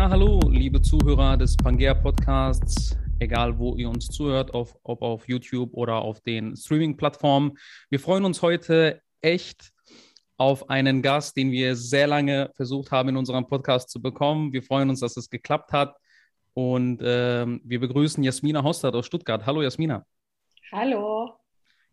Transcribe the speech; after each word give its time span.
Ja, 0.00 0.08
hallo, 0.08 0.40
liebe 0.48 0.80
Zuhörer 0.80 1.36
des 1.36 1.54
Pangea 1.58 1.92
Podcasts, 1.92 2.96
egal 3.18 3.58
wo 3.58 3.76
ihr 3.76 3.90
uns 3.90 4.06
zuhört, 4.06 4.54
auf, 4.54 4.74
ob 4.82 5.02
auf 5.02 5.28
YouTube 5.28 5.74
oder 5.74 5.96
auf 5.96 6.22
den 6.22 6.56
Streaming-Plattformen. 6.56 7.58
Wir 7.90 8.00
freuen 8.00 8.24
uns 8.24 8.40
heute 8.40 9.02
echt 9.20 9.72
auf 10.38 10.70
einen 10.70 11.02
Gast, 11.02 11.36
den 11.36 11.50
wir 11.50 11.76
sehr 11.76 12.06
lange 12.06 12.50
versucht 12.56 12.90
haben, 12.92 13.10
in 13.10 13.18
unserem 13.18 13.46
Podcast 13.46 13.90
zu 13.90 14.00
bekommen. 14.00 14.54
Wir 14.54 14.62
freuen 14.62 14.88
uns, 14.88 15.00
dass 15.00 15.18
es 15.18 15.28
geklappt 15.28 15.70
hat. 15.70 15.98
Und 16.54 17.02
äh, 17.02 17.44
wir 17.62 17.80
begrüßen 17.80 18.24
Jasmina 18.24 18.64
Hostad 18.64 18.94
aus 18.94 19.04
Stuttgart. 19.04 19.44
Hallo, 19.44 19.60
Jasmina. 19.60 20.06
Hallo. 20.72 21.34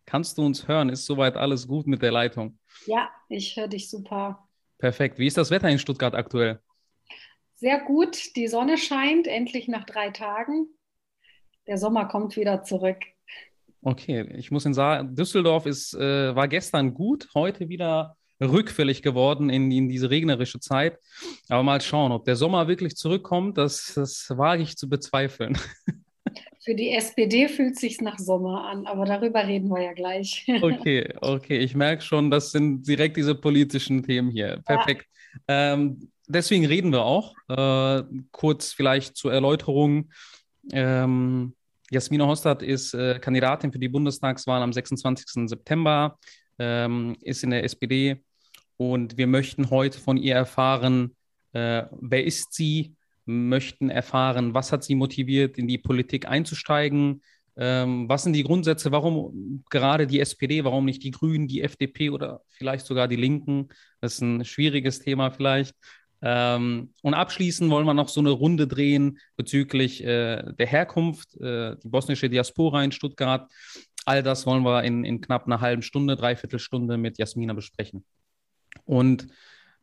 Kannst 0.06 0.38
du 0.38 0.46
uns 0.46 0.66
hören? 0.66 0.88
Ist 0.88 1.06
soweit 1.06 1.36
alles 1.36 1.68
gut 1.68 1.88
mit 1.88 2.02
der 2.02 2.14
Leitung? 2.14 2.58
Ja, 2.86 3.10
ich 3.28 3.58
höre 3.58 3.68
dich 3.68 3.90
super. 3.90 4.48
Perfekt. 4.78 5.20
Wie 5.20 5.28
ist 5.28 5.36
das 5.36 5.52
Wetter 5.52 5.68
in 5.68 5.78
Stuttgart 5.78 6.16
aktuell? 6.16 6.62
Sehr 7.58 7.80
gut. 7.82 8.36
Die 8.36 8.48
Sonne 8.48 8.78
scheint 8.78 9.26
endlich 9.26 9.68
nach 9.68 9.84
drei 9.84 10.12
Tagen. 10.12 10.68
Der 11.66 11.78
Sommer 11.78 12.06
kommt 12.06 12.38
wieder 12.38 12.64
zurück. 12.64 13.00
Okay, 13.82 14.30
ich 14.36 14.52
muss 14.52 14.66
Ihnen 14.66 14.76
sagen, 14.76 15.16
Düsseldorf 15.16 15.66
ist, 15.66 15.94
äh, 15.96 16.36
war 16.36 16.48
gestern 16.48 16.94
gut, 16.94 17.28
heute 17.34 17.68
wieder 17.68 18.16
rückfällig 18.40 19.02
geworden 19.02 19.50
in, 19.50 19.72
in 19.72 19.90
diese 19.90 20.12
regnerische 20.12 20.60
Zeit. 20.60 21.00
Aber 21.50 21.64
mal 21.64 21.82
schauen, 21.82 22.12
ob 22.12 22.26
der 22.26 22.36
Sommer 22.36 22.68
wirklich 22.68 22.96
zurückkommt, 22.96 23.58
das, 23.58 23.94
das 23.96 24.30
wage 24.38 24.62
ich 24.62 24.78
zu 24.78 24.88
bezweifeln. 24.88 25.58
Für 26.64 26.76
die 26.76 26.92
SPD 26.92 27.48
fühlt 27.48 27.76
es 27.76 27.80
sich 27.80 28.02
nach 28.02 28.20
Sommer 28.20 28.66
an, 28.66 28.86
aber 28.86 29.06
darüber 29.06 29.48
reden 29.48 29.70
wir 29.70 29.82
ja 29.82 29.94
gleich. 29.94 30.46
Okay, 30.62 31.12
okay, 31.22 31.58
ich 31.58 31.76
merke 31.76 32.04
schon, 32.04 32.30
das 32.30 32.52
sind 32.52 32.88
direkt 32.88 33.18
diese 33.18 33.34
politischen 33.34 34.04
Themen 34.04 34.30
hier. 34.30 34.62
Perfekt. 34.66 35.08
Ähm, 35.48 36.10
deswegen 36.28 36.66
reden 36.66 36.92
wir 36.92 37.04
auch. 37.04 37.36
Äh, 37.48 38.04
kurz 38.32 38.74
vielleicht 38.74 39.16
zur 39.18 39.34
Erläuterung. 39.34 40.10
Ähm, 40.72 41.54
Jasmina 41.90 42.26
Hostad 42.26 42.62
ist 42.62 42.94
äh, 42.94 43.20
Kandidatin 43.20 43.72
für 43.72 43.80
die 43.80 43.88
Bundestagswahl 43.88 44.62
am 44.62 44.74
26. 44.74 45.48
September, 45.50 46.20
ähm, 46.60 47.16
ist 47.22 47.44
in 47.44 47.52
der 47.52 47.64
SPD 47.64 48.22
und 48.78 49.18
wir 49.18 49.28
möchten 49.28 49.70
heute 49.70 50.00
von 50.00 50.18
ihr 50.18 50.36
erfahren, 50.36 51.16
äh, 51.54 51.84
wer 52.00 52.26
ist 52.26 52.54
sie, 52.54 52.96
möchten 53.26 53.90
erfahren, 53.90 54.54
was 54.54 54.72
hat 54.72 54.84
sie 54.84 54.96
motiviert, 54.96 55.58
in 55.58 55.68
die 55.68 55.78
Politik 55.78 56.28
einzusteigen, 56.28 57.22
ähm, 57.58 58.08
was 58.08 58.24
sind 58.24 58.34
die 58.34 58.44
Grundsätze, 58.44 58.92
warum 58.92 59.64
gerade 59.70 60.06
die 60.06 60.20
SPD, 60.20 60.64
warum 60.64 60.86
nicht 60.86 61.04
die 61.04 61.12
Grünen, 61.12 61.48
die 61.48 61.62
FDP 61.62 62.12
oder 62.12 62.42
vielleicht 62.50 62.86
sogar 62.86 63.08
die 63.08 63.16
Linken? 63.16 63.70
Das 64.00 64.14
ist 64.14 64.22
ein 64.22 64.46
schwieriges 64.46 65.00
Thema 65.00 65.32
vielleicht. 65.32 65.76
Ähm, 66.22 66.94
und 67.02 67.14
abschließend 67.14 67.70
wollen 67.72 67.86
wir 67.86 67.94
noch 67.94 68.10
so 68.10 68.20
eine 68.20 68.30
Runde 68.30 68.68
drehen 68.68 69.20
bezüglich 69.36 70.04
äh, 70.04 70.44
der 70.54 70.68
Herkunft, 70.68 71.36
äh, 71.42 71.76
die 71.78 71.90
bosnische 71.90 72.30
Diaspora 72.30 72.84
in 72.84 72.92
Stuttgart. 72.92 73.52
All 74.06 74.24
das 74.24 74.46
wollen 74.46 74.64
wir 74.64 74.84
in, 74.84 75.04
in 75.04 75.22
knapp 75.22 75.46
einer 75.46 75.60
halben 75.60 75.82
Stunde, 75.82 76.16
dreiviertel 76.16 76.60
Stunde 76.60 76.98
mit 76.98 77.18
Jasmina 77.18 77.54
besprechen. 77.54 78.06
Und 78.86 79.28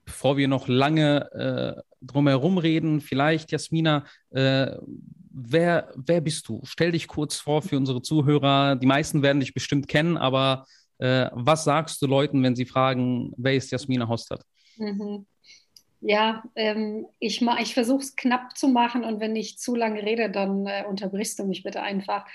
bevor 0.05 0.37
wir 0.37 0.49
noch 0.49 0.69
lange 0.69 1.31
äh, 1.33 1.83
drumherum 2.01 2.59
reden, 2.59 3.01
vielleicht, 3.01 3.51
Jasmina, 3.53 4.05
äh, 4.31 4.77
wer, 5.31 5.93
wer 5.97 6.21
bist 6.21 6.49
du? 6.49 6.61
Stell 6.65 6.93
dich 6.93 7.09
kurz 7.09 7.37
vor 7.37 7.63
für 7.63 7.77
unsere 7.77 8.03
Zuhörer. 8.03 8.77
Die 8.77 8.87
meisten 8.87 9.23
werden 9.23 9.41
dich 9.41 9.55
bestimmt 9.55 9.89
kennen, 9.89 10.17
aber 10.17 10.67
äh, 10.99 11.29
was 11.33 11.65
sagst 11.65 12.01
du 12.03 12.07
Leuten, 12.07 12.43
wenn 12.43 12.57
sie 12.57 12.67
fragen, 12.67 13.33
wer 13.37 13.55
ist 13.55 13.71
Jasmina 13.71 14.09
Hostad? 14.09 14.43
Mhm. 14.77 15.27
Ja, 16.01 16.43
ähm, 16.55 17.07
ich, 17.19 17.41
ich 17.41 17.75
versuche 17.75 18.03
es 18.03 18.15
knapp 18.15 18.59
zu 18.59 18.69
machen 18.69 19.05
und 19.05 19.21
wenn 19.21 19.35
ich 19.37 19.59
zu 19.59 19.75
lange 19.75 20.03
rede, 20.03 20.31
dann 20.31 20.67
äh, 20.67 20.85
unterbrichst 20.87 21.39
du 21.39 21.45
mich 21.45 21.63
bitte 21.63 21.81
einfach. 21.81 22.27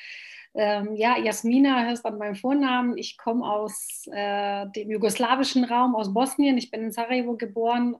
Ähm, 0.55 0.95
ja, 0.95 1.17
Jasmina 1.17 1.85
heißt 1.85 2.05
an 2.05 2.17
meinem 2.17 2.35
Vornamen. 2.35 2.97
Ich 2.97 3.17
komme 3.17 3.45
aus 3.45 4.05
äh, 4.11 4.65
dem 4.75 4.89
jugoslawischen 4.89 5.63
Raum, 5.63 5.95
aus 5.95 6.13
Bosnien. 6.13 6.57
Ich 6.57 6.71
bin 6.71 6.83
in 6.83 6.91
Sarajevo 6.91 7.37
geboren, 7.37 7.95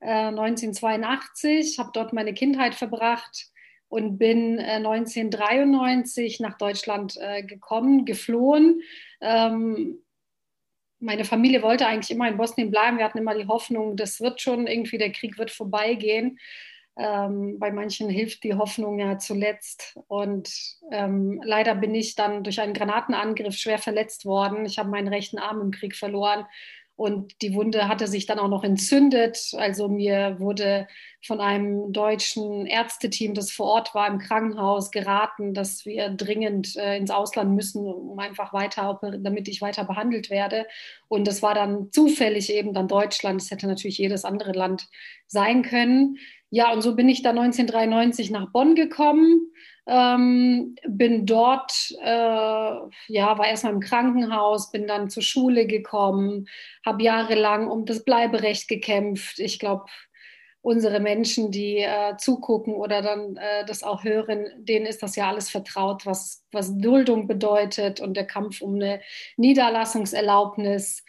äh, 0.00 0.28
1982, 0.28 1.78
habe 1.78 1.90
dort 1.94 2.12
meine 2.12 2.34
Kindheit 2.34 2.74
verbracht 2.74 3.50
und 3.88 4.18
bin 4.18 4.58
äh, 4.58 4.76
1993 4.76 6.40
nach 6.40 6.58
Deutschland 6.58 7.16
äh, 7.18 7.42
gekommen, 7.42 8.04
geflohen. 8.04 8.82
Ähm, 9.20 9.98
meine 10.98 11.24
Familie 11.24 11.62
wollte 11.62 11.86
eigentlich 11.86 12.10
immer 12.10 12.28
in 12.28 12.36
Bosnien 12.36 12.70
bleiben. 12.70 12.98
Wir 12.98 13.04
hatten 13.04 13.18
immer 13.18 13.34
die 13.34 13.46
Hoffnung, 13.46 13.96
das 13.96 14.20
wird 14.20 14.40
schon 14.40 14.66
irgendwie, 14.66 14.98
der 14.98 15.12
Krieg 15.12 15.38
wird 15.38 15.50
vorbeigehen. 15.50 16.38
Ähm, 16.96 17.58
bei 17.58 17.70
manchen 17.70 18.08
hilft 18.08 18.44
die 18.44 18.54
Hoffnung 18.54 18.98
ja 18.98 19.18
zuletzt. 19.18 19.98
Und 20.08 20.50
ähm, 20.90 21.40
leider 21.44 21.74
bin 21.74 21.94
ich 21.94 22.14
dann 22.14 22.42
durch 22.42 22.60
einen 22.60 22.74
Granatenangriff 22.74 23.56
schwer 23.56 23.78
verletzt 23.78 24.24
worden. 24.24 24.64
Ich 24.66 24.78
habe 24.78 24.88
meinen 24.88 25.08
rechten 25.08 25.38
Arm 25.38 25.60
im 25.60 25.70
Krieg 25.70 25.94
verloren 25.94 26.46
und 26.96 27.42
die 27.42 27.52
Wunde 27.52 27.88
hatte 27.88 28.08
sich 28.08 28.24
dann 28.24 28.38
auch 28.38 28.48
noch 28.48 28.64
entzündet. 28.64 29.52
Also 29.58 29.88
mir 29.88 30.36
wurde 30.40 30.88
von 31.22 31.40
einem 31.40 31.92
deutschen 31.92 32.64
Ärzteteam, 32.64 33.34
das 33.34 33.52
vor 33.52 33.66
Ort 33.66 33.94
war 33.94 34.08
im 34.08 34.18
Krankenhaus, 34.18 34.90
geraten, 34.90 35.52
dass 35.52 35.84
wir 35.84 36.08
dringend 36.08 36.74
äh, 36.76 36.96
ins 36.96 37.10
Ausland 37.10 37.54
müssen, 37.54 37.86
um 37.86 38.18
einfach 38.18 38.54
weiter, 38.54 38.98
damit 39.18 39.46
ich 39.46 39.60
weiter 39.60 39.84
behandelt 39.84 40.30
werde. 40.30 40.66
Und 41.08 41.26
das 41.26 41.42
war 41.42 41.52
dann 41.52 41.92
zufällig 41.92 42.50
eben 42.50 42.72
dann 42.72 42.88
Deutschland. 42.88 43.42
Es 43.42 43.50
hätte 43.50 43.66
natürlich 43.66 43.98
jedes 43.98 44.24
andere 44.24 44.52
Land 44.52 44.88
sein 45.26 45.60
können. 45.62 46.16
Ja, 46.50 46.72
und 46.72 46.82
so 46.82 46.94
bin 46.94 47.08
ich 47.08 47.22
dann 47.22 47.38
1993 47.38 48.30
nach 48.30 48.52
Bonn 48.52 48.74
gekommen, 48.74 49.52
ähm, 49.86 50.76
bin 50.86 51.26
dort, 51.26 51.92
äh, 52.02 52.06
ja, 52.06 53.38
war 53.38 53.46
erstmal 53.46 53.72
im 53.72 53.80
Krankenhaus, 53.80 54.70
bin 54.70 54.86
dann 54.86 55.10
zur 55.10 55.22
Schule 55.22 55.66
gekommen, 55.66 56.48
habe 56.84 57.02
jahrelang 57.02 57.68
um 57.68 57.84
das 57.84 58.04
Bleiberecht 58.04 58.68
gekämpft. 58.68 59.38
Ich 59.38 59.58
glaube, 59.58 59.86
unsere 60.66 60.98
Menschen, 60.98 61.52
die 61.52 61.78
äh, 61.78 62.16
zugucken 62.16 62.74
oder 62.74 63.00
dann 63.00 63.36
äh, 63.36 63.64
das 63.66 63.84
auch 63.84 64.02
hören, 64.02 64.46
denen 64.58 64.84
ist 64.84 65.00
das 65.00 65.14
ja 65.14 65.28
alles 65.28 65.48
vertraut, 65.48 66.06
was, 66.06 66.44
was 66.50 66.76
Duldung 66.76 67.28
bedeutet 67.28 68.00
und 68.00 68.16
der 68.16 68.26
Kampf 68.26 68.62
um 68.62 68.74
eine 68.74 69.00
Niederlassungserlaubnis. 69.36 71.04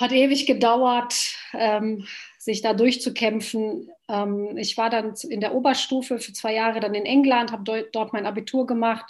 Hat 0.00 0.12
ewig 0.12 0.46
gedauert, 0.46 1.34
ähm, 1.52 2.06
sich 2.38 2.62
da 2.62 2.74
durchzukämpfen. 2.74 3.90
Ähm, 4.08 4.56
ich 4.56 4.76
war 4.76 4.90
dann 4.90 5.14
in 5.28 5.40
der 5.40 5.54
Oberstufe 5.54 6.18
für 6.18 6.32
zwei 6.32 6.54
Jahre 6.54 6.80
dann 6.80 6.94
in 6.94 7.06
England, 7.06 7.52
habe 7.52 7.88
dort 7.92 8.12
mein 8.12 8.26
Abitur 8.26 8.66
gemacht, 8.66 9.06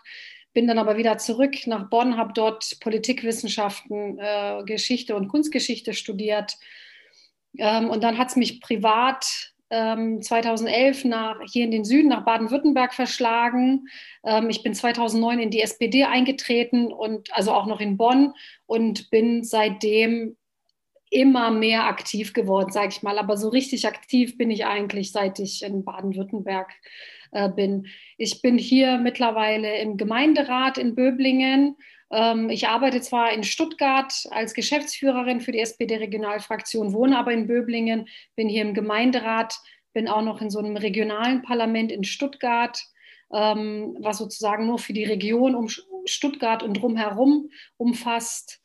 bin 0.53 0.67
dann 0.67 0.79
aber 0.79 0.97
wieder 0.97 1.19
zurück 1.19 1.67
nach 1.67 1.89
Bonn, 1.89 2.17
habe 2.17 2.33
dort 2.35 2.79
Politikwissenschaften, 2.81 4.19
äh, 4.19 4.63
Geschichte 4.65 5.15
und 5.15 5.29
Kunstgeschichte 5.29 5.95
studiert. 5.95 6.57
Ähm, 7.57 7.91
und 7.91 8.03
dann 8.03 8.19
hat 8.19 8.29
es 8.29 8.37
mich 8.37 8.61
privat 8.61 9.53
2011 9.71 11.05
ähm, 11.05 11.11
nach, 11.11 11.41
hier 11.53 11.65
in 11.65 11.71
den 11.71 11.85
Süden 11.85 12.09
nach 12.09 12.25
Baden-Württemberg 12.25 12.95
verschlagen. 12.95 13.87
ich 14.49 14.63
bin 14.63 14.73
2009 14.73 15.41
in 15.41 15.51
die 15.51 15.61
SPD 15.61 16.05
eingetreten 16.05 16.91
und 16.91 17.29
also 17.37 17.53
auch 17.53 17.67
noch 17.67 17.79
in 17.79 17.99
Bonn 17.99 18.33
und 18.65 19.11
bin 19.11 19.45
seitdem 19.45 20.38
immer 21.11 21.51
mehr 21.51 21.85
aktiv 21.85 22.33
geworden, 22.33 22.73
sage 22.73 22.89
ich 22.89 23.03
mal. 23.03 23.19
Aber 23.19 23.37
so 23.37 23.49
richtig 23.49 23.87
aktiv 23.87 24.37
bin 24.37 24.51
ich 24.51 24.67
eigentlich, 24.67 25.13
seit 25.13 25.39
ich 25.39 25.63
in 25.63 25.85
Baden-Württemberg 25.85 26.71
äh, 27.33 27.49
bin. 27.49 27.87
Ich 28.17 28.43
bin 28.43 28.59
hier 28.59 28.99
mittlerweile 28.99 29.79
im 29.79 29.97
Gemeinderat 29.97 30.79
in 30.79 30.95
Böblingen. 30.95 31.77
Ähm, 32.11 32.51
ich 32.51 32.69
arbeite 32.69 33.01
zwar 33.01 33.33
in 33.33 33.45
Stuttgart 33.45 34.13
als 34.31 34.55
Geschäftsführerin 34.55 35.41
für 35.41 35.53
die 35.53 35.61
SPD-Regionalfraktion, 35.61 36.93
wohne 36.93 37.19
aber 37.19 37.33
in 37.33 37.47
Böblingen, 37.47 38.09
bin 38.35 38.49
hier 38.49 38.63
im 38.63 38.75
Gemeinderat, 38.75 39.59
bin 39.93 40.09
auch 40.09 40.23
noch 40.23 40.41
in 40.41 40.51
so 40.51 40.59
einem 40.59 40.77
regionalen 40.77 41.43
Parlament 41.43 41.93
in 41.93 42.05
Stuttgart. 42.05 42.83
Ähm, 43.31 43.99
was 44.01 44.17
sozusagen 44.17 44.67
nur 44.67 44.79
für 44.79 44.95
die 44.95 45.05
Region 45.05 45.55
um 45.55 45.69
Stuttgart 46.07 46.63
und 46.63 46.81
drumherum 46.81 47.51
umfasst 47.77 48.63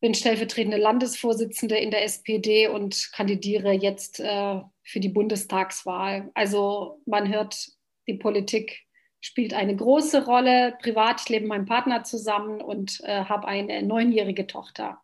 bin 0.00 0.14
stellvertretende 0.14 0.78
Landesvorsitzende 0.78 1.76
in 1.76 1.90
der 1.90 2.04
SPD 2.04 2.68
und 2.68 3.10
kandidiere 3.12 3.72
jetzt 3.72 4.18
äh, 4.20 4.60
für 4.82 5.00
die 5.00 5.10
Bundestagswahl. 5.10 6.30
Also 6.34 7.00
man 7.06 7.32
hört, 7.32 7.68
die 8.06 8.14
Politik 8.14 8.86
spielt 9.20 9.52
eine 9.52 9.76
große 9.76 10.24
Rolle. 10.24 10.74
Privat, 10.80 11.20
ich 11.20 11.28
lebe 11.28 11.42
mit 11.42 11.50
meinem 11.50 11.66
Partner 11.66 12.02
zusammen 12.04 12.62
und 12.62 13.00
äh, 13.04 13.24
habe 13.24 13.46
eine 13.46 13.82
neunjährige 13.82 14.46
Tochter. 14.46 15.00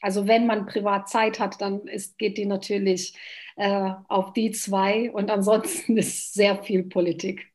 Also 0.00 0.26
wenn 0.26 0.46
man 0.46 0.66
privat 0.66 1.08
Zeit 1.08 1.38
hat, 1.38 1.60
dann 1.60 1.86
ist, 1.86 2.18
geht 2.18 2.36
die 2.36 2.46
natürlich 2.46 3.14
äh, 3.54 3.92
auf 4.08 4.32
die 4.32 4.50
zwei 4.50 5.10
und 5.12 5.30
ansonsten 5.30 5.96
ist 5.96 6.34
sehr 6.34 6.62
viel 6.62 6.82
Politik. 6.82 7.52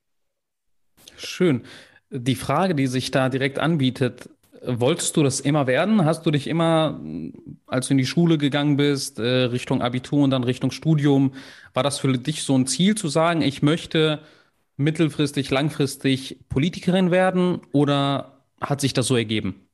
Schön. 1.17 1.63
Die 2.09 2.35
Frage, 2.35 2.73
die 2.73 2.87
sich 2.87 3.11
da 3.11 3.27
direkt 3.27 3.59
anbietet, 3.59 4.29
Wolltest 4.65 5.15
du 5.18 5.24
das 5.24 5.39
immer 5.39 5.68
werden? 5.68 6.06
Hast 6.06 6.25
du 6.25 6.31
dich 6.31 6.48
immer 6.48 7.00
als 7.68 7.88
du 7.88 7.94
in 7.94 7.98
die 7.98 8.06
Schule 8.06 8.38
gegangen 8.38 8.77
bist, 8.77 9.19
äh, 9.19 9.24
Richtung 9.24 9.81
Abitur 9.81 10.24
und 10.24 10.31
dann 10.31 10.44
Richtung 10.44 10.71
Studium, 10.71 11.33
war 11.74 11.83
das 11.83 12.00
für 12.00 12.18
dich 12.18 12.44
so 12.44 12.57
ein 12.57 12.65
Ziel 12.65 12.95
zu 12.95 13.09
sagen, 13.09 13.42
ich 13.42 13.62
möchte 13.62 14.21
mittelfristig, 14.77 15.50
langfristig 15.50 16.39
Politikerin 16.50 17.12
werden 17.12 17.62
oder 17.74 18.44
hat 18.62 18.81
sich 18.81 18.94
das 18.94 19.07
so 19.07 19.15
ergeben? 19.15 19.68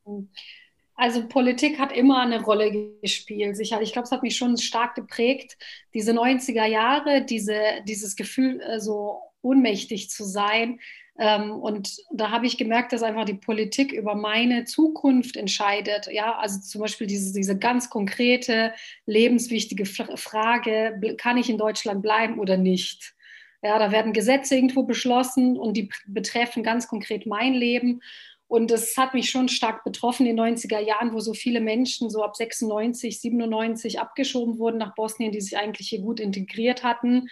Also 0.95 1.27
Politik 1.27 1.79
hat 1.79 1.91
immer 1.91 2.21
eine 2.21 2.41
Rolle 2.41 2.95
gespielt, 3.01 3.57
sicher. 3.57 3.81
Ich 3.81 3.93
glaube, 3.93 4.05
es 4.05 4.11
hat 4.11 4.23
mich 4.23 4.35
schon 4.35 4.57
stark 4.57 4.95
geprägt. 4.95 5.57
Diese 5.93 6.11
90er 6.11 6.65
Jahre, 6.65 7.25
diese, 7.25 7.57
dieses 7.87 8.15
Gefühl, 8.15 8.61
äh, 8.61 8.79
so 8.79 9.19
ohnmächtig 9.41 10.09
zu 10.09 10.23
sein, 10.23 10.79
und 11.15 11.95
da 12.11 12.31
habe 12.31 12.47
ich 12.47 12.57
gemerkt, 12.57 12.91
dass 12.91 13.03
einfach 13.03 13.25
die 13.25 13.35
Politik 13.35 13.91
über 13.91 14.15
meine 14.15 14.65
Zukunft 14.65 15.37
entscheidet. 15.37 16.07
Ja, 16.11 16.37
also 16.37 16.59
zum 16.59 16.81
Beispiel 16.81 17.05
diese, 17.05 17.33
diese 17.33 17.57
ganz 17.57 17.89
konkrete, 17.89 18.73
lebenswichtige 19.05 19.85
Frage, 19.85 20.99
kann 21.17 21.37
ich 21.37 21.49
in 21.49 21.59
Deutschland 21.59 22.01
bleiben 22.01 22.39
oder 22.39 22.57
nicht? 22.57 23.13
Ja, 23.61 23.77
da 23.79 23.91
werden 23.91 24.11
Gesetze 24.11 24.55
irgendwo 24.55 24.83
beschlossen 24.83 25.57
und 25.57 25.77
die 25.77 25.89
betreffen 26.07 26.63
ganz 26.63 26.87
konkret 26.87 27.25
mein 27.25 27.53
Leben. 27.53 28.01
Und 28.47 28.71
das 28.71 28.97
hat 28.97 29.13
mich 29.13 29.29
schon 29.29 29.49
stark 29.49 29.83
betroffen 29.83 30.25
in 30.25 30.35
den 30.35 30.57
90er 30.57 30.79
Jahren, 30.79 31.13
wo 31.13 31.19
so 31.19 31.33
viele 31.33 31.61
Menschen 31.61 32.09
so 32.09 32.23
ab 32.23 32.35
96, 32.35 33.19
97 33.21 33.99
abgeschoben 33.99 34.59
wurden 34.59 34.77
nach 34.77 34.95
Bosnien, 34.95 35.31
die 35.31 35.41
sich 35.41 35.57
eigentlich 35.57 35.89
hier 35.89 36.01
gut 36.01 36.19
integriert 36.19 36.83
hatten. 36.83 37.29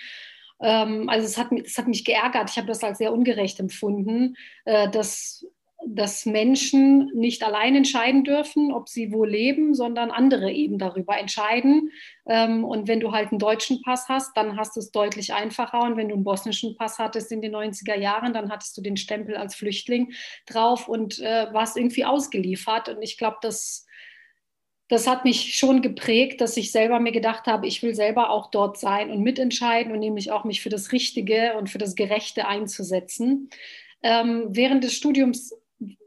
Ähm, 0.61 1.09
also 1.09 1.25
es 1.25 1.37
hat, 1.37 1.51
es 1.51 1.77
hat 1.77 1.87
mich 1.87 2.05
geärgert. 2.05 2.49
Ich 2.49 2.57
habe 2.57 2.67
das 2.67 2.83
als 2.83 2.99
sehr 2.99 3.13
ungerecht 3.13 3.59
empfunden, 3.59 4.35
äh, 4.65 4.89
dass, 4.89 5.45
dass 5.85 6.25
Menschen 6.25 7.09
nicht 7.15 7.43
allein 7.43 7.75
entscheiden 7.75 8.23
dürfen, 8.23 8.71
ob 8.71 8.87
sie 8.87 9.11
wo 9.11 9.25
leben, 9.25 9.73
sondern 9.73 10.11
andere 10.11 10.51
eben 10.51 10.77
darüber 10.77 11.17
entscheiden. 11.17 11.91
Ähm, 12.27 12.63
und 12.63 12.87
wenn 12.87 12.99
du 12.99 13.11
halt 13.11 13.31
einen 13.31 13.39
deutschen 13.39 13.81
Pass 13.81 14.07
hast, 14.07 14.37
dann 14.37 14.57
hast 14.57 14.75
du 14.75 14.79
es 14.79 14.91
deutlich 14.91 15.33
einfacher. 15.33 15.81
Und 15.81 15.97
wenn 15.97 16.09
du 16.09 16.15
einen 16.15 16.23
bosnischen 16.23 16.77
Pass 16.77 16.99
hattest 16.99 17.31
in 17.31 17.41
den 17.41 17.55
90er 17.55 17.97
Jahren, 17.97 18.33
dann 18.33 18.51
hattest 18.51 18.77
du 18.77 18.81
den 18.81 18.97
Stempel 18.97 19.35
als 19.35 19.55
Flüchtling 19.55 20.13
drauf 20.45 20.87
und 20.87 21.19
äh, 21.19 21.47
warst 21.51 21.75
irgendwie 21.75 22.05
ausgeliefert. 22.05 22.89
Und 22.89 23.01
ich 23.01 23.17
glaube, 23.17 23.37
dass 23.41 23.87
das 24.91 25.07
hat 25.07 25.23
mich 25.23 25.55
schon 25.55 25.81
geprägt, 25.81 26.41
dass 26.41 26.57
ich 26.57 26.73
selber 26.73 26.99
mir 26.99 27.13
gedacht 27.13 27.47
habe, 27.47 27.65
ich 27.65 27.81
will 27.81 27.95
selber 27.95 28.29
auch 28.29 28.51
dort 28.51 28.77
sein 28.77 29.09
und 29.09 29.21
mitentscheiden 29.21 29.93
und 29.93 29.99
nämlich 29.99 30.33
auch 30.33 30.43
mich 30.43 30.61
für 30.61 30.67
das 30.67 30.91
Richtige 30.91 31.55
und 31.57 31.69
für 31.69 31.77
das 31.77 31.95
Gerechte 31.95 32.45
einzusetzen. 32.45 33.49
Ähm, 34.03 34.47
während 34.49 34.83
des 34.83 34.93
Studiums 34.93 35.55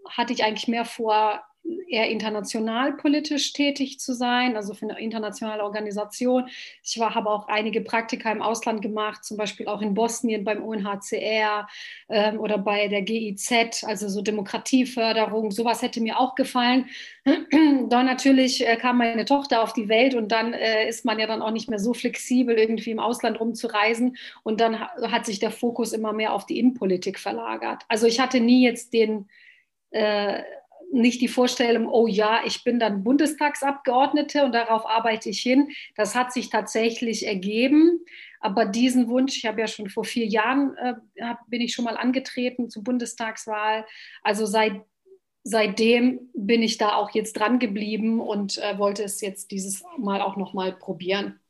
hatte 0.06 0.34
ich 0.34 0.44
eigentlich 0.44 0.69
mehr 0.69 0.84
vor, 0.84 1.42
eher 1.88 2.11
international 2.11 2.94
politisch 2.94 3.52
tätig 3.52 3.99
zu 3.99 4.14
sein, 4.14 4.56
also 4.56 4.75
für 4.75 4.87
eine 4.87 4.99
internationale 5.00 5.62
Organisation. 5.62 6.49
Ich 6.82 6.99
war, 6.99 7.14
habe 7.14 7.31
auch 7.31 7.49
einige 7.49 7.81
Praktika 7.81 8.31
im 8.31 8.43
Ausland 8.43 8.82
gemacht, 8.82 9.25
zum 9.25 9.37
Beispiel 9.37 9.69
auch 9.69 9.81
in 9.81 9.94
Bosnien 9.94 10.44
beim 10.44 10.62
UNHCR 10.62 11.69
ähm, 12.08 12.40
oder 12.40 12.58
bei 12.58 12.88
der 12.88 13.02
GIZ, 13.02 13.84
also 13.84 14.08
so 14.08 14.22
Demokratieförderung. 14.22 15.50
Sowas 15.50 15.82
hätte 15.82 16.00
mir 16.00 16.19
auch 16.19 16.34
gefallen. 16.34 16.87
dann 17.25 18.06
natürlich 18.06 18.67
äh, 18.67 18.76
kam 18.76 18.99
meine 18.99 19.25
Tochter 19.25 19.62
auf 19.62 19.72
die 19.72 19.88
Welt 19.88 20.14
und 20.14 20.32
dann 20.32 20.52
äh, 20.52 20.88
ist 20.88 21.05
man 21.05 21.19
ja 21.19 21.26
dann 21.26 21.43
auch 21.43 21.52
nicht 21.52 21.70
mehr 21.70 21.78
so 21.78 21.94
flexibel, 21.94 22.58
irgendwie 22.58 22.90
im 22.90 22.99
Ausland 22.99 23.40
rumzureisen. 23.40 24.17
Und 24.43 24.60
dann 24.60 24.81
ha 24.81 24.90
hat 25.10 25.26
sich 25.26 25.38
der 25.38 25.50
Fokus 25.50 25.93
immer 25.93 26.12
mehr 26.12 26.32
auf 26.34 26.46
die 26.46 26.58
Innenpolitik 26.58 27.19
verlagert. 27.19 27.84
Also 27.88 28.06
ich 28.06 28.20
hatte 28.20 28.40
nie 28.40 28.64
jetzt 28.64 28.93
den 28.93 29.28
äh, 29.90 30.43
nicht 30.94 31.20
die 31.20 31.29
Vorstellung, 31.29 31.88
oh 31.88 32.06
ja, 32.06 32.41
ich 32.46 32.64
bin 32.64 32.79
dann 32.79 33.05
Bundestagsabgeordnete 33.05 34.44
und 34.44 34.52
darauf 34.52 34.87
arbeite 34.87 35.29
ich 35.29 35.41
hin. 35.41 35.69
Das 35.96 36.14
hat 36.14 36.32
sich 36.32 36.50
tatsächlich 36.50 37.26
ergeben. 37.26 38.00
Aber 38.41 38.67
diesen 38.67 39.08
Wunsch, 39.08 39.37
ich 39.37 39.46
habe 39.46 39.61
ja 39.61 39.67
schon 39.67 39.88
vor 39.88 40.05
vier 40.05 40.26
Jahren, 40.26 40.76
äh, 40.76 40.94
bin 41.49 41.61
ich 41.61 41.75
schon 41.75 41.85
mal 41.85 41.96
angetreten 41.96 42.70
zur 42.70 42.85
Bundestagswahl. 42.85 43.87
Also 44.23 44.46
seit, 44.46 44.82
seitdem 45.43 46.31
bin 46.35 46.62
ich 46.62 46.79
da 46.79 46.94
auch 46.94 47.11
jetzt 47.11 47.35
dran 47.35 47.58
geblieben 47.58 48.20
und 48.20 48.58
äh, 48.58 48.79
wollte 48.79 49.02
es 49.02 49.20
jetzt 49.20 49.50
dieses 49.50 49.82
Mal 49.99 50.20
auch 50.20 50.37
noch 50.37 50.55
mal 50.55 50.73
probieren. 50.73 51.41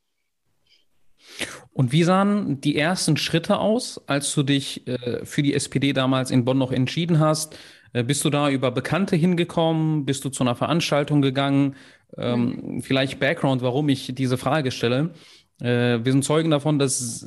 Und 1.72 1.92
wie 1.92 2.04
sahen 2.04 2.60
die 2.60 2.76
ersten 2.76 3.16
Schritte 3.16 3.58
aus, 3.58 4.00
als 4.06 4.32
du 4.34 4.42
dich 4.42 4.86
äh, 4.86 5.24
für 5.24 5.42
die 5.42 5.54
SPD 5.54 5.92
damals 5.92 6.30
in 6.30 6.44
Bonn 6.44 6.58
noch 6.58 6.72
entschieden 6.72 7.18
hast? 7.18 7.58
Äh, 7.94 8.02
bist 8.02 8.22
du 8.26 8.30
da 8.30 8.50
über 8.50 8.70
Bekannte 8.70 9.16
hingekommen? 9.16 10.04
Bist 10.04 10.24
du 10.26 10.28
zu 10.28 10.44
einer 10.44 10.54
Veranstaltung 10.54 11.22
gegangen? 11.22 11.76
Ähm, 12.18 12.60
mhm. 12.62 12.82
Vielleicht 12.82 13.18
Background, 13.18 13.62
warum 13.62 13.88
ich 13.88 14.14
diese 14.14 14.36
Frage 14.36 14.70
stelle. 14.70 15.14
Äh, 15.62 16.04
wir 16.04 16.12
sind 16.12 16.24
Zeugen 16.24 16.50
davon, 16.50 16.78
dass 16.78 17.26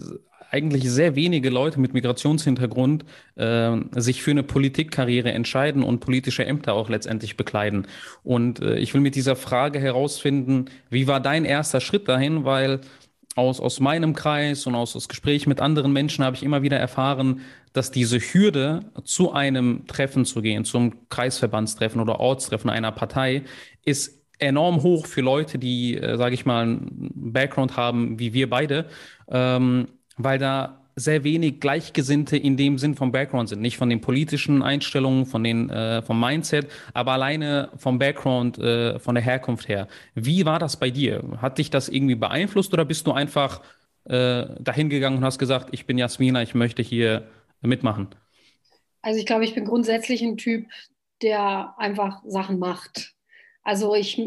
eigentlich 0.49 0.89
sehr 0.89 1.15
wenige 1.15 1.49
Leute 1.49 1.79
mit 1.79 1.93
Migrationshintergrund 1.93 3.03
äh, 3.35 3.77
sich 3.95 4.21
für 4.21 4.31
eine 4.31 4.43
Politikkarriere 4.43 5.31
entscheiden 5.31 5.83
und 5.83 5.99
politische 5.99 6.45
Ämter 6.45 6.73
auch 6.73 6.89
letztendlich 6.89 7.35
bekleiden. 7.35 7.87
Und 8.23 8.61
äh, 8.61 8.77
ich 8.77 8.93
will 8.93 9.01
mit 9.01 9.15
dieser 9.15 9.35
Frage 9.35 9.79
herausfinden, 9.79 10.65
wie 10.89 11.07
war 11.07 11.19
dein 11.19 11.43
erster 11.43 11.81
Schritt 11.81 12.07
dahin? 12.07 12.45
Weil 12.45 12.81
aus, 13.37 13.59
aus 13.59 13.79
meinem 13.79 14.13
Kreis 14.13 14.65
und 14.65 14.75
aus, 14.75 14.95
aus 14.95 15.07
Gesprächen 15.07 15.49
mit 15.49 15.61
anderen 15.61 15.93
Menschen 15.93 16.25
habe 16.25 16.35
ich 16.35 16.43
immer 16.43 16.63
wieder 16.63 16.77
erfahren, 16.77 17.41
dass 17.73 17.91
diese 17.91 18.19
Hürde, 18.19 18.79
zu 19.03 19.31
einem 19.31 19.85
Treffen 19.87 20.25
zu 20.25 20.41
gehen, 20.41 20.65
zum 20.65 21.07
Kreisverbandstreffen 21.09 22.01
oder 22.01 22.19
Ortstreffen 22.19 22.69
einer 22.69 22.91
Partei, 22.91 23.43
ist 23.85 24.23
enorm 24.39 24.81
hoch 24.81 25.05
für 25.05 25.21
Leute, 25.21 25.59
die, 25.59 25.97
äh, 25.97 26.17
sage 26.17 26.33
ich 26.33 26.45
mal, 26.45 26.63
einen 26.63 27.11
Background 27.13 27.77
haben 27.77 28.19
wie 28.19 28.33
wir 28.33 28.49
beide, 28.49 28.85
ähm, 29.29 29.87
weil 30.17 30.39
da 30.39 30.86
sehr 30.97 31.23
wenig 31.23 31.59
Gleichgesinnte 31.59 32.37
in 32.37 32.57
dem 32.57 32.79
Sinn 32.79 32.95
vom 32.95 33.11
Background 33.11 33.49
sind. 33.49 33.61
Nicht 33.61 33.77
von 33.77 33.89
den 33.89 34.01
politischen 34.01 34.63
Einstellungen, 34.63 35.27
von 35.27 35.43
den, 35.43 35.69
äh, 35.69 36.01
vom 36.01 36.19
Mindset, 36.19 36.67
aber 36.93 37.11
alleine 37.13 37.69
vom 37.77 37.99
Background, 37.99 38.57
äh, 38.57 38.97
von 38.99 39.13
der 39.13 39.23
Herkunft 39.23 39.69
her. 39.69 39.87
Wie 40.15 40.45
war 40.45 40.57
das 40.57 40.77
bei 40.77 40.89
dir? 40.89 41.23
Hat 41.39 41.59
dich 41.59 41.69
das 41.69 41.87
irgendwie 41.87 42.15
beeinflusst 42.15 42.73
oder 42.73 42.83
bist 42.83 43.05
du 43.05 43.11
einfach 43.11 43.61
äh, 44.05 44.47
dahin 44.59 44.91
und 45.03 45.23
hast 45.23 45.37
gesagt, 45.37 45.69
ich 45.71 45.85
bin 45.85 45.99
Jasmina, 45.99 46.41
ich 46.41 46.55
möchte 46.55 46.81
hier 46.81 47.27
mitmachen? 47.61 48.07
Also 49.03 49.19
ich 49.19 49.27
glaube, 49.27 49.45
ich 49.45 49.53
bin 49.53 49.65
grundsätzlich 49.65 50.23
ein 50.23 50.37
Typ, 50.37 50.65
der 51.21 51.75
einfach 51.77 52.23
Sachen 52.25 52.57
macht. 52.57 53.13
Also 53.67 53.95
ich 53.95 54.17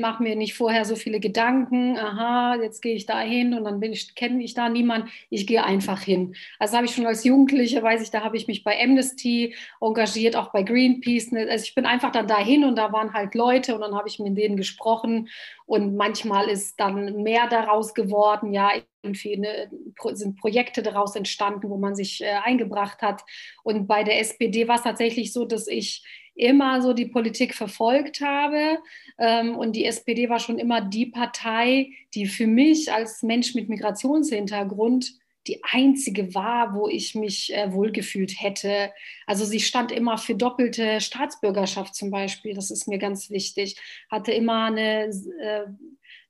mache 0.00 0.24
mir 0.24 0.34
nicht 0.34 0.54
vorher 0.54 0.84
so 0.84 0.96
viele 0.96 1.20
Gedanken, 1.20 1.96
aha, 1.96 2.56
jetzt 2.60 2.82
gehe 2.82 2.96
ich 2.96 3.06
da 3.06 3.20
hin 3.20 3.54
und 3.54 3.62
dann 3.62 3.80
kenne 4.16 4.42
ich 4.42 4.54
da 4.54 4.68
niemanden. 4.68 5.08
Ich 5.30 5.46
gehe 5.46 5.62
einfach 5.62 6.02
hin. 6.02 6.34
Also 6.58 6.74
habe 6.74 6.86
ich 6.86 6.96
schon 6.96 7.06
als 7.06 7.22
Jugendliche, 7.22 7.80
weiß 7.80 8.02
ich, 8.02 8.10
da 8.10 8.24
habe 8.24 8.36
ich 8.36 8.48
mich 8.48 8.64
bei 8.64 8.76
Amnesty 8.82 9.54
engagiert, 9.80 10.34
auch 10.34 10.50
bei 10.50 10.64
Greenpeace. 10.64 11.30
Ne, 11.30 11.46
also 11.48 11.62
ich 11.62 11.76
bin 11.76 11.86
einfach 11.86 12.10
dann 12.10 12.26
dahin 12.26 12.64
und 12.64 12.74
da 12.74 12.92
waren 12.92 13.14
halt 13.14 13.36
Leute 13.36 13.76
und 13.76 13.82
dann 13.82 13.94
habe 13.94 14.08
ich 14.08 14.18
mit 14.18 14.36
denen 14.36 14.56
gesprochen 14.56 15.28
und 15.64 15.94
manchmal 15.94 16.48
ist 16.48 16.80
dann 16.80 17.22
mehr 17.22 17.46
daraus 17.46 17.94
geworden, 17.94 18.52
ja, 18.52 18.72
irgendwie 19.02 19.36
eine, 19.36 19.70
sind 20.16 20.40
Projekte 20.40 20.82
daraus 20.82 21.14
entstanden, 21.14 21.70
wo 21.70 21.76
man 21.76 21.94
sich 21.94 22.20
äh, 22.20 22.32
eingebracht 22.42 23.00
hat. 23.00 23.22
Und 23.62 23.86
bei 23.86 24.02
der 24.02 24.18
SPD 24.18 24.66
war 24.66 24.74
es 24.74 24.82
tatsächlich 24.82 25.32
so, 25.32 25.44
dass 25.44 25.68
ich 25.68 26.02
immer 26.38 26.80
so 26.80 26.92
die 26.92 27.06
Politik 27.06 27.54
verfolgt 27.54 28.20
habe. 28.20 28.78
Ähm, 29.18 29.56
und 29.56 29.74
die 29.74 29.84
SPD 29.84 30.28
war 30.28 30.38
schon 30.38 30.58
immer 30.58 30.80
die 30.80 31.06
Partei, 31.06 31.90
die 32.14 32.26
für 32.26 32.46
mich 32.46 32.92
als 32.92 33.22
Mensch 33.22 33.54
mit 33.54 33.68
Migrationshintergrund 33.68 35.12
die 35.48 35.60
einzige 35.64 36.34
war, 36.34 36.74
wo 36.74 36.88
ich 36.88 37.14
mich 37.14 37.54
äh, 37.54 37.72
wohlgefühlt 37.72 38.40
hätte. 38.40 38.92
Also 39.26 39.44
sie 39.44 39.60
stand 39.60 39.90
immer 39.90 40.18
für 40.18 40.34
doppelte 40.34 41.00
Staatsbürgerschaft 41.00 41.94
zum 41.94 42.10
Beispiel, 42.10 42.54
das 42.54 42.70
ist 42.70 42.86
mir 42.86 42.98
ganz 42.98 43.30
wichtig, 43.30 43.80
hatte 44.10 44.30
immer 44.32 44.66
eine, 44.66 45.06
äh, 45.40 45.64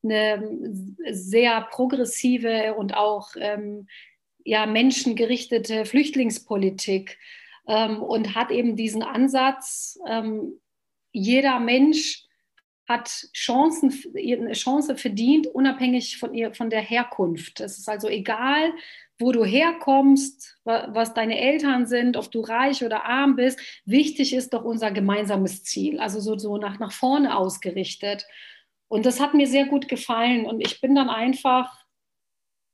eine 0.05 0.49
sehr 1.11 1.63
progressive 1.63 2.75
und 2.75 2.97
auch 2.97 3.31
ähm, 3.39 3.89
ja, 4.45 4.67
menschengerichtete 4.67 5.85
Flüchtlingspolitik 5.85 7.19
ähm, 7.69 8.03
und 8.03 8.35
hat 8.35 8.51
eben 8.51 8.75
diesen 8.75 9.03
Ansatz, 9.03 9.99
ähm, 10.07 10.61
jeder 11.13 11.61
Mensch 11.61 12.25
hat 12.89 13.09
Chancen, 13.35 13.93
eine 14.17 14.53
Chance 14.53 14.97
verdient, 14.97 15.47
unabhängig 15.47 16.17
von, 16.17 16.33
ihr, 16.33 16.55
von 16.55 16.71
der 16.71 16.81
Herkunft. 16.81 17.61
Es 17.61 17.79
ist 17.79 17.89
also 17.89 18.09
egal, 18.09 18.73
wo 19.19 19.31
du 19.31 19.45
herkommst, 19.45 20.59
was 20.65 21.13
deine 21.13 21.39
Eltern 21.39 21.87
sind, 21.87 22.17
ob 22.17 22.31
du 22.31 22.41
reich 22.41 22.85
oder 22.85 23.05
arm 23.05 23.37
bist. 23.37 23.61
Wichtig 23.85 24.33
ist 24.33 24.55
doch 24.55 24.65
unser 24.65 24.91
gemeinsames 24.91 25.65
Ziel, 25.65 26.01
also 26.01 26.21
so, 26.21 26.39
so 26.39 26.57
nach, 26.57 26.79
nach 26.79 26.93
vorne 26.93 27.37
ausgerichtet. 27.37 28.27
Und 28.87 29.05
das 29.05 29.21
hat 29.21 29.35
mir 29.35 29.47
sehr 29.47 29.67
gut 29.67 29.89
gefallen. 29.89 30.47
Und 30.47 30.61
ich 30.61 30.81
bin 30.81 30.95
dann 30.95 31.11
einfach, 31.11 31.85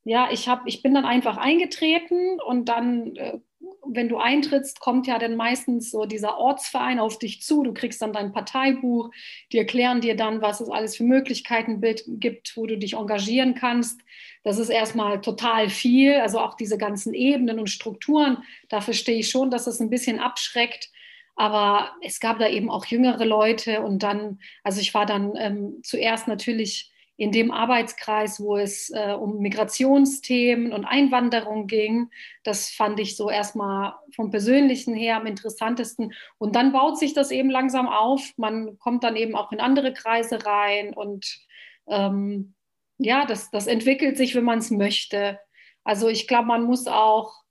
ja, 0.05 0.29
ich, 0.31 0.49
hab, 0.49 0.67
ich 0.67 0.81
bin 0.83 0.95
dann 0.95 1.07
einfach 1.07 1.39
eingetreten 1.39 2.41
und 2.41 2.69
dann 2.69 3.17
äh, 3.17 3.41
wenn 3.87 4.09
du 4.09 4.19
eintrittst, 4.19 4.81
kommt 4.81 5.07
ja 5.07 5.19
dann 5.19 5.37
meistens 5.37 5.91
so 5.91 6.07
dieser 6.07 6.39
Ortsverein 6.39 6.99
auf 6.99 7.19
dich 7.19 7.43
zu. 7.43 7.63
Du 7.63 7.73
kriegst 7.73 8.01
dann 8.03 8.13
dein 8.13 8.33
Parteibuch, 8.33 9.11
die 9.53 9.59
erklären 9.59 10.01
dir 10.01 10.17
dann, 10.17 10.43
was 10.43 10.61
es 10.61 10.71
alles 10.71 10.97
für 10.97 11.05
Möglichkeiten 11.05 11.81
gibt, 11.81 12.57
wo 12.57 12.67
du 12.67 12.79
dich 12.79 12.95
engagieren 12.95 13.55
kannst. 13.55 14.01
Das 14.43 14.59
ist 14.59 14.69
erstmal 14.69 15.21
total 15.21 15.69
viel, 15.69 16.15
also 16.15 16.41
auch 16.41 16.55
diese 16.55 16.79
ganzen 16.79 17.15
Ebenen 17.15 17.59
und 17.59 17.71
Strukturen. 17.71 18.39
Da 18.69 18.81
verstehe 18.81 19.19
ich 19.19 19.31
schon, 19.31 19.51
dass 19.51 19.67
es 19.67 19.81
ein 19.81 19.91
bisschen 19.91 20.19
abschreckt. 20.19 20.91
Aber 21.37 21.93
es 22.01 22.21
gab 22.21 22.39
da 22.39 22.49
eben 22.49 22.71
auch 22.71 22.87
jüngere 22.87 23.25
Leute 23.25 23.83
und 23.83 24.03
dann, 24.03 24.39
also 24.63 24.81
ich 24.81 24.95
war 24.95 25.05
dann 25.05 25.33
ähm, 25.37 25.81
zuerst 25.83 26.29
natürlich 26.29 26.93
in 27.17 27.31
dem 27.31 27.53
Arbeitskreis, 27.53 28.41
wo 28.41 28.57
es 28.57 28.91
äh, 28.91 29.13
um 29.13 29.39
Migrationsthemen 29.39 30.73
und 30.73 30.85
Einwanderung 30.85 31.67
ging. 31.67 32.11
Das 32.43 32.71
fand 32.71 32.99
ich 32.99 33.17
so 33.17 33.31
erstmal 33.31 33.95
vom 34.15 34.31
Persönlichen 34.31 34.95
her 34.95 35.17
am 35.17 35.27
interessantesten. 35.27 36.13
Und 36.39 36.57
dann 36.57 36.73
baut 36.73 36.99
sich 36.99 37.15
das 37.15 37.31
eben 37.31 37.51
langsam 37.51 37.89
auf. 37.89 38.33
Man 38.37 38.79
kommt 38.79 39.05
dann 39.05 39.17
eben 39.17 39.37
auch 39.37 39.53
in 39.53 39.61
andere 39.61 39.93
Kreise 39.93 40.45
rein 40.45 40.93
und 40.93 41.39
ähm, 41.87 42.55
ja, 42.99 43.27
das, 43.27 43.51
das 43.51 43.67
entwickelt 43.67 44.17
sich, 44.17 44.35
wenn 44.35 44.45
man 44.45 44.59
es 44.59 44.71
möchte. 44.71 45.39
Also 45.85 46.09
ich 46.09 46.27
glaube, 46.27 46.47
man 46.47 46.65
muss 46.65 46.87
auch 46.87 47.45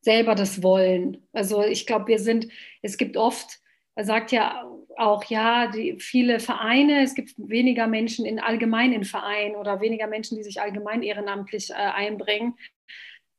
selber 0.00 0.34
das 0.34 0.62
wollen. 0.62 1.26
Also 1.32 1.62
ich 1.62 1.86
glaube, 1.86 2.08
wir 2.08 2.18
sind, 2.18 2.48
es 2.82 2.96
gibt 2.96 3.16
oft, 3.16 3.60
er 3.94 4.04
sagt 4.04 4.32
ja 4.32 4.64
auch, 4.98 5.24
ja, 5.24 5.68
die, 5.68 5.98
viele 5.98 6.40
Vereine, 6.40 7.02
es 7.02 7.14
gibt 7.14 7.34
weniger 7.36 7.86
Menschen 7.86 8.26
in 8.26 8.40
allgemein 8.40 8.92
in 8.92 9.04
Vereinen 9.04 9.56
oder 9.56 9.80
weniger 9.80 10.06
Menschen, 10.06 10.36
die 10.36 10.44
sich 10.44 10.60
allgemein 10.60 11.02
ehrenamtlich 11.02 11.70
äh, 11.70 11.74
einbringen. 11.74 12.54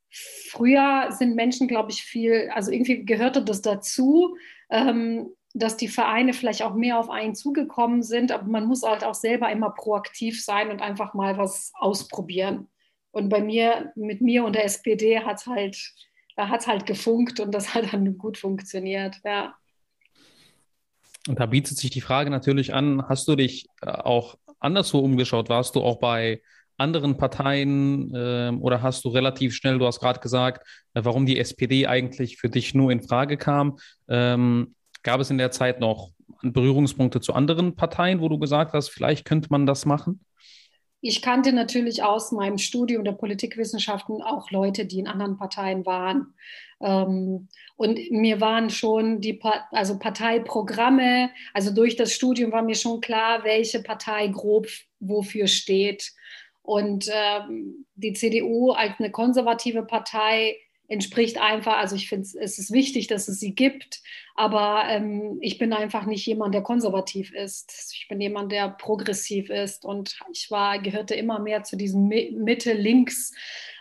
Früher 0.09 1.07
sind 1.11 1.35
Menschen, 1.35 1.67
glaube 1.67 1.91
ich, 1.91 2.03
viel, 2.03 2.49
also 2.53 2.71
irgendwie 2.71 3.05
gehörte 3.05 3.43
das 3.43 3.61
dazu, 3.61 4.37
ähm, 4.69 5.29
dass 5.53 5.77
die 5.77 5.87
Vereine 5.87 6.33
vielleicht 6.33 6.63
auch 6.63 6.73
mehr 6.73 6.99
auf 6.99 7.09
einen 7.09 7.35
zugekommen 7.35 8.03
sind, 8.03 8.31
aber 8.31 8.43
man 8.45 8.65
muss 8.65 8.83
halt 8.83 9.03
auch 9.03 9.13
selber 9.13 9.51
immer 9.51 9.69
proaktiv 9.71 10.43
sein 10.43 10.69
und 10.69 10.81
einfach 10.81 11.13
mal 11.13 11.37
was 11.37 11.71
ausprobieren. 11.75 12.67
Und 13.11 13.29
bei 13.29 13.41
mir, 13.41 13.93
mit 13.95 14.19
mir 14.19 14.43
und 14.43 14.55
der 14.55 14.65
SPD 14.65 15.19
hat 15.21 15.37
es 15.37 15.47
halt, 15.47 15.93
halt 16.37 16.85
gefunkt 16.85 17.39
und 17.39 17.53
das 17.53 17.73
hat 17.73 17.93
dann 17.93 18.17
gut 18.17 18.37
funktioniert, 18.37 19.15
ja. 19.23 19.55
Und 21.27 21.39
da 21.39 21.45
bietet 21.47 21.77
sich 21.77 21.89
die 21.89 22.01
Frage 22.01 22.29
natürlich 22.29 22.73
an, 22.73 23.07
hast 23.07 23.27
du 23.27 23.35
dich 23.35 23.67
äh, 23.81 23.89
auch 23.89 24.35
anderswo 24.59 24.99
umgeschaut? 24.99 25.49
Warst 25.49 25.75
du 25.75 25.81
auch 25.81 25.99
bei 25.99 26.41
anderen 26.77 27.17
Parteien 27.17 28.13
äh, 28.13 28.51
oder 28.59 28.81
hast 28.81 29.05
du 29.05 29.09
relativ 29.09 29.55
schnell, 29.55 29.79
du 29.79 29.85
hast 29.85 29.99
gerade 29.99 30.19
gesagt, 30.19 30.67
äh, 30.93 31.01
warum 31.03 31.25
die 31.25 31.39
SPD 31.39 31.87
eigentlich 31.87 32.37
für 32.37 32.49
dich 32.49 32.73
nur 32.75 32.91
in 32.91 33.01
Frage 33.01 33.37
kam? 33.37 33.77
Ähm, 34.07 34.75
gab 35.03 35.19
es 35.19 35.29
in 35.29 35.37
der 35.37 35.51
Zeit 35.51 35.79
noch 35.79 36.11
Berührungspunkte 36.41 37.21
zu 37.21 37.33
anderen 37.33 37.75
Parteien, 37.75 38.19
wo 38.19 38.29
du 38.29 38.37
gesagt 38.37 38.73
hast, 38.73 38.89
vielleicht 38.89 39.25
könnte 39.25 39.47
man 39.51 39.65
das 39.65 39.85
machen? 39.85 40.19
Ich 41.07 41.21
kannte 41.21 41.53
natürlich 41.53 42.01
aus 42.01 42.31
meinem 42.31 42.57
Studium 42.57 43.03
der 43.03 43.11
Politikwissenschaften 43.11 44.23
auch 44.23 44.49
Leute, 44.49 44.87
die 44.87 44.97
in 44.97 45.07
anderen 45.07 45.37
Parteien 45.37 45.85
waren. 45.85 46.33
Ähm, 46.81 47.47
und 47.75 47.99
mir 48.09 48.41
waren 48.41 48.71
schon 48.71 49.21
die 49.21 49.39
also 49.69 49.99
Parteiprogramme, 49.99 51.29
also 51.53 51.71
durch 51.71 51.95
das 51.95 52.11
Studium 52.11 52.51
war 52.51 52.63
mir 52.63 52.73
schon 52.73 53.01
klar, 53.01 53.43
welche 53.43 53.83
Partei 53.83 54.29
grob 54.29 54.65
wofür 54.99 55.45
steht. 55.45 56.11
Und 56.63 57.07
ähm, 57.13 57.85
die 57.93 58.13
CDU 58.13 58.71
als 58.71 58.93
eine 58.97 59.11
konservative 59.11 59.83
Partei 59.83 60.57
entspricht 60.87 61.39
einfach, 61.39 61.77
also 61.77 61.95
ich 61.95 62.09
finde, 62.09 62.27
es 62.39 62.59
ist 62.59 62.71
wichtig, 62.71 63.07
dass 63.07 63.27
es 63.27 63.39
sie 63.39 63.55
gibt, 63.55 64.01
aber 64.35 64.83
ähm, 64.87 65.37
ich 65.41 65.57
bin 65.57 65.73
einfach 65.73 66.05
nicht 66.05 66.25
jemand, 66.25 66.53
der 66.53 66.61
konservativ 66.61 67.33
ist. 67.33 67.93
Ich 67.93 68.07
bin 68.07 68.21
jemand, 68.21 68.51
der 68.51 68.69
progressiv 68.69 69.49
ist 69.49 69.85
und 69.85 70.17
ich 70.31 70.51
war, 70.51 70.79
gehörte 70.79 71.15
immer 71.15 71.39
mehr 71.39 71.63
zu 71.63 71.75
diesem 71.75 72.07
Mitte-Links, 72.07 73.33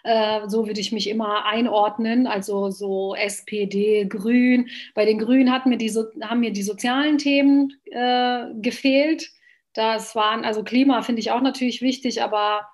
äh, 0.04 0.48
so 0.48 0.66
würde 0.66 0.80
ich 0.80 0.92
mich 0.92 1.08
immer 1.08 1.46
einordnen, 1.46 2.26
also 2.26 2.70
so 2.70 3.14
SPD, 3.14 4.06
Grün. 4.06 4.68
Bei 4.94 5.04
den 5.04 5.18
Grünen 5.18 5.50
hat 5.50 5.66
mir 5.66 5.78
die, 5.78 5.90
haben 6.22 6.40
mir 6.40 6.52
die 6.52 6.62
sozialen 6.62 7.18
Themen 7.18 7.72
äh, 7.90 8.46
gefehlt. 8.60 9.30
Das 9.72 10.14
waren, 10.14 10.44
also 10.44 10.62
Klima 10.62 11.02
finde 11.02 11.20
ich 11.20 11.32
auch 11.32 11.40
natürlich 11.40 11.82
wichtig, 11.82 12.22
aber 12.22 12.68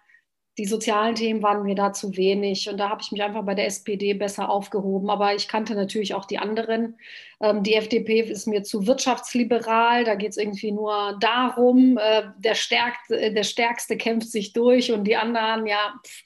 die 0.60 0.66
sozialen 0.66 1.14
Themen 1.14 1.42
waren 1.42 1.62
mir 1.62 1.74
da 1.74 1.94
zu 1.94 2.18
wenig 2.18 2.68
und 2.68 2.76
da 2.76 2.90
habe 2.90 3.00
ich 3.00 3.10
mich 3.12 3.22
einfach 3.22 3.46
bei 3.46 3.54
der 3.54 3.64
SPD 3.64 4.12
besser 4.12 4.50
aufgehoben. 4.50 5.08
Aber 5.08 5.34
ich 5.34 5.48
kannte 5.48 5.74
natürlich 5.74 6.12
auch 6.12 6.26
die 6.26 6.36
anderen. 6.36 6.98
Ähm, 7.40 7.62
die 7.62 7.76
FDP 7.76 8.20
ist 8.20 8.46
mir 8.46 8.62
zu 8.62 8.86
wirtschaftsliberal, 8.86 10.04
da 10.04 10.16
geht 10.16 10.32
es 10.32 10.36
irgendwie 10.36 10.70
nur 10.70 11.16
darum, 11.18 11.96
äh, 11.96 12.24
der, 12.36 12.54
Stärkste, 12.54 13.32
der 13.32 13.42
Stärkste 13.42 13.96
kämpft 13.96 14.30
sich 14.30 14.52
durch 14.52 14.92
und 14.92 15.04
die 15.04 15.16
anderen, 15.16 15.66
ja, 15.66 15.94
pff. 16.06 16.24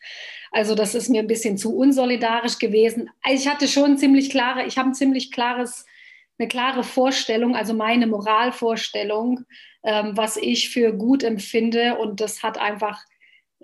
also 0.51 0.75
das 0.75 0.97
ist 0.97 1.11
mir 1.11 1.21
ein 1.21 1.29
bisschen 1.29 1.57
zu 1.57 1.77
unsolidarisch 1.77 2.59
gewesen. 2.59 3.09
Also 3.23 3.41
ich 3.41 3.49
hatte 3.49 3.69
schon 3.69 3.99
ziemlich 3.99 4.31
klare, 4.31 4.65
ich 4.65 4.79
habe 4.79 4.89
ein 4.89 4.95
ziemlich 4.95 5.31
klares, 5.31 5.87
eine 6.41 6.49
klare 6.49 6.83
Vorstellung, 6.83 7.55
also 7.55 7.73
meine 7.73 8.09
Moralvorstellung, 8.09 9.45
ähm, 9.85 10.17
was 10.17 10.37
ich 10.37 10.71
für 10.71 10.93
gut 10.93 11.23
empfinde 11.23 11.99
und 11.99 12.21
das 12.21 12.43
hat 12.43 12.59
einfach 12.59 13.05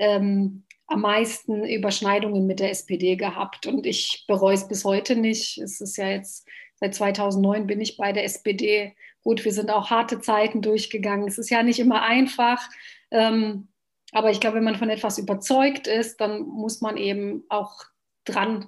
ähm, 0.00 0.64
am 0.86 1.02
meisten 1.02 1.64
Überschneidungen 1.64 2.46
mit 2.46 2.58
der 2.58 2.70
SPD 2.70 3.14
gehabt. 3.14 3.66
Und 3.66 3.86
ich 3.86 4.24
bereue 4.26 4.54
es 4.54 4.66
bis 4.66 4.84
heute 4.84 5.14
nicht. 5.14 5.58
Es 5.58 5.80
ist 5.80 5.96
ja 5.96 6.08
jetzt, 6.08 6.48
seit 6.74 6.94
2009 6.94 7.66
bin 7.66 7.80
ich 7.80 7.96
bei 7.96 8.12
der 8.12 8.24
SPD. 8.24 8.96
Gut, 9.22 9.44
wir 9.44 9.52
sind 9.52 9.70
auch 9.70 9.90
harte 9.90 10.20
Zeiten 10.20 10.62
durchgegangen. 10.62 11.28
Es 11.28 11.38
ist 11.38 11.50
ja 11.50 11.62
nicht 11.62 11.78
immer 11.78 12.02
einfach. 12.02 12.68
Ähm, 13.12 13.68
aber 14.12 14.30
ich 14.30 14.40
glaube, 14.40 14.56
wenn 14.56 14.64
man 14.64 14.76
von 14.76 14.90
etwas 14.90 15.18
überzeugt 15.18 15.86
ist, 15.86 16.20
dann 16.20 16.42
muss 16.42 16.80
man 16.80 16.96
eben 16.96 17.44
auch 17.48 17.84
dran, 18.24 18.66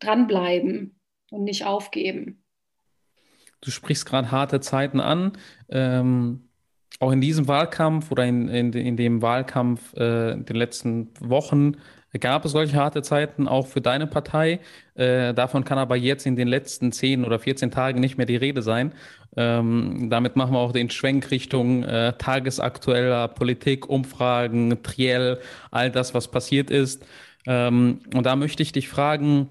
dranbleiben 0.00 1.00
und 1.30 1.44
nicht 1.44 1.64
aufgeben. 1.64 2.44
Du 3.62 3.70
sprichst 3.70 4.04
gerade 4.04 4.30
harte 4.30 4.60
Zeiten 4.60 5.00
an. 5.00 5.38
Ähm, 5.70 6.50
auch 7.00 7.12
in 7.12 7.20
diesem 7.20 7.48
Wahlkampf 7.48 8.10
oder 8.10 8.24
in, 8.24 8.48
in, 8.48 8.72
in 8.72 8.96
dem 8.96 9.22
Wahlkampf 9.22 9.94
äh, 9.94 10.32
in 10.32 10.44
den 10.44 10.56
letzten 10.56 11.10
Wochen 11.20 11.76
gab 12.20 12.44
es 12.44 12.52
solche 12.52 12.76
harte 12.76 13.02
Zeiten 13.02 13.48
auch 13.48 13.66
für 13.66 13.80
deine 13.80 14.06
Partei. 14.06 14.60
Äh, 14.94 15.32
davon 15.34 15.64
kann 15.64 15.78
aber 15.78 15.96
jetzt 15.96 16.26
in 16.26 16.36
den 16.36 16.48
letzten 16.48 16.92
10 16.92 17.24
oder 17.24 17.38
14 17.38 17.70
Tagen 17.70 18.00
nicht 18.00 18.18
mehr 18.18 18.26
die 18.26 18.36
Rede 18.36 18.62
sein. 18.62 18.92
Ähm, 19.36 20.08
damit 20.10 20.36
machen 20.36 20.52
wir 20.52 20.58
auch 20.58 20.72
den 20.72 20.90
Schwenk 20.90 21.30
Richtung 21.30 21.84
äh, 21.84 22.12
tagesaktueller 22.18 23.28
Politik, 23.28 23.88
Umfragen, 23.88 24.82
Triell, 24.82 25.40
all 25.70 25.90
das, 25.90 26.12
was 26.14 26.30
passiert 26.30 26.70
ist. 26.70 27.04
Ähm, 27.46 28.00
und 28.14 28.26
da 28.26 28.36
möchte 28.36 28.62
ich 28.62 28.72
dich 28.72 28.88
fragen, 28.88 29.48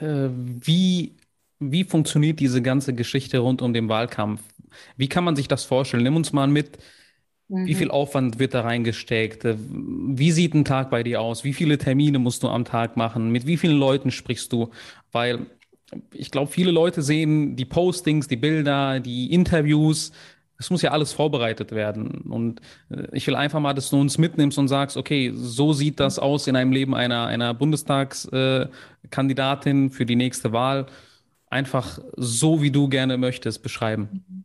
äh, 0.00 0.28
wie, 0.32 1.16
wie 1.58 1.84
funktioniert 1.84 2.40
diese 2.40 2.62
ganze 2.62 2.94
Geschichte 2.94 3.38
rund 3.38 3.62
um 3.62 3.72
den 3.72 3.88
Wahlkampf? 3.88 4.42
Wie 4.96 5.08
kann 5.08 5.24
man 5.24 5.36
sich 5.36 5.48
das 5.48 5.64
vorstellen? 5.64 6.02
Nimm 6.02 6.16
uns 6.16 6.32
mal 6.32 6.48
mit. 6.48 6.78
Mhm. 7.48 7.66
Wie 7.66 7.74
viel 7.74 7.90
Aufwand 7.90 8.38
wird 8.38 8.54
da 8.54 8.62
reingesteckt? 8.62 9.42
Wie 9.44 10.32
sieht 10.32 10.54
ein 10.54 10.64
Tag 10.64 10.90
bei 10.90 11.02
dir 11.02 11.20
aus? 11.20 11.44
Wie 11.44 11.52
viele 11.52 11.78
Termine 11.78 12.18
musst 12.18 12.42
du 12.42 12.48
am 12.48 12.64
Tag 12.64 12.96
machen? 12.96 13.30
Mit 13.30 13.46
wie 13.46 13.56
vielen 13.56 13.76
Leuten 13.76 14.10
sprichst 14.10 14.52
du? 14.52 14.70
Weil 15.10 15.46
ich 16.14 16.30
glaube, 16.30 16.52
viele 16.52 16.70
Leute 16.70 17.02
sehen 17.02 17.56
die 17.56 17.64
Postings, 17.64 18.28
die 18.28 18.36
Bilder, 18.36 19.00
die 19.00 19.32
Interviews. 19.32 20.12
Es 20.58 20.70
muss 20.70 20.82
ja 20.82 20.92
alles 20.92 21.12
vorbereitet 21.12 21.72
werden. 21.72 22.30
Und 22.30 22.60
äh, 22.90 23.08
ich 23.12 23.26
will 23.26 23.34
einfach 23.34 23.58
mal, 23.60 23.74
dass 23.74 23.90
du 23.90 24.00
uns 24.00 24.18
mitnimmst 24.18 24.58
und 24.58 24.68
sagst, 24.68 24.96
okay, 24.96 25.32
so 25.34 25.72
sieht 25.72 25.98
das 26.00 26.18
aus 26.18 26.46
in 26.46 26.54
einem 26.54 26.72
Leben 26.72 26.94
einer, 26.94 27.26
einer 27.26 27.54
Bundestagskandidatin 27.54 29.86
äh, 29.86 29.90
für 29.90 30.06
die 30.06 30.16
nächste 30.16 30.52
Wahl. 30.52 30.86
Einfach 31.46 31.98
so, 32.16 32.62
wie 32.62 32.70
du 32.70 32.88
gerne 32.88 33.16
möchtest, 33.16 33.62
beschreiben. 33.62 34.44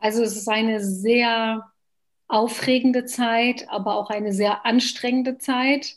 Also 0.00 0.22
es 0.22 0.36
ist 0.36 0.48
eine 0.48 0.80
sehr 0.80 1.70
aufregende 2.28 3.04
Zeit, 3.04 3.68
aber 3.68 3.96
auch 3.96 4.10
eine 4.10 4.32
sehr 4.32 4.64
anstrengende 4.64 5.38
Zeit. 5.38 5.96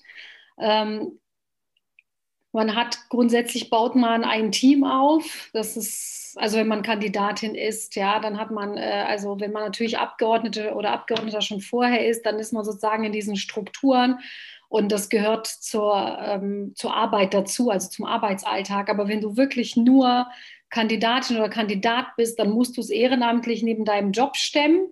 Ähm, 0.57 1.19
man 2.51 2.75
hat 2.75 3.09
grundsätzlich 3.09 3.71
baut 3.71 3.95
man 3.95 4.23
ein 4.23 4.51
Team 4.51 4.83
auf. 4.83 5.49
Das 5.53 5.75
ist, 5.75 6.35
also 6.37 6.57
wenn 6.57 6.67
man 6.67 6.83
Kandidatin 6.83 7.55
ist, 7.55 7.95
ja, 7.95 8.19
dann 8.19 8.39
hat 8.39 8.51
man, 8.51 8.77
äh, 8.77 9.05
also 9.07 9.39
wenn 9.39 9.51
man 9.51 9.63
natürlich 9.63 9.97
Abgeordnete 9.97 10.75
oder 10.75 10.91
Abgeordneter 10.91 11.41
schon 11.41 11.61
vorher 11.61 12.07
ist, 12.07 12.25
dann 12.25 12.37
ist 12.37 12.53
man 12.53 12.63
sozusagen 12.63 13.05
in 13.05 13.11
diesen 13.11 13.37
Strukturen 13.37 14.19
und 14.69 14.91
das 14.91 15.09
gehört 15.09 15.47
zur, 15.47 16.17
ähm, 16.19 16.73
zur 16.75 16.95
Arbeit 16.95 17.33
dazu, 17.35 17.69
also 17.69 17.89
zum 17.89 18.05
Arbeitsalltag. 18.05 18.89
Aber 18.89 19.07
wenn 19.07 19.21
du 19.21 19.37
wirklich 19.37 19.75
nur 19.75 20.27
Kandidatin 20.73 21.37
oder 21.37 21.49
Kandidat 21.49 22.15
bist, 22.17 22.39
dann 22.39 22.49
musst 22.49 22.75
du 22.77 22.81
es 22.81 22.89
ehrenamtlich 22.89 23.61
neben 23.61 23.85
deinem 23.85 24.11
Job 24.11 24.35
stemmen. 24.35 24.87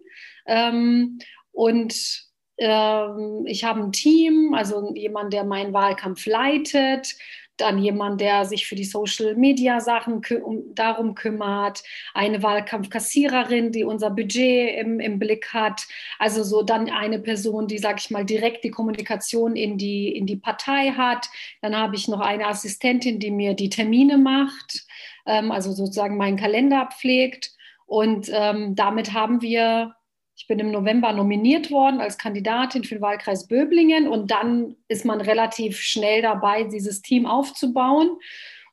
Ähm, 0.45 1.17
und 1.51 2.23
ähm, 2.59 3.45
ich 3.47 3.63
habe 3.63 3.81
ein 3.81 3.91
Team, 3.91 4.53
also 4.53 4.93
jemand, 4.93 5.33
der 5.33 5.43
meinen 5.43 5.73
Wahlkampf 5.73 6.27
leitet. 6.27 7.15
dann 7.57 7.77
jemand, 7.77 8.19
der 8.21 8.45
sich 8.45 8.65
für 8.67 8.75
die 8.75 8.85
Social-Media-Sachen 8.85 10.21
kü 10.21 10.37
um, 10.37 10.73
darum 10.73 11.13
kümmert, 11.15 11.83
eine 12.13 12.41
Wahlkampfkassiererin, 12.41 13.71
die 13.71 13.83
unser 13.83 14.09
Budget 14.09 14.79
im, 14.79 14.99
im 14.99 15.19
Blick 15.19 15.53
hat, 15.53 15.85
also 16.17 16.43
so 16.43 16.63
dann 16.63 16.89
eine 16.89 17.19
Person, 17.19 17.67
die, 17.67 17.77
sag 17.77 17.99
ich 17.99 18.09
mal, 18.09 18.25
direkt 18.25 18.63
die 18.63 18.71
Kommunikation 18.71 19.55
in 19.55 19.77
die, 19.77 20.09
in 20.09 20.25
die 20.25 20.37
Partei 20.37 20.91
hat. 20.91 21.29
Dann 21.61 21.75
habe 21.75 21.95
ich 21.95 22.07
noch 22.07 22.21
eine 22.21 22.47
Assistentin, 22.47 23.19
die 23.19 23.31
mir 23.31 23.53
die 23.53 23.69
Termine 23.69 24.17
macht, 24.17 24.85
ähm, 25.25 25.51
also 25.51 25.71
sozusagen 25.71 26.17
meinen 26.17 26.37
Kalender 26.37 26.89
pflegt. 26.91 27.51
Und 27.85 28.29
ähm, 28.33 28.75
damit 28.75 29.13
haben 29.13 29.41
wir 29.41 29.95
ich 30.41 30.47
bin 30.47 30.57
im 30.57 30.71
November 30.71 31.13
nominiert 31.13 31.69
worden 31.69 32.01
als 32.01 32.17
Kandidatin 32.17 32.83
für 32.83 32.95
den 32.95 33.01
Wahlkreis 33.01 33.47
Böblingen 33.47 34.07
und 34.07 34.31
dann 34.31 34.75
ist 34.87 35.05
man 35.05 35.21
relativ 35.21 35.79
schnell 35.79 36.23
dabei, 36.23 36.63
dieses 36.63 37.03
Team 37.03 37.27
aufzubauen. 37.27 38.17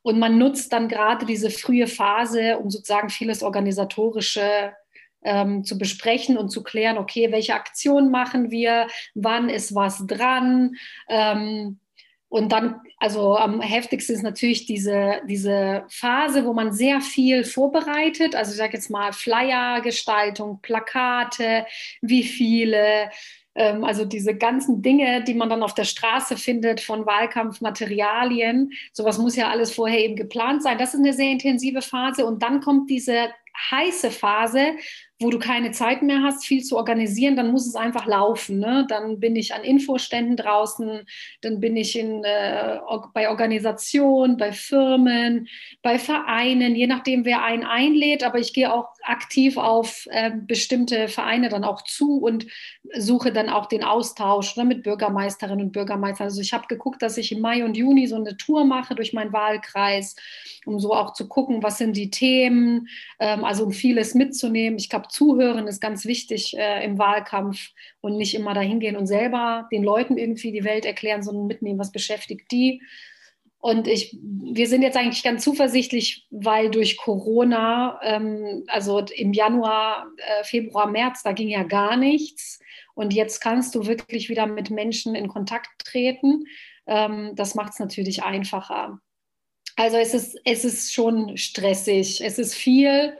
Und 0.01 0.17
man 0.17 0.39
nutzt 0.39 0.73
dann 0.73 0.87
gerade 0.87 1.27
diese 1.27 1.51
frühe 1.51 1.85
Phase, 1.85 2.57
um 2.57 2.71
sozusagen 2.71 3.09
vieles 3.09 3.43
Organisatorische 3.43 4.73
ähm, 5.21 5.63
zu 5.63 5.77
besprechen 5.77 6.37
und 6.37 6.49
zu 6.49 6.63
klären, 6.63 6.97
okay, 6.97 7.31
welche 7.31 7.53
Aktion 7.53 8.09
machen 8.09 8.49
wir, 8.49 8.87
wann 9.13 9.49
ist 9.49 9.75
was 9.75 10.07
dran. 10.07 10.75
Ähm, 11.07 11.79
und 12.29 12.51
dann, 12.51 12.81
also 12.97 13.35
am 13.35 13.59
heftigsten 13.59 14.15
ist 14.15 14.21
natürlich 14.21 14.67
diese, 14.67 15.21
diese 15.27 15.83
Phase, 15.89 16.45
wo 16.45 16.53
man 16.53 16.71
sehr 16.71 17.01
viel 17.01 17.43
vorbereitet. 17.43 18.35
Also 18.35 18.51
ich 18.51 18.57
sage 18.57 18.73
jetzt 18.73 18.91
mal 18.91 19.13
Flyergestaltung, 19.13 20.61
Plakate, 20.61 21.65
wie 22.01 22.23
viele, 22.23 23.09
ähm, 23.55 23.83
also 23.83 24.05
diese 24.05 24.35
ganzen 24.35 24.83
Dinge, 24.83 25.23
die 25.23 25.33
man 25.33 25.49
dann 25.49 25.63
auf 25.63 25.73
der 25.73 25.85
Straße 25.85 26.37
findet 26.37 26.81
von 26.81 27.07
Wahlkampfmaterialien. 27.07 28.73
Sowas 28.93 29.17
muss 29.17 29.35
ja 29.35 29.49
alles 29.49 29.73
vorher 29.73 29.99
eben 29.99 30.15
geplant 30.15 30.61
sein. 30.61 30.77
Das 30.77 30.93
ist 30.93 30.99
eine 30.99 31.13
sehr 31.13 31.31
intensive 31.31 31.81
Phase. 31.81 32.27
Und 32.27 32.43
dann 32.43 32.61
kommt 32.61 32.91
diese 32.91 33.29
heiße 33.71 34.11
Phase, 34.11 34.73
wo 35.21 35.29
du 35.29 35.37
keine 35.37 35.71
Zeit 35.71 36.01
mehr 36.01 36.23
hast, 36.23 36.45
viel 36.45 36.63
zu 36.63 36.77
organisieren, 36.77 37.35
dann 37.35 37.51
muss 37.51 37.67
es 37.67 37.75
einfach 37.75 38.05
laufen. 38.05 38.59
Ne? 38.59 38.85
Dann 38.87 39.19
bin 39.19 39.35
ich 39.35 39.53
an 39.53 39.65
Infoständen 39.65 40.37
draußen, 40.37 41.05
dann 41.41 41.59
bin 41.59 41.75
ich 41.75 41.99
in, 41.99 42.23
äh, 42.23 42.79
bei 43.13 43.29
Organisationen, 43.29 44.37
bei 44.37 44.53
Firmen, 44.53 45.49
bei 45.81 45.99
Vereinen, 45.99 46.73
je 46.73 46.87
nachdem, 46.87 47.25
wer 47.25 47.43
einen 47.43 47.65
einlädt. 47.65 48.23
Aber 48.23 48.39
ich 48.39 48.53
gehe 48.53 48.73
auch 48.73 48.87
aktiv 49.03 49.57
auf 49.57 50.07
äh, 50.09 50.31
bestimmte 50.33 51.09
Vereine 51.09 51.49
dann 51.49 51.65
auch 51.65 51.81
zu 51.83 52.19
und 52.19 52.47
suche 52.97 53.33
dann 53.33 53.49
auch 53.49 53.65
den 53.65 53.83
Austausch 53.83 54.55
ne, 54.55 54.63
mit 54.63 54.83
Bürgermeisterinnen 54.83 55.65
und 55.65 55.71
Bürgermeistern. 55.73 56.27
Also 56.27 56.39
ich 56.39 56.53
habe 56.53 56.67
geguckt, 56.67 57.01
dass 57.01 57.17
ich 57.17 57.33
im 57.33 57.41
Mai 57.41 57.65
und 57.65 57.75
Juni 57.75 58.07
so 58.07 58.15
eine 58.15 58.37
Tour 58.37 58.63
mache 58.63 58.95
durch 58.95 59.11
meinen 59.11 59.33
Wahlkreis, 59.33 60.15
um 60.65 60.79
so 60.79 60.93
auch 60.93 61.11
zu 61.11 61.27
gucken, 61.27 61.61
was 61.61 61.77
sind 61.77 61.97
die 61.97 62.09
Themen, 62.09 62.87
ähm, 63.19 63.43
also 63.43 63.65
um 63.65 63.73
vieles 63.73 64.15
mitzunehmen. 64.15 64.79
Ich 64.79 64.89
glaube, 64.89 65.08
Zuhören 65.09 65.67
ist 65.67 65.81
ganz 65.81 66.05
wichtig 66.05 66.55
äh, 66.57 66.83
im 66.83 66.97
Wahlkampf 66.97 67.69
und 68.01 68.17
nicht 68.17 68.35
immer 68.35 68.53
dahin 68.53 68.79
gehen 68.79 68.95
und 68.95 69.07
selber 69.07 69.67
den 69.71 69.83
Leuten 69.83 70.17
irgendwie 70.17 70.51
die 70.51 70.63
Welt 70.63 70.85
erklären, 70.85 71.23
sondern 71.23 71.47
mitnehmen, 71.47 71.79
was 71.79 71.91
beschäftigt 71.91 72.51
die. 72.51 72.81
Und 73.61 73.89
ich, 73.89 74.17
wir 74.21 74.67
sind 74.67 74.83
jetzt 74.83 74.95
eigentlich 74.95 75.21
ganz 75.23 75.43
zuversichtlich, 75.43 76.25
weil 76.29 76.71
durch 76.71 76.95
Corona, 76.95 77.99
ähm, 78.03 78.63
also 78.67 78.99
im 78.99 79.33
Januar, 79.33 80.07
äh, 80.15 80.43
Februar, 80.45 80.87
März, 80.87 81.23
da 81.23 81.33
ging 81.33 81.49
ja 81.49 81.63
gar 81.63 81.97
nichts. 81.97 82.59
Und 82.95 83.13
jetzt 83.13 83.41
kannst 83.41 83.75
du 83.75 83.85
wirklich 83.85 84.29
wieder 84.29 84.45
mit 84.45 84.69
Menschen 84.69 85.13
in 85.13 85.27
Kontakt 85.27 85.69
treten. 85.83 86.45
Ähm, 86.87 87.33
das 87.35 87.53
macht 87.55 87.73
es 87.73 87.79
natürlich 87.79 88.23
einfacher. 88.23 89.01
Also 89.75 89.97
es 89.97 90.13
ist, 90.13 90.39
es 90.45 90.63
ist 90.63 90.93
schon 90.93 91.35
stressig. 91.35 92.21
Es 92.21 92.39
ist 92.39 92.55
viel. 92.55 93.17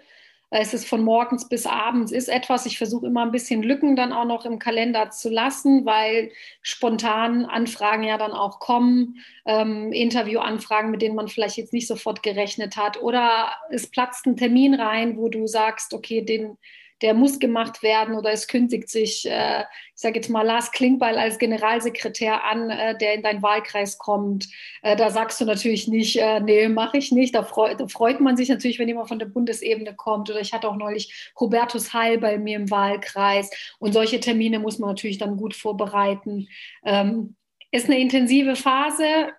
Es 0.51 0.73
ist 0.73 0.87
von 0.87 1.03
morgens 1.03 1.47
bis 1.47 1.67
abends 1.67 2.11
ist 2.11 2.27
etwas. 2.27 2.65
Ich 2.65 2.79
versuche 2.79 3.05
immer 3.05 3.21
ein 3.21 3.31
bisschen 3.31 3.61
Lücken 3.61 3.95
dann 3.95 4.11
auch 4.11 4.25
noch 4.25 4.45
im 4.45 4.57
Kalender 4.57 5.11
zu 5.11 5.29
lassen, 5.29 5.85
weil 5.85 6.31
spontan 6.63 7.45
Anfragen 7.45 8.03
ja 8.03 8.17
dann 8.17 8.31
auch 8.31 8.59
kommen, 8.59 9.19
ähm, 9.45 9.91
Interviewanfragen, 9.91 10.89
mit 10.89 11.03
denen 11.03 11.15
man 11.15 11.27
vielleicht 11.27 11.57
jetzt 11.57 11.73
nicht 11.73 11.87
sofort 11.87 12.23
gerechnet 12.23 12.77
hat. 12.77 12.99
Oder 13.01 13.51
es 13.69 13.91
platzt 13.91 14.25
ein 14.25 14.37
Termin 14.37 14.73
rein, 14.73 15.17
wo 15.17 15.29
du 15.29 15.45
sagst, 15.45 15.93
okay, 15.93 16.21
den, 16.23 16.57
der 17.01 17.13
muss 17.13 17.39
gemacht 17.39 17.81
werden 17.81 18.15
oder 18.15 18.31
es 18.31 18.47
kündigt 18.47 18.89
sich, 18.89 19.25
äh, 19.29 19.61
ich 19.61 20.01
sage 20.01 20.15
jetzt 20.15 20.29
mal, 20.29 20.45
Lars 20.45 20.71
Klingbeil 20.71 21.17
als 21.17 21.37
Generalsekretär 21.37 22.43
an, 22.43 22.69
äh, 22.69 22.97
der 22.97 23.13
in 23.13 23.21
deinen 23.21 23.41
Wahlkreis 23.41 23.97
kommt. 23.97 24.47
Äh, 24.81 24.95
da 24.95 25.09
sagst 25.09 25.39
du 25.39 25.45
natürlich 25.45 25.87
nicht, 25.87 26.17
äh, 26.17 26.39
nee, 26.39 26.67
mache 26.67 26.97
ich 26.97 27.11
nicht. 27.11 27.35
Da, 27.35 27.43
freu 27.43 27.75
da, 27.75 27.87
freut 27.87 28.19
man 28.19 28.37
sich 28.37 28.49
natürlich, 28.49 28.79
wenn 28.79 28.87
jemand 28.87 29.07
von 29.07 29.19
der 29.19 29.27
Bundesebene 29.27 29.95
kommt. 29.95 30.29
Oder 30.29 30.41
ich 30.41 30.53
hatte 30.53 30.67
auch 30.67 30.75
neulich 30.75 31.31
Hubertus 31.39 31.93
Heil 31.93 32.17
bei 32.17 32.37
mir 32.37 32.57
im 32.57 32.69
Wahlkreis. 32.69 33.49
Und 33.79 33.93
solche 33.93 34.19
Termine 34.19 34.59
muss 34.59 34.79
man 34.79 34.89
natürlich 34.89 35.17
dann 35.17 35.37
gut 35.37 35.55
vorbereiten. 35.55 36.47
Ähm, 36.83 37.35
ist 37.71 37.85
eine 37.85 37.99
intensive 37.99 38.55
Phase, 38.55 39.33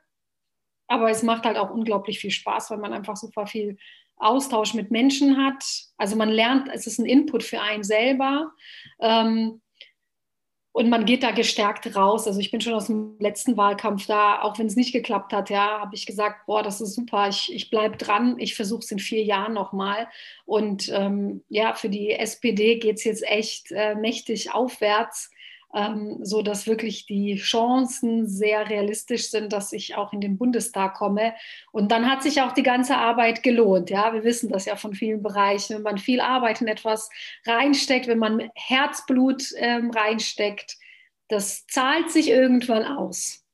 aber 0.87 1.11
es 1.11 1.23
macht 1.23 1.44
halt 1.44 1.57
auch 1.57 1.70
unglaublich 1.70 2.18
viel 2.20 2.31
Spaß, 2.31 2.70
weil 2.70 2.79
man 2.79 2.92
einfach 2.92 3.16
super 3.16 3.46
viel 3.46 3.77
Austausch 4.20 4.74
mit 4.74 4.90
Menschen 4.90 5.37
hat. 5.37 5.64
Also 5.96 6.16
man 6.16 6.28
lernt, 6.28 6.68
es 6.72 6.87
ist 6.87 6.98
ein 6.98 7.06
Input 7.06 7.42
für 7.42 7.61
einen 7.61 7.83
selber. 7.83 8.52
Ähm, 9.00 9.61
und 10.72 10.88
man 10.88 11.04
geht 11.04 11.24
da 11.24 11.33
gestärkt 11.33 11.96
raus. 11.96 12.28
Also 12.28 12.38
ich 12.38 12.52
bin 12.52 12.61
schon 12.61 12.74
aus 12.74 12.87
dem 12.87 13.16
letzten 13.18 13.56
Wahlkampf 13.56 14.06
da, 14.06 14.42
auch 14.42 14.59
wenn 14.59 14.66
es 14.66 14.76
nicht 14.76 14.92
geklappt 14.92 15.33
hat, 15.33 15.50
ja, 15.50 15.80
habe 15.80 15.96
ich 15.96 16.06
gesagt, 16.06 16.46
boah, 16.46 16.62
das 16.62 16.80
ist 16.80 16.94
super, 16.94 17.28
ich, 17.28 17.52
ich 17.52 17.70
bleibe 17.70 17.96
dran, 17.96 18.38
ich 18.38 18.54
versuche 18.54 18.80
es 18.80 18.92
in 18.92 19.00
vier 19.00 19.24
Jahren 19.24 19.52
nochmal. 19.52 20.09
Und 20.44 20.88
ähm, 20.94 21.42
ja, 21.48 21.74
für 21.74 21.88
die 21.88 22.12
SPD 22.12 22.78
geht 22.78 22.98
es 22.98 23.04
jetzt 23.04 23.24
echt 23.28 23.72
äh, 23.72 23.96
mächtig 23.96 24.54
aufwärts 24.54 25.30
ähm, 25.74 26.18
so 26.22 26.42
dass 26.42 26.66
wirklich 26.66 27.06
die 27.06 27.37
Chancen 27.37 28.26
sehr 28.26 28.68
realistisch 28.68 29.30
sind, 29.30 29.52
dass 29.52 29.72
ich 29.72 29.96
auch 29.96 30.12
in 30.12 30.20
den 30.20 30.37
Bundestag 30.37 30.94
komme. 30.94 31.35
Und 31.72 31.92
dann 31.92 32.11
hat 32.11 32.22
sich 32.22 32.42
auch 32.42 32.52
die 32.52 32.62
ganze 32.62 32.96
Arbeit 32.96 33.42
gelohnt. 33.42 33.90
Ja, 33.90 34.12
wir 34.12 34.24
wissen 34.24 34.50
das 34.50 34.64
ja 34.64 34.76
von 34.76 34.94
vielen 34.94 35.22
Bereichen. 35.22 35.76
Wenn 35.76 35.83
man 35.83 35.98
viel 35.98 36.20
Arbeit 36.20 36.61
in 36.61 36.68
etwas 36.68 37.11
reinsteckt, 37.46 38.06
wenn 38.09 38.18
man 38.18 38.50
Herzblut 38.54 39.44
ähm, 39.56 39.90
reinsteckt, 39.90 40.76
das 41.28 41.66
zahlt 41.66 42.11
sich 42.11 42.28
irgendwann 42.28 42.85
aus. 42.85 43.44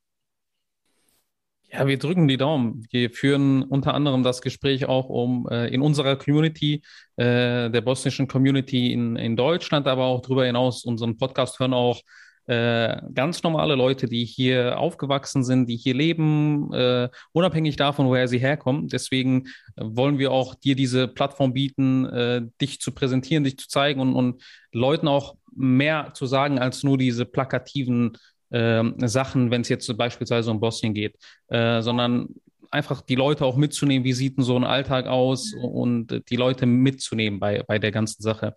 Ja, 1.73 1.87
wir 1.87 1.99
drücken 1.99 2.29
die 2.29 2.37
Daumen. 2.37 2.87
Wir 2.91 3.11
führen 3.11 3.63
unter 3.65 3.93
anderem 3.95 4.23
das 4.23 4.41
Gespräch 4.41 4.87
auch 4.87 5.09
um 5.09 5.49
äh, 5.51 5.67
in 5.69 5.83
unserer 5.83 6.17
Community, 6.17 6.83
äh, 7.17 7.71
der 7.71 7.81
bosnischen 7.81 8.29
Community 8.29 8.93
in, 8.93 9.17
in 9.17 9.37
Deutschland, 9.37 9.89
aber 9.89 10.05
auch 10.05 10.23
darüber 10.23 10.47
hinaus. 10.47 10.85
Unseren 10.85 11.17
Podcast 11.17 11.59
hören 11.59 11.75
auch 11.75 12.01
äh, 12.47 12.97
ganz 13.13 13.43
normale 13.43 13.75
Leute, 13.75 14.07
die 14.07 14.25
hier 14.25 14.79
aufgewachsen 14.79 15.43
sind, 15.43 15.69
die 15.69 15.77
hier 15.77 15.95
leben, 15.95 16.73
äh, 16.73 17.09
unabhängig 17.33 17.75
davon, 17.75 18.07
woher 18.07 18.29
sie 18.29 18.39
herkommen. 18.39 18.87
Deswegen 18.87 19.49
wollen 19.77 20.19
wir 20.19 20.31
auch 20.31 20.55
dir 20.55 20.77
diese 20.77 21.09
Plattform 21.09 21.53
bieten, 21.53 22.07
äh, 22.07 22.43
dich 22.61 22.81
zu 22.81 22.93
präsentieren, 22.93 23.43
dich 23.43 23.59
zu 23.59 23.69
zeigen 23.69 24.01
und, 24.01 24.15
und 24.15 24.43
Leuten 24.71 25.09
auch 25.09 25.37
mehr 25.57 26.13
zu 26.15 26.27
sagen 26.27 26.61
als 26.61 26.85
nur 26.85 26.99
diese 26.99 27.25
plakativen 27.25 28.17
Sachen, 28.49 29.51
wenn 29.51 29.63
es 29.63 29.69
jetzt 29.69 29.97
beispielsweise 29.97 30.53
um 30.53 30.61
Bosnien 30.61 30.95
geht, 30.95 31.17
äh, 31.49 31.83
sondern 31.83 32.29
einfach 32.71 33.01
die 33.01 33.15
Leute 33.15 33.45
auch 33.45 33.57
mitzunehmen, 33.57 34.05
wie 34.05 34.13
sieht 34.13 34.37
denn 34.37 34.45
so 34.45 34.57
ein 34.57 34.65
Alltag 34.65 35.07
aus 35.07 35.53
und 35.55 36.23
die 36.31 36.37
Leute 36.37 36.67
mitzunehmen 36.67 37.41
bei, 37.41 37.63
bei 37.67 37.79
der 37.79 37.91
ganzen 37.91 38.23
Sache. 38.23 38.55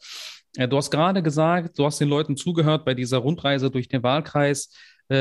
Äh, 0.57 0.67
du 0.67 0.77
hast 0.77 0.91
gerade 0.91 1.23
gesagt, 1.23 1.77
du 1.77 1.85
hast 1.85 1.99
den 1.99 2.09
Leuten 2.09 2.37
zugehört 2.37 2.85
bei 2.85 2.93
dieser 2.93 3.19
Rundreise 3.19 3.71
durch 3.71 3.87
den 3.87 4.03
Wahlkreis. 4.03 4.73
Äh, 5.09 5.15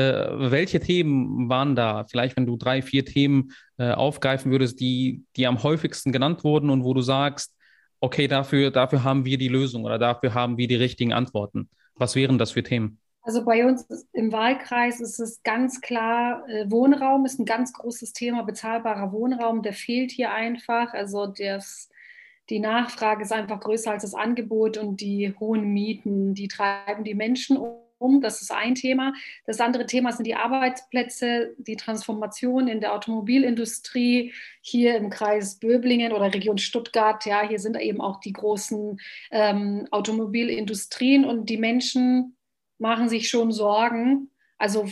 welche 0.51 0.79
Themen 0.79 1.49
waren 1.49 1.75
da? 1.75 2.05
Vielleicht, 2.09 2.37
wenn 2.37 2.45
du 2.45 2.57
drei, 2.57 2.81
vier 2.81 3.05
Themen 3.05 3.51
äh, 3.77 3.91
aufgreifen 3.91 4.51
würdest, 4.51 4.79
die, 4.79 5.23
die 5.35 5.47
am 5.47 5.63
häufigsten 5.63 6.11
genannt 6.11 6.43
wurden 6.43 6.69
und 6.69 6.83
wo 6.83 6.93
du 6.93 7.01
sagst, 7.01 7.55
okay, 7.99 8.27
dafür, 8.27 8.71
dafür 8.71 9.03
haben 9.03 9.25
wir 9.25 9.37
die 9.37 9.47
Lösung 9.47 9.83
oder 9.83 9.97
dafür 9.97 10.33
haben 10.33 10.57
wir 10.57 10.67
die 10.67 10.75
richtigen 10.75 11.13
Antworten. 11.13 11.69
Was 11.95 12.15
wären 12.15 12.37
das 12.37 12.51
für 12.51 12.63
Themen? 12.63 12.98
Also 13.21 13.43
bei 13.43 13.65
uns 13.65 13.85
im 14.13 14.31
Wahlkreis 14.31 15.01
ist 15.01 15.19
es 15.19 15.43
ganz 15.43 15.81
klar, 15.81 16.47
äh, 16.47 16.71
Wohnraum 16.71 17.25
ist 17.25 17.39
ein 17.39 17.45
ganz 17.45 17.73
großes 17.73 18.13
Thema, 18.13 18.43
bezahlbarer 18.43 19.11
Wohnraum, 19.11 19.61
der 19.61 19.73
fehlt 19.73 20.11
hier 20.11 20.31
einfach. 20.31 20.93
Also 20.93 21.27
das, 21.27 21.89
die 22.49 22.59
Nachfrage 22.59 23.23
ist 23.23 23.33
einfach 23.33 23.59
größer 23.59 23.91
als 23.91 24.03
das 24.03 24.15
Angebot 24.15 24.77
und 24.77 25.01
die 25.01 25.33
hohen 25.39 25.73
Mieten, 25.73 26.33
die 26.33 26.47
treiben 26.47 27.03
die 27.03 27.13
Menschen 27.13 27.57
um. 27.57 28.21
Das 28.21 28.41
ist 28.41 28.51
ein 28.51 28.75
Thema. 28.75 29.13
Das 29.45 29.59
andere 29.59 29.85
Thema 29.85 30.13
sind 30.13 30.25
die 30.25 30.35
Arbeitsplätze, 30.35 31.53
die 31.57 31.75
Transformation 31.75 32.69
in 32.69 32.79
der 32.79 32.93
Automobilindustrie 32.93 34.33
hier 34.61 34.95
im 34.95 35.09
Kreis 35.09 35.59
Böblingen 35.59 36.13
oder 36.13 36.33
Region 36.33 36.57
Stuttgart. 36.57 37.25
Ja, 37.25 37.45
hier 37.45 37.59
sind 37.59 37.77
eben 37.77 37.99
auch 37.99 38.21
die 38.21 38.31
großen 38.31 39.01
ähm, 39.31 39.87
Automobilindustrien 39.91 41.25
und 41.25 41.49
die 41.49 41.57
Menschen 41.57 42.37
machen 42.79 43.09
sich 43.09 43.29
schon 43.29 43.51
Sorgen. 43.51 44.31
Also 44.57 44.89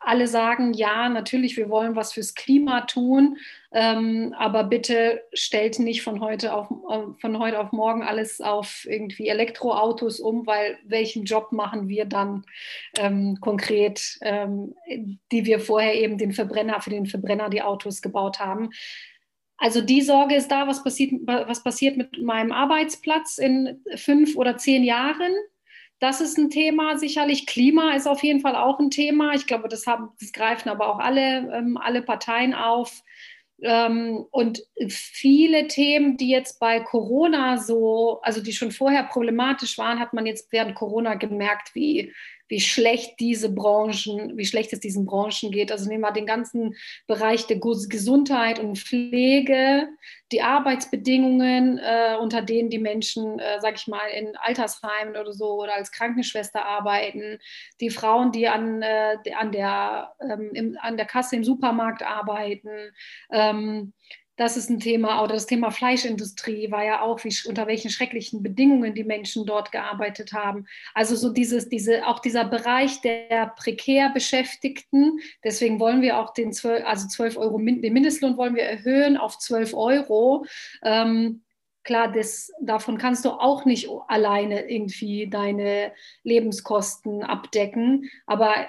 alle 0.00 0.26
sagen, 0.26 0.72
ja, 0.72 1.08
natürlich, 1.08 1.56
wir 1.56 1.68
wollen 1.68 1.96
was 1.96 2.12
fürs 2.12 2.34
Klima 2.34 2.82
tun, 2.82 3.36
ähm, 3.72 4.34
aber 4.36 4.64
bitte 4.64 5.22
stellt 5.32 5.78
nicht 5.78 6.02
von 6.02 6.20
heute, 6.20 6.54
auf, 6.54 6.70
äh, 6.70 7.12
von 7.20 7.38
heute 7.38 7.60
auf 7.60 7.72
morgen 7.72 8.02
alles 8.02 8.40
auf 8.40 8.86
irgendwie 8.88 9.28
Elektroautos 9.28 10.18
um, 10.20 10.46
weil 10.46 10.78
welchen 10.84 11.24
Job 11.24 11.52
machen 11.52 11.88
wir 11.88 12.06
dann 12.06 12.44
ähm, 12.98 13.38
konkret, 13.40 14.18
ähm, 14.22 14.74
die 15.30 15.44
wir 15.44 15.60
vorher 15.60 15.94
eben 15.94 16.18
den 16.18 16.32
Verbrenner, 16.32 16.80
für 16.80 16.90
den 16.90 17.06
Verbrenner 17.06 17.50
die 17.50 17.62
Autos 17.62 18.02
gebaut 18.02 18.40
haben. 18.40 18.70
Also 19.58 19.80
die 19.80 20.02
Sorge 20.02 20.34
ist 20.34 20.48
da, 20.48 20.66
was 20.66 20.84
passiert, 20.84 21.12
was 21.24 21.62
passiert 21.62 21.96
mit 21.96 22.22
meinem 22.22 22.52
Arbeitsplatz 22.52 23.38
in 23.38 23.82
fünf 23.94 24.36
oder 24.36 24.58
zehn 24.58 24.84
Jahren. 24.84 25.32
Das 25.98 26.20
ist 26.20 26.36
ein 26.36 26.50
Thema 26.50 26.98
sicherlich. 26.98 27.46
Klima 27.46 27.94
ist 27.94 28.06
auf 28.06 28.22
jeden 28.22 28.40
Fall 28.40 28.54
auch 28.54 28.78
ein 28.78 28.90
Thema. 28.90 29.34
Ich 29.34 29.46
glaube, 29.46 29.68
das, 29.68 29.86
haben, 29.86 30.10
das 30.20 30.32
greifen 30.32 30.68
aber 30.68 30.88
auch 30.88 30.98
alle, 30.98 31.50
ähm, 31.52 31.78
alle 31.78 32.02
Parteien 32.02 32.54
auf. 32.54 33.02
Ähm, 33.62 34.26
und 34.30 34.62
viele 34.88 35.66
Themen, 35.68 36.18
die 36.18 36.28
jetzt 36.28 36.60
bei 36.60 36.80
Corona 36.80 37.56
so, 37.56 38.20
also 38.22 38.42
die 38.42 38.52
schon 38.52 38.72
vorher 38.72 39.04
problematisch 39.04 39.78
waren, 39.78 39.98
hat 39.98 40.12
man 40.12 40.26
jetzt 40.26 40.52
während 40.52 40.74
Corona 40.74 41.14
gemerkt, 41.14 41.74
wie 41.74 42.12
wie 42.48 42.60
schlecht 42.60 43.18
diese 43.20 43.52
Branchen, 43.52 44.36
wie 44.36 44.46
schlecht 44.46 44.72
es 44.72 44.80
diesen 44.80 45.06
Branchen 45.06 45.50
geht. 45.50 45.72
Also 45.72 45.88
nehmen 45.88 46.02
wir 46.02 46.12
den 46.12 46.26
ganzen 46.26 46.74
Bereich 47.06 47.46
der 47.46 47.58
Gesundheit 47.58 48.58
und 48.58 48.78
Pflege, 48.78 49.88
die 50.32 50.42
Arbeitsbedingungen, 50.42 51.78
äh, 51.78 52.16
unter 52.20 52.42
denen 52.42 52.70
die 52.70 52.78
Menschen, 52.78 53.38
äh, 53.38 53.60
sag 53.60 53.76
ich 53.76 53.86
mal, 53.86 54.06
in 54.08 54.36
Altersheimen 54.36 55.16
oder 55.16 55.32
so 55.32 55.62
oder 55.62 55.74
als 55.74 55.92
Krankenschwester 55.92 56.64
arbeiten, 56.64 57.38
die 57.80 57.90
Frauen, 57.90 58.32
die 58.32 58.48
an, 58.48 58.82
äh, 58.82 59.16
an, 59.36 59.52
der, 59.52 60.14
ähm, 60.20 60.50
im, 60.52 60.78
an 60.80 60.96
der 60.96 61.06
Kasse 61.06 61.36
im 61.36 61.44
Supermarkt 61.44 62.02
arbeiten. 62.02 62.92
Ähm, 63.30 63.92
das 64.36 64.56
ist 64.56 64.70
ein 64.70 64.80
Thema. 64.80 65.22
Oder 65.22 65.34
das 65.34 65.46
Thema 65.46 65.70
Fleischindustrie 65.70 66.70
war 66.70 66.84
ja 66.84 67.00
auch, 67.00 67.24
wie, 67.24 67.34
unter 67.48 67.66
welchen 67.66 67.90
schrecklichen 67.90 68.42
Bedingungen 68.42 68.94
die 68.94 69.04
Menschen 69.04 69.46
dort 69.46 69.72
gearbeitet 69.72 70.32
haben. 70.32 70.66
Also 70.94 71.16
so 71.16 71.30
dieses, 71.30 71.68
diese, 71.68 72.06
auch 72.06 72.20
dieser 72.20 72.44
Bereich 72.44 73.00
der 73.00 73.54
prekär 73.56 74.10
Beschäftigten. 74.10 75.18
Deswegen 75.42 75.80
wollen 75.80 76.02
wir 76.02 76.18
auch 76.18 76.34
den 76.34 76.52
12, 76.52 76.84
also 76.84 77.08
12 77.08 77.36
Euro, 77.38 77.58
den 77.58 77.92
Mindestlohn 77.92 78.36
wollen 78.36 78.54
wir 78.54 78.64
erhöhen 78.64 79.16
auf 79.16 79.38
12 79.38 79.74
Euro. 79.74 80.44
Ähm, 80.82 81.42
klar, 81.82 82.12
das, 82.12 82.52
davon 82.60 82.98
kannst 82.98 83.24
du 83.24 83.30
auch 83.30 83.64
nicht 83.64 83.88
alleine 84.08 84.68
irgendwie 84.68 85.28
deine 85.30 85.92
Lebenskosten 86.24 87.22
abdecken. 87.22 88.10
Aber 88.26 88.68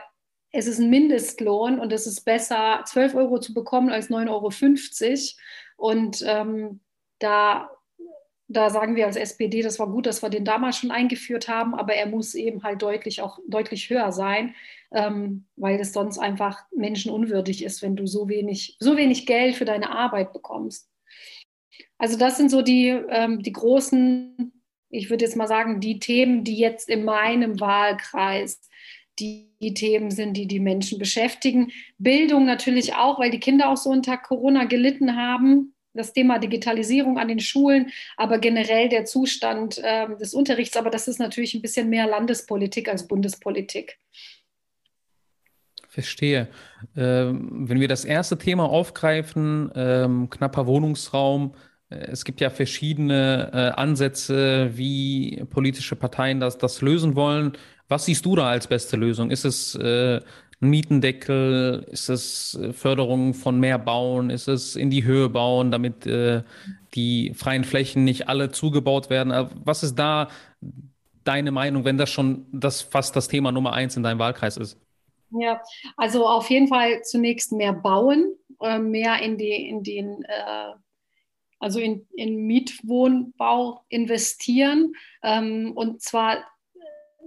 es 0.52 0.68
ist 0.68 0.80
ein 0.80 0.90
Mindestlohn 0.90 1.80
und 1.80 1.92
es 1.92 2.08
ist 2.08 2.22
besser, 2.22 2.84
12 2.86 3.16
Euro 3.16 3.40
zu 3.40 3.54
bekommen 3.54 3.90
als 3.90 4.10
9,50 4.10 4.30
Euro. 4.30 4.52
Und 5.78 6.24
ähm, 6.26 6.80
da, 7.20 7.70
da 8.48 8.70
sagen 8.70 8.96
wir 8.96 9.06
als 9.06 9.18
SPD, 9.18 9.62
das 9.62 9.78
war 9.80 9.90
gut, 9.90 10.06
dass 10.06 10.22
wir 10.22 10.30
den 10.30 10.46
damals 10.46 10.78
schon 10.78 10.92
eingeführt 10.92 11.48
haben, 11.48 11.76
aber 11.76 11.94
er 11.94 12.08
muss 12.08 12.34
eben 12.34 12.64
halt 12.64 12.82
deutlich 12.82 13.22
auch 13.22 13.40
deutlich 13.48 13.90
höher 13.90 14.12
sein, 14.12 14.56
ähm, 14.92 15.46
weil 15.56 15.80
es 15.80 15.94
sonst 15.94 16.18
einfach 16.18 16.64
menschenunwürdig 16.76 17.64
ist, 17.64 17.82
wenn 17.82 17.96
du 17.96 18.08
so 18.08 18.30
wenig, 18.30 18.78
so 18.80 18.96
wenig 18.96 19.26
Geld 19.26 19.56
für 19.56 19.66
deine 19.66 19.92
Arbeit 19.92 20.34
bekommst. 20.34 20.90
Also 21.98 22.18
das 22.18 22.38
sind 22.38 22.50
so 22.50 22.62
die, 22.62 22.90
ähm, 22.90 23.44
die 23.44 23.52
großen, 23.52 24.54
ich 24.90 25.10
würde 25.10 25.26
jetzt 25.26 25.36
mal 25.36 25.48
sagen, 25.48 25.82
die 25.82 26.00
Themen, 26.00 26.44
die 26.44 26.58
jetzt 26.58 26.90
in 26.90 27.04
meinem 27.04 27.60
Wahlkreis 27.60 28.62
die, 29.20 29.52
die, 29.62 29.74
Themen 29.74 30.12
sind, 30.12 30.36
die 30.36 30.48
die 30.48 30.60
Menschen 30.60 31.00
beschäftigen. 31.00 31.72
Bildung 31.98 32.46
natürlich 32.46 32.96
auch, 32.96 33.20
weil 33.20 33.32
die 33.32 33.40
Kinder 33.40 33.70
auch 33.70 33.78
so 33.78 33.90
unter 33.90 34.18
Corona 34.18 34.66
gelitten 34.66 35.16
haben. 35.16 35.74
Das 35.94 36.14
Thema 36.14 36.38
Digitalisierung 36.38 37.18
an 37.18 37.28
den 37.28 37.40
Schulen, 37.40 37.90
aber 38.18 38.38
generell 38.38 38.88
der 38.88 39.06
Zustand 39.06 39.80
äh, 39.80 40.08
des 40.18 40.36
Unterrichts. 40.36 40.78
Aber 40.78 40.92
das 40.92 41.08
ist 41.08 41.20
natürlich 41.20 41.56
ein 41.56 41.62
bisschen 41.62 41.90
mehr 41.90 42.06
Landespolitik 42.06 42.88
als 42.88 43.08
Bundespolitik. 43.08 43.98
Verstehe. 45.88 46.50
Ähm, 46.96 47.68
wenn 47.68 47.80
wir 47.80 47.88
das 47.88 48.06
erste 48.06 48.38
Thema 48.38 48.70
aufgreifen, 48.70 49.72
ähm, 49.74 50.30
knapper 50.30 50.68
Wohnungsraum, 50.68 51.56
es 51.90 52.26
gibt 52.26 52.42
ja 52.42 52.50
verschiedene 52.50 53.50
äh, 53.54 53.80
Ansätze, 53.80 54.72
wie 54.74 55.44
politische 55.50 55.96
Parteien 55.96 56.40
das, 56.40 56.58
das 56.58 56.82
lösen 56.82 57.16
wollen. 57.16 57.54
Was 57.88 58.06
siehst 58.06 58.26
du 58.26 58.36
da 58.36 58.50
als 58.50 58.68
beste 58.68 58.98
Lösung? 58.98 59.32
Ist 59.32 59.46
es 59.46 59.76
äh, 59.76 60.20
ein 60.62 60.70
Mietendeckel? 60.70 61.86
Ist 61.90 62.10
es 62.10 62.56
äh, 62.56 62.74
Förderung 62.74 63.34
von 63.34 63.60
mehr 63.60 63.80
Bauen? 63.80 64.30
Ist 64.30 64.50
es 64.50 64.76
in 64.76 64.90
die 64.90 65.06
Höhe 65.06 65.30
bauen, 65.30 65.72
damit 65.72 66.06
äh, 66.06 66.44
die 66.94 67.34
freien 67.34 67.64
Flächen 67.64 68.04
nicht 68.04 68.28
alle 68.28 68.52
zugebaut 68.52 69.10
werden? 69.10 69.32
Äh, 69.32 69.46
was 69.64 69.84
ist 69.84 69.96
da 69.96 70.28
deine 71.24 71.52
Meinung, 71.52 71.86
wenn 71.86 71.98
das 71.98 72.10
schon 72.10 72.48
das 72.52 72.82
fast 72.82 73.16
das 73.16 73.30
Thema 73.30 73.54
Nummer 73.54 73.74
eins 73.74 73.96
in 73.96 74.04
deinem 74.04 74.20
Wahlkreis 74.20 74.58
ist? 74.58 74.78
Ja, 75.30 75.62
also 75.96 76.28
auf 76.28 76.50
jeden 76.50 76.68
Fall 76.68 77.02
zunächst 77.04 77.52
mehr 77.54 77.74
bauen, 77.74 78.34
äh, 78.62 78.80
mehr 78.80 79.22
in, 79.22 79.38
die, 79.38 79.70
in 79.70 79.84
den 79.84 80.24
äh, 80.24 80.74
also 81.60 81.80
in, 81.80 82.08
in 82.16 82.46
Mietwohnbau 82.46 83.84
investieren 83.90 84.94
ähm, 85.24 85.72
und 85.76 86.02
zwar 86.02 86.44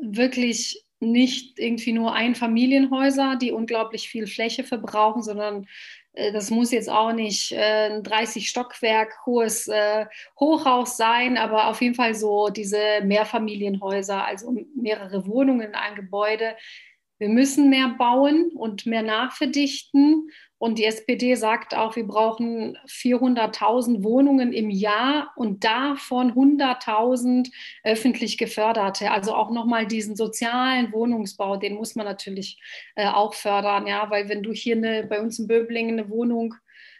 wirklich 0.01 0.85
nicht 1.01 1.59
irgendwie 1.59 1.93
nur 1.93 2.15
Einfamilienhäuser, 2.15 3.37
die 3.37 3.53
unglaublich 3.53 4.09
viel 4.09 4.27
Fläche 4.27 4.65
verbrauchen, 4.65 5.23
sondern 5.23 5.67
äh, 6.13 6.33
das 6.33 6.51
muss 6.51 6.71
jetzt 6.71 6.91
auch 6.91 7.13
nicht 7.13 7.53
äh, 7.53 7.91
ein 7.91 8.03
30 8.03 8.49
Stockwerk 8.49 9.15
hohes 9.25 9.67
äh, 9.69 10.07
Hochhaus 10.39 10.97
sein, 10.97 11.39
aber 11.39 11.69
auf 11.69 11.81
jeden 11.81 11.95
Fall 11.95 12.15
so 12.15 12.51
diese 12.51 13.01
Mehrfamilienhäuser, 13.03 14.25
also 14.25 14.55
mehrere 14.77 15.27
Wohnungen 15.27 15.69
in 15.69 15.75
einem 15.75 15.97
Gebäude. 15.97 16.55
Wir 17.19 17.29
müssen 17.29 17.71
mehr 17.71 17.95
bauen 17.99 18.51
und 18.55 18.87
mehr 18.87 19.03
nachverdichten 19.03 20.31
und 20.61 20.79
die 20.79 20.85
SPD 20.85 21.37
sagt 21.37 21.75
auch, 21.75 21.97
wir 21.97 22.07
brauchen 22.07 22.77
400.000 22.87 24.05
Wohnungen 24.05 24.53
im 24.53 24.69
Jahr 24.69 25.33
und 25.35 25.65
davon 25.65 26.35
100.000 26.35 27.51
öffentlich 27.83 28.37
geförderte. 28.37 29.11
Also 29.11 29.35
auch 29.35 29.51
nochmal 29.51 29.87
diesen 29.87 30.17
sozialen 30.17 30.93
Wohnungsbau, 30.93 31.57
den 31.57 31.77
muss 31.77 31.95
man 31.95 32.05
natürlich 32.05 32.61
äh, 32.95 33.09
auch 33.09 33.33
fördern, 33.33 33.87
ja, 33.87 34.11
weil 34.11 34.29
wenn 34.29 34.43
du 34.43 34.53
hier 34.53 34.77
eine, 34.77 35.05
bei 35.05 35.23
uns 35.23 35.39
in 35.39 35.47
Böblingen 35.47 35.99
eine 35.99 36.11
Wohnung 36.11 36.55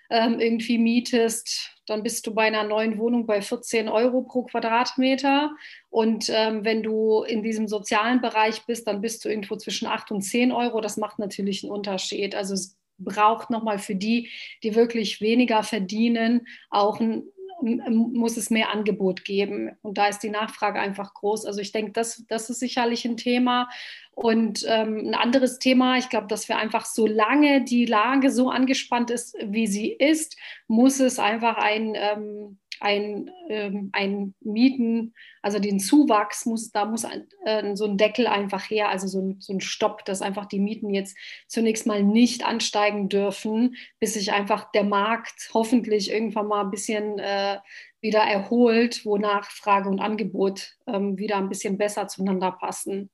ähm, 0.09 0.41
irgendwie 0.41 0.79
mietest, 0.79 1.77
dann 1.87 2.03
bist 2.03 2.27
du 2.27 2.33
bei 2.33 2.45
einer 2.45 2.65
neuen 2.65 2.97
Wohnung 2.97 3.27
bei 3.27 3.43
14 3.43 3.91
Euro 3.91 4.23
pro 4.23 4.45
Quadratmeter. 4.45 5.51
Und 5.91 6.31
ähm, 6.31 6.65
wenn 6.65 6.83
du 6.83 7.25
in 7.25 7.43
diesem 7.43 7.69
sozialen 7.69 8.23
Bereich 8.23 8.65
bist, 8.65 8.87
dann 8.87 9.03
bist 9.03 9.23
du 9.23 9.29
irgendwo 9.29 9.57
zwischen 9.57 9.87
8 9.87 10.13
und 10.13 10.23
10 10.23 10.51
Euro. 10.51 10.81
Das 10.81 10.97
macht 10.97 11.19
natürlich 11.19 11.63
einen 11.63 11.73
Unterschied. 11.73 12.35
Also 12.35 12.55
braucht 13.05 13.51
nochmal 13.51 13.79
für 13.79 13.95
die, 13.95 14.31
die 14.63 14.75
wirklich 14.75 15.21
weniger 15.21 15.63
verdienen, 15.63 16.47
auch 16.71 17.01
ein 17.01 17.25
muss 17.63 18.37
es 18.37 18.51
mehr 18.51 18.71
Angebot 18.71 19.25
geben. 19.25 19.77
Und 19.83 19.99
da 19.99 20.07
ist 20.07 20.21
die 20.21 20.31
Nachfrage 20.31 20.81
einfach 20.81 21.15
groß. 21.15 21.47
Also 21.47 21.61
ich 21.61 21.73
denke, 21.73 21.93
das, 21.93 22.25
das 22.29 22.51
ist 22.51 22.61
sicherlich 22.61 23.05
ein 23.05 23.17
Thema. 23.17 23.69
Und 24.13 24.65
ähm, 24.69 25.09
ein 25.09 25.15
anderes 25.15 25.59
Thema, 25.59 25.99
ich 25.99 26.09
glaube, 26.09 26.27
dass 26.27 26.49
wir 26.49 26.59
einfach, 26.59 26.85
solange 26.85 27.65
die 27.65 27.87
Lage 27.87 28.31
so 28.31 28.51
angespannt 28.51 29.11
ist, 29.11 29.37
wie 29.43 29.67
sie 29.67 29.93
ist, 29.93 30.37
muss 30.69 31.01
es 31.01 31.19
einfach 31.19 31.57
ein, 31.57 31.95
ähm, 31.95 32.59
ein, 32.81 33.31
ähm, 33.49 33.91
ein 33.93 34.35
Mieten, 34.41 35.15
also 35.43 35.59
den 35.59 35.79
Zuwachs 35.79 36.47
muss, 36.47 36.73
da 36.73 36.87
muss 36.87 37.05
ein, 37.05 37.27
äh, 37.45 37.77
so 37.77 37.85
ein 37.85 37.99
Deckel 37.99 38.27
einfach 38.27 38.69
her, 38.71 38.89
also 38.89 39.07
so 39.07 39.21
ein, 39.21 39.37
so 39.39 39.53
ein 39.53 39.61
Stopp, 39.61 40.05
dass 40.07 40.23
einfach 40.23 40.47
die 40.47 40.59
Mieten 40.59 40.93
jetzt 40.93 41.17
zunächst 41.47 41.87
mal 41.87 42.03
nicht 42.03 42.45
ansteigen 42.45 43.09
dürfen, 43.09 43.77
bis 43.99 44.15
sich 44.15 44.33
einfach 44.33 44.73
der 44.73 44.85
Markt 44.85 45.51
hoffentlich 45.53 46.11
irgendwann 46.11 46.49
mal 46.49 46.65
ein 46.65 46.71
bisschen 46.71 47.19
äh, 47.19 47.59
wieder 48.01 48.21
erholt, 48.21 49.05
wo 49.05 49.19
Nachfrage 49.19 49.89
und 49.89 50.01
Angebot 50.01 50.77
ähm, 50.87 51.19
wieder 51.19 51.37
ein 51.37 51.51
bisschen 51.51 51.77
besser 51.77 52.09
zueinander 52.09 52.53
passen. 52.53 53.11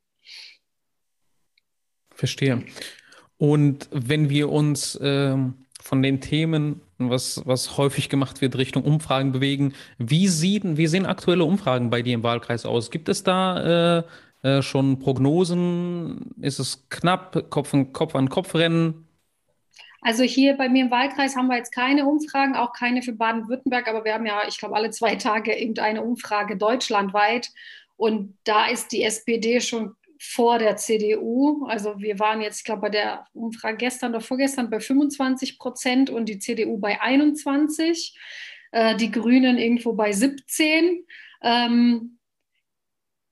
Verstehe. 2.12 2.64
Und 3.36 3.88
wenn 3.90 4.30
wir 4.30 4.48
uns 4.48 4.98
ähm 5.02 5.65
von 5.86 6.02
den 6.02 6.20
Themen, 6.20 6.80
was, 6.98 7.42
was 7.46 7.78
häufig 7.78 8.08
gemacht 8.08 8.40
wird, 8.40 8.56
Richtung 8.58 8.82
Umfragen 8.82 9.30
bewegen. 9.30 9.72
Wie, 9.98 10.26
sieht, 10.26 10.64
wie 10.64 10.88
sehen 10.88 11.06
aktuelle 11.06 11.44
Umfragen 11.44 11.90
bei 11.90 12.02
dir 12.02 12.14
im 12.14 12.24
Wahlkreis 12.24 12.66
aus? 12.66 12.90
Gibt 12.90 13.08
es 13.08 13.22
da 13.22 14.00
äh, 14.00 14.02
äh, 14.42 14.62
schon 14.62 14.98
Prognosen? 14.98 16.34
Ist 16.40 16.58
es 16.58 16.88
knapp, 16.88 17.50
Kopf 17.50 17.72
an 17.72 17.92
Kopf, 17.92 18.16
an 18.16 18.28
Kopf 18.28 18.56
rennen? 18.56 19.06
Also 20.00 20.24
hier 20.24 20.56
bei 20.56 20.68
mir 20.68 20.84
im 20.86 20.90
Wahlkreis 20.90 21.36
haben 21.36 21.46
wir 21.46 21.56
jetzt 21.56 21.72
keine 21.72 22.04
Umfragen, 22.04 22.56
auch 22.56 22.72
keine 22.72 23.02
für 23.02 23.12
Baden-Württemberg, 23.12 23.88
aber 23.88 24.04
wir 24.04 24.14
haben 24.14 24.26
ja, 24.26 24.40
ich 24.48 24.58
glaube, 24.58 24.74
alle 24.74 24.90
zwei 24.90 25.14
Tage 25.14 25.54
irgendeine 25.54 26.02
Umfrage 26.02 26.56
deutschlandweit. 26.56 27.50
Und 27.96 28.36
da 28.44 28.66
ist 28.66 28.90
die 28.90 29.04
SPD 29.04 29.60
schon 29.60 29.94
vor 30.18 30.58
der 30.58 30.76
CDU. 30.76 31.66
Also 31.66 31.98
wir 31.98 32.18
waren 32.18 32.40
jetzt, 32.40 32.58
ich 32.58 32.64
glaube, 32.64 32.82
bei 32.82 32.90
der 32.90 33.26
Umfrage 33.32 33.76
gestern 33.76 34.10
oder 34.10 34.20
vorgestern 34.20 34.70
bei 34.70 34.80
25 34.80 35.58
Prozent 35.58 36.10
und 36.10 36.28
die 36.28 36.38
CDU 36.38 36.78
bei 36.78 37.00
21, 37.00 38.16
äh, 38.72 38.96
die 38.96 39.10
Grünen 39.10 39.58
irgendwo 39.58 39.92
bei 39.92 40.12
17. 40.12 41.04
Ähm, 41.42 42.16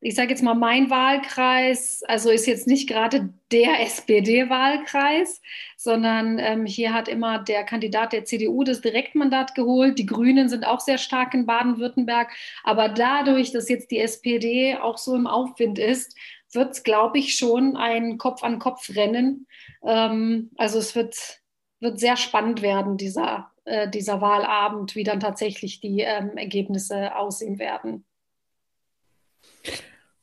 ich 0.06 0.16
sage 0.16 0.30
jetzt 0.30 0.42
mal, 0.42 0.54
mein 0.54 0.90
Wahlkreis, 0.90 2.02
also 2.06 2.28
ist 2.28 2.46
jetzt 2.46 2.66
nicht 2.66 2.86
gerade 2.86 3.32
der 3.50 3.80
SPD-Wahlkreis, 3.86 5.40
sondern 5.78 6.38
ähm, 6.38 6.66
hier 6.66 6.92
hat 6.92 7.08
immer 7.08 7.38
der 7.38 7.64
Kandidat 7.64 8.12
der 8.12 8.26
CDU 8.26 8.64
das 8.64 8.82
Direktmandat 8.82 9.54
geholt. 9.54 9.98
Die 9.98 10.04
Grünen 10.04 10.50
sind 10.50 10.66
auch 10.66 10.80
sehr 10.80 10.98
stark 10.98 11.32
in 11.32 11.46
Baden-Württemberg. 11.46 12.30
Aber 12.64 12.90
dadurch, 12.90 13.52
dass 13.52 13.70
jetzt 13.70 13.90
die 13.90 13.98
SPD 13.98 14.76
auch 14.76 14.98
so 14.98 15.14
im 15.14 15.26
Aufwind 15.26 15.78
ist, 15.78 16.14
wird 16.54 16.72
es, 16.72 16.82
glaube 16.82 17.18
ich, 17.18 17.36
schon 17.36 17.76
ein 17.76 18.18
Kopf-an-Kopf-Rennen. 18.18 19.46
Ähm, 19.82 20.50
also 20.56 20.78
es 20.78 20.94
wird, 20.94 21.40
wird 21.80 21.98
sehr 21.98 22.16
spannend 22.16 22.62
werden, 22.62 22.96
dieser, 22.96 23.50
äh, 23.64 23.88
dieser 23.88 24.20
Wahlabend, 24.20 24.94
wie 24.94 25.04
dann 25.04 25.20
tatsächlich 25.20 25.80
die 25.80 26.00
ähm, 26.00 26.36
Ergebnisse 26.36 27.16
aussehen 27.16 27.58
werden. 27.58 28.04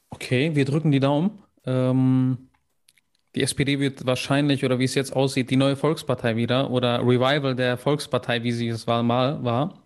Okay, 0.09 0.55
wir 0.55 0.65
drücken 0.65 0.91
die 0.91 0.99
Daumen. 0.99 1.41
Ähm, 1.65 2.49
die 3.35 3.43
SPD 3.43 3.79
wird 3.79 4.05
wahrscheinlich, 4.05 4.65
oder 4.65 4.77
wie 4.79 4.83
es 4.83 4.95
jetzt 4.95 5.15
aussieht, 5.15 5.49
die 5.49 5.55
neue 5.55 5.77
Volkspartei 5.77 6.35
wieder 6.35 6.69
oder 6.69 6.99
Revival 6.99 7.55
der 7.55 7.77
Volkspartei, 7.77 8.43
wie 8.43 8.51
sie 8.51 8.67
es 8.67 8.85
mal 8.85 9.43
war. 9.43 9.81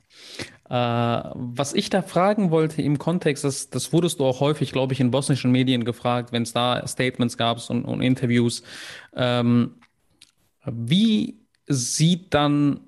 Äh, 0.70 0.74
was 0.74 1.74
ich 1.74 1.90
da 1.90 2.02
fragen 2.02 2.50
wollte 2.50 2.82
im 2.82 2.98
Kontext, 2.98 3.44
das, 3.44 3.70
das 3.70 3.94
wurdest 3.94 4.20
du 4.20 4.26
auch 4.26 4.40
häufig, 4.40 4.72
glaube 4.72 4.94
ich, 4.94 5.00
in 5.00 5.12
bosnischen 5.12 5.52
Medien 5.52 5.86
gefragt, 5.86 6.32
wenn 6.32 6.44
es 6.44 6.54
da 6.54 6.86
Statements 6.88 7.38
gab 7.38 7.60
und, 7.70 7.86
und 7.86 8.02
Interviews. 8.02 8.64
Ähm, 9.16 9.76
wie 10.66 11.40
sieht 11.68 12.34
dann 12.34 12.80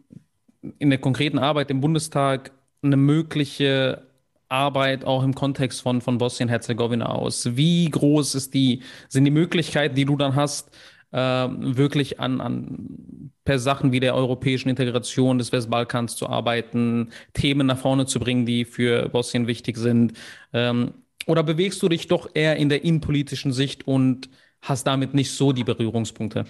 in 0.80 0.90
der 0.90 1.00
konkreten 1.00 1.38
Arbeit 1.38 1.70
im 1.70 1.82
Bundestag 1.82 2.52
eine 2.82 2.98
mögliche 2.98 4.08
Arbeit 4.50 5.06
auch 5.06 5.24
im 5.24 5.36
Kontext 5.36 5.82
von, 5.82 6.02
von 6.02 6.18
Bosnien-Herzegowina 6.18 7.06
aus? 7.06 7.56
Wie 7.56 7.90
groß 7.90 8.34
ist 8.34 8.56
die, 8.56 8.82
sind 9.08 9.26
die 9.26 9.32
Möglichkeiten, 9.32 9.94
die 9.94 10.06
du 10.06 10.18
dann 10.18 10.36
hast, 10.36 10.72
äh, 11.12 11.18
wirklich 11.18 12.20
an, 12.20 12.42
an 12.42 13.32
per 13.44 13.60
Sachen 13.60 13.92
wie 13.92 14.00
der 14.00 14.16
europäischen 14.16 14.70
Integration 14.70 15.38
des 15.38 15.52
Westbalkans 15.52 16.16
zu 16.16 16.28
arbeiten, 16.28 17.12
Themen 17.34 17.68
nach 17.68 17.78
vorne 17.78 18.06
zu 18.06 18.20
bringen, 18.20 18.46
die 18.46 18.66
für 18.66 19.10
Bosnien 19.10 19.48
wichtig 19.48 19.78
sind? 19.78 20.14
Ähm, 20.54 20.94
oder 21.26 21.44
bewegst 21.44 21.82
du 21.82 21.90
dich 21.90 22.08
doch 22.08 22.30
eher 22.34 22.58
in 22.58 22.70
der 22.70 22.84
innenpolitischen 22.84 23.54
Sicht 23.54 23.88
und 23.88 24.30
hast 24.62 24.86
damit 24.88 25.14
nicht 25.14 25.32
so 25.32 25.52
die 25.52 25.64
Berührungspunkte? 25.64 26.46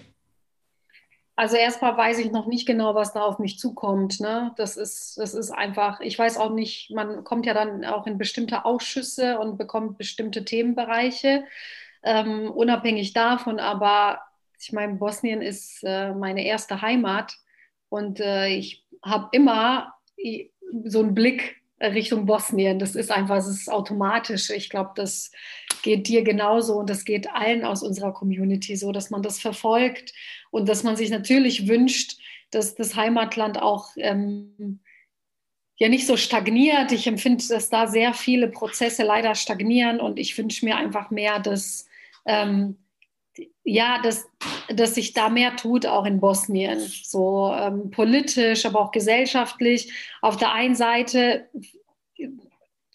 Also 1.35 1.55
erstmal 1.55 1.95
weiß 1.95 2.17
ich 2.17 2.31
noch 2.31 2.47
nicht 2.47 2.65
genau, 2.65 2.95
was 2.95 3.13
da 3.13 3.21
auf 3.21 3.37
mich 3.37 3.59
zukommt. 3.59 4.19
Ne? 4.19 4.53
Das, 4.57 4.75
ist, 4.75 5.19
das 5.19 5.35
ist 5.35 5.51
einfach, 5.51 5.99
ich 5.99 6.17
weiß 6.17 6.37
auch 6.37 6.51
nicht, 6.51 6.89
man 6.89 7.23
kommt 7.23 7.45
ja 7.45 7.53
dann 7.53 7.85
auch 7.85 8.07
in 8.07 8.17
bestimmte 8.17 8.65
Ausschüsse 8.65 9.37
und 9.37 9.55
bekommt 9.55 9.99
bestimmte 9.99 10.43
Themenbereiche, 10.43 11.43
ähm, 12.01 12.49
unabhängig 12.49 13.13
davon. 13.13 13.59
Aber 13.59 14.19
ich 14.59 14.71
meine, 14.73 14.95
Bosnien 14.95 15.41
ist 15.41 15.83
äh, 15.83 16.13
meine 16.13 16.45
erste 16.45 16.81
Heimat 16.81 17.33
und 17.89 18.19
äh, 18.19 18.47
ich 18.49 18.85
habe 19.03 19.29
immer 19.31 19.93
so 20.85 20.99
einen 20.99 21.13
Blick 21.13 21.57
Richtung 21.79 22.25
Bosnien. 22.25 22.79
Das 22.79 22.95
ist 22.95 23.11
einfach, 23.11 23.37
es 23.37 23.47
ist 23.47 23.71
automatisch. 23.71 24.49
Ich 24.49 24.69
glaube, 24.69 24.91
das 24.95 25.31
geht 25.83 26.07
dir 26.07 26.23
genauso 26.23 26.75
und 26.75 26.89
das 26.89 27.05
geht 27.05 27.29
allen 27.31 27.63
aus 27.63 27.83
unserer 27.83 28.13
Community 28.13 28.75
so, 28.75 28.91
dass 28.91 29.09
man 29.09 29.21
das 29.21 29.39
verfolgt 29.39 30.13
und 30.49 30.67
dass 30.67 30.83
man 30.83 30.95
sich 30.95 31.09
natürlich 31.09 31.67
wünscht, 31.67 32.17
dass 32.49 32.75
das 32.75 32.95
Heimatland 32.95 33.61
auch 33.61 33.89
ähm, 33.97 34.79
ja 35.75 35.89
nicht 35.89 36.07
so 36.07 36.17
stagniert. 36.17 36.91
Ich 36.91 37.05
empfinde, 37.05 37.43
dass 37.47 37.69
da 37.69 37.85
sehr 37.85 38.13
viele 38.13 38.47
Prozesse 38.47 39.03
leider 39.03 39.35
stagnieren 39.35 39.99
und 39.99 40.17
ich 40.17 40.35
wünsche 40.37 40.65
mir 40.65 40.77
einfach 40.77 41.11
mehr, 41.11 41.39
dass 41.39 41.87
ähm, 42.25 42.77
ja, 43.63 44.01
dass, 44.01 44.27
dass 44.69 44.95
sich 44.95 45.13
da 45.13 45.29
mehr 45.29 45.55
tut, 45.55 45.85
auch 45.85 46.05
in 46.05 46.19
Bosnien, 46.19 46.79
so 46.79 47.51
ähm, 47.53 47.91
politisch, 47.91 48.65
aber 48.65 48.81
auch 48.81 48.91
gesellschaftlich. 48.91 49.91
Auf 50.21 50.37
der 50.37 50.53
einen 50.53 50.75
Seite 50.75 51.49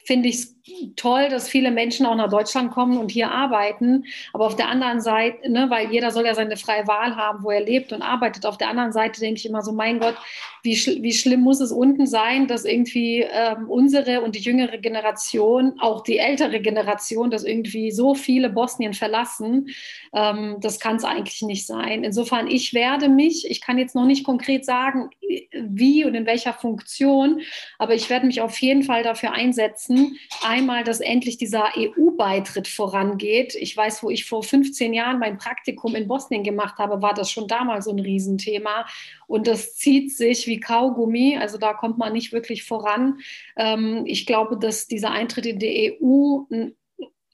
finde 0.04 0.28
ich 0.28 0.36
es 0.36 0.56
toll, 0.96 1.28
dass 1.28 1.48
viele 1.48 1.70
Menschen 1.70 2.06
auch 2.06 2.14
nach 2.14 2.28
Deutschland 2.28 2.70
kommen 2.70 2.98
und 2.98 3.10
hier 3.10 3.30
arbeiten. 3.30 4.04
Aber 4.32 4.46
auf 4.46 4.56
der 4.56 4.68
anderen 4.68 5.00
Seite, 5.00 5.50
ne, 5.50 5.68
weil 5.70 5.90
jeder 5.90 6.10
soll 6.10 6.24
ja 6.24 6.34
seine 6.34 6.56
freie 6.56 6.86
Wahl 6.86 7.16
haben, 7.16 7.42
wo 7.42 7.50
er 7.50 7.60
lebt 7.60 7.92
und 7.92 8.02
arbeitet. 8.02 8.46
Auf 8.46 8.58
der 8.58 8.68
anderen 8.68 8.92
Seite 8.92 9.20
denke 9.20 9.38
ich 9.38 9.46
immer 9.46 9.62
so, 9.62 9.72
mein 9.72 9.98
Gott, 9.98 10.14
wie, 10.62 10.76
schl 10.76 11.02
wie 11.02 11.12
schlimm 11.12 11.40
muss 11.40 11.60
es 11.60 11.72
unten 11.72 12.06
sein, 12.06 12.46
dass 12.46 12.64
irgendwie 12.64 13.26
ähm, 13.28 13.68
unsere 13.68 14.20
und 14.22 14.36
die 14.36 14.40
jüngere 14.40 14.78
Generation, 14.78 15.74
auch 15.80 16.04
die 16.04 16.18
ältere 16.18 16.60
Generation, 16.60 17.30
dass 17.30 17.42
irgendwie 17.42 17.90
so 17.90 18.14
viele 18.14 18.48
Bosnien 18.48 18.94
verlassen. 18.94 19.68
Ähm, 20.14 20.56
das 20.60 20.78
kann 20.78 20.96
es 20.96 21.04
eigentlich 21.04 21.42
nicht 21.42 21.66
sein. 21.66 22.04
Insofern, 22.04 22.46
ich 22.46 22.72
werde 22.72 23.08
mich, 23.08 23.50
ich 23.50 23.60
kann 23.60 23.78
jetzt 23.78 23.96
noch 23.96 24.06
nicht 24.06 24.24
konkret 24.24 24.64
sagen, 24.64 25.10
wie 25.52 26.04
und 26.04 26.14
in 26.14 26.26
welcher 26.26 26.52
Funktion, 26.52 27.40
aber 27.78 27.94
ich 27.94 28.08
werde 28.10 28.26
mich 28.26 28.40
auf 28.40 28.56
jeden 28.58 28.82
Fall 28.82 29.02
dafür 29.02 29.32
einsetzen, 29.32 30.16
einmal, 30.52 30.84
dass 30.84 31.00
endlich 31.00 31.38
dieser 31.38 31.70
EU-Beitritt 31.76 32.68
vorangeht. 32.68 33.54
Ich 33.54 33.74
weiß, 33.74 34.02
wo 34.02 34.10
ich 34.10 34.26
vor 34.26 34.42
15 34.42 34.92
Jahren 34.92 35.18
mein 35.18 35.38
Praktikum 35.38 35.94
in 35.94 36.06
Bosnien 36.06 36.44
gemacht 36.44 36.78
habe, 36.78 37.00
war 37.00 37.14
das 37.14 37.30
schon 37.30 37.48
damals 37.48 37.86
so 37.86 37.90
ein 37.90 37.98
Riesenthema. 37.98 38.86
Und 39.26 39.46
das 39.46 39.76
zieht 39.76 40.14
sich 40.14 40.46
wie 40.46 40.60
Kaugummi. 40.60 41.38
Also 41.38 41.56
da 41.56 41.72
kommt 41.72 41.96
man 41.96 42.12
nicht 42.12 42.32
wirklich 42.32 42.64
voran. 42.64 43.18
Ähm, 43.56 44.04
ich 44.06 44.26
glaube, 44.26 44.58
dass 44.58 44.86
dieser 44.86 45.10
Eintritt 45.10 45.46
in 45.46 45.58
die 45.58 45.98
EU 46.02 46.40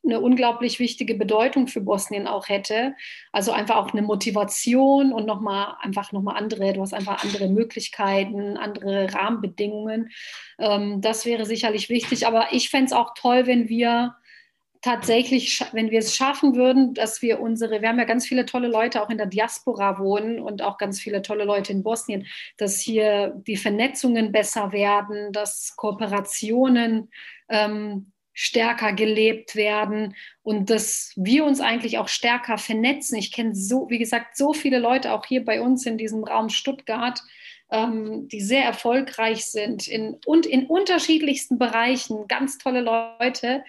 eine 0.04 0.20
unglaublich 0.20 0.78
wichtige 0.78 1.14
Bedeutung 1.14 1.66
für 1.66 1.80
Bosnien 1.80 2.26
auch 2.26 2.48
hätte. 2.48 2.94
Also 3.32 3.52
einfach 3.52 3.76
auch 3.76 3.92
eine 3.92 4.02
Motivation 4.02 5.12
und 5.12 5.26
nochmal 5.26 5.74
einfach 5.80 6.12
nochmal 6.12 6.36
andere, 6.36 6.72
du 6.72 6.80
hast 6.80 6.94
einfach 6.94 7.22
andere 7.22 7.48
Möglichkeiten, 7.48 8.56
andere 8.56 9.12
Rahmenbedingungen. 9.12 10.10
Ähm, 10.58 11.00
das 11.00 11.26
wäre 11.26 11.44
sicherlich 11.44 11.88
wichtig. 11.88 12.26
Aber 12.26 12.48
ich 12.52 12.70
fände 12.70 12.86
es 12.86 12.92
auch 12.92 13.14
toll, 13.14 13.46
wenn 13.46 13.68
wir 13.68 14.16
tatsächlich, 14.80 15.64
wenn 15.72 15.90
wir 15.90 15.98
es 15.98 16.14
schaffen 16.14 16.54
würden, 16.54 16.94
dass 16.94 17.20
wir 17.20 17.40
unsere, 17.40 17.82
wir 17.82 17.88
haben 17.88 17.98
ja 17.98 18.04
ganz 18.04 18.26
viele 18.26 18.46
tolle 18.46 18.68
Leute 18.68 19.02
auch 19.02 19.10
in 19.10 19.18
der 19.18 19.26
Diaspora 19.26 19.98
wohnen 19.98 20.40
und 20.40 20.62
auch 20.62 20.78
ganz 20.78 21.00
viele 21.00 21.22
tolle 21.22 21.44
Leute 21.44 21.72
in 21.72 21.82
Bosnien, 21.82 22.26
dass 22.56 22.80
hier 22.80 23.34
die 23.46 23.56
Vernetzungen 23.56 24.30
besser 24.30 24.72
werden, 24.72 25.32
dass 25.32 25.74
Kooperationen 25.76 27.10
ähm, 27.48 28.12
stärker 28.40 28.92
gelebt 28.92 29.56
werden 29.56 30.14
und 30.44 30.70
dass 30.70 31.12
wir 31.16 31.44
uns 31.44 31.58
eigentlich 31.60 31.98
auch 31.98 32.06
stärker 32.06 32.56
vernetzen. 32.56 33.18
Ich 33.18 33.32
kenne 33.32 33.52
so, 33.52 33.90
wie 33.90 33.98
gesagt, 33.98 34.36
so 34.36 34.52
viele 34.52 34.78
Leute 34.78 35.12
auch 35.12 35.26
hier 35.26 35.44
bei 35.44 35.60
uns 35.60 35.84
in 35.86 35.98
diesem 35.98 36.22
Raum 36.22 36.48
Stuttgart, 36.48 37.20
ähm, 37.72 38.28
die 38.28 38.40
sehr 38.40 38.62
erfolgreich 38.62 39.46
sind 39.46 39.88
in, 39.88 40.18
und 40.24 40.46
in 40.46 40.66
unterschiedlichsten 40.66 41.58
Bereichen, 41.58 42.28
ganz 42.28 42.58
tolle 42.58 42.80
Leute, 42.80 43.64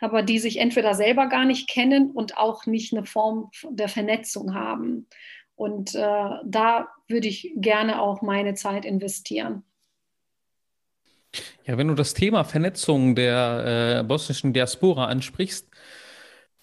aber 0.00 0.24
die 0.24 0.40
sich 0.40 0.56
entweder 0.56 0.94
selber 0.94 1.28
gar 1.28 1.44
nicht 1.44 1.68
kennen 1.68 2.10
und 2.10 2.36
auch 2.36 2.66
nicht 2.66 2.92
eine 2.92 3.04
Form 3.04 3.52
der 3.70 3.88
Vernetzung 3.88 4.54
haben. 4.54 5.06
Und 5.54 5.94
äh, 5.94 6.30
da 6.44 6.88
würde 7.06 7.28
ich 7.28 7.52
gerne 7.54 8.02
auch 8.02 8.22
meine 8.22 8.54
Zeit 8.54 8.84
investieren. 8.84 9.62
Ja, 11.66 11.78
wenn 11.78 11.88
du 11.88 11.94
das 11.94 12.14
Thema 12.14 12.44
Vernetzung 12.44 13.14
der 13.14 14.00
äh, 14.00 14.02
bosnischen 14.04 14.52
Diaspora 14.52 15.06
ansprichst, 15.06 15.68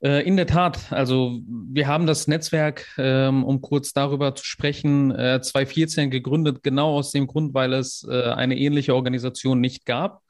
äh, 0.01 0.27
in 0.27 0.37
der 0.37 0.47
Tat, 0.47 0.91
also 0.91 1.39
wir 1.47 1.87
haben 1.87 2.05
das 2.05 2.27
Netzwerk, 2.27 2.87
ähm, 2.97 3.43
um 3.43 3.61
kurz 3.61 3.93
darüber 3.93 4.35
zu 4.35 4.45
sprechen, 4.45 5.11
äh, 5.11 5.41
2014 5.41 6.11
gegründet, 6.11 6.61
genau 6.63 6.95
aus 6.97 7.11
dem 7.11 7.27
Grund, 7.27 7.53
weil 7.53 7.73
es 7.73 8.07
äh, 8.09 8.23
eine 8.31 8.57
ähnliche 8.57 8.93
Organisation 8.93 9.59
nicht 9.59 9.85
gab. 9.85 10.21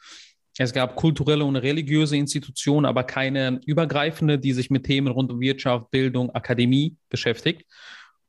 Es 0.57 0.73
gab 0.73 0.95
kulturelle 0.95 1.45
und 1.45 1.55
religiöse 1.55 2.17
Institutionen, 2.17 2.85
aber 2.85 3.03
keine 3.03 3.59
übergreifende, 3.65 4.39
die 4.39 4.53
sich 4.53 4.71
mit 4.71 4.85
Themen 4.85 5.09
rund 5.09 5.31
um 5.31 5.39
Wirtschaft, 5.39 5.91
Bildung, 5.91 6.31
Akademie 6.31 6.95
beschäftigt. 7.09 7.63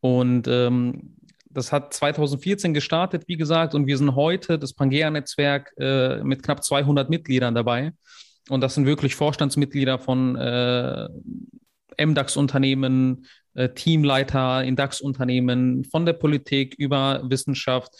Und 0.01 0.47
ähm, 0.47 1.17
das 1.51 1.73
hat 1.73 1.95
2014 1.95 2.75
gestartet, 2.75 3.25
wie 3.27 3.37
gesagt, 3.37 3.75
und 3.75 3.87
wir 3.87 3.97
sind 3.99 4.15
heute 4.15 4.59
das 4.59 4.75
Pangea-Netzwerk 4.75 5.73
äh, 5.79 6.23
mit 6.23 6.43
knapp 6.43 6.63
200 6.63 7.11
Mitgliedern 7.11 7.55
dabei. 7.55 7.93
Und 8.49 8.61
das 8.61 8.75
sind 8.75 8.87
wirklich 8.87 9.15
Vorstandsmitglieder 9.15 9.99
von 9.99 10.37
äh, 10.37 11.09
MDAX-Unternehmen, 11.99 13.27
äh, 13.55 13.69
Teamleiter 13.71 14.65
in 14.65 14.77
DAX-Unternehmen, 14.77 15.85
von 15.85 16.07
der 16.07 16.15
Politik 16.15 16.75
über 16.79 17.23
Wissenschaft, 17.25 17.93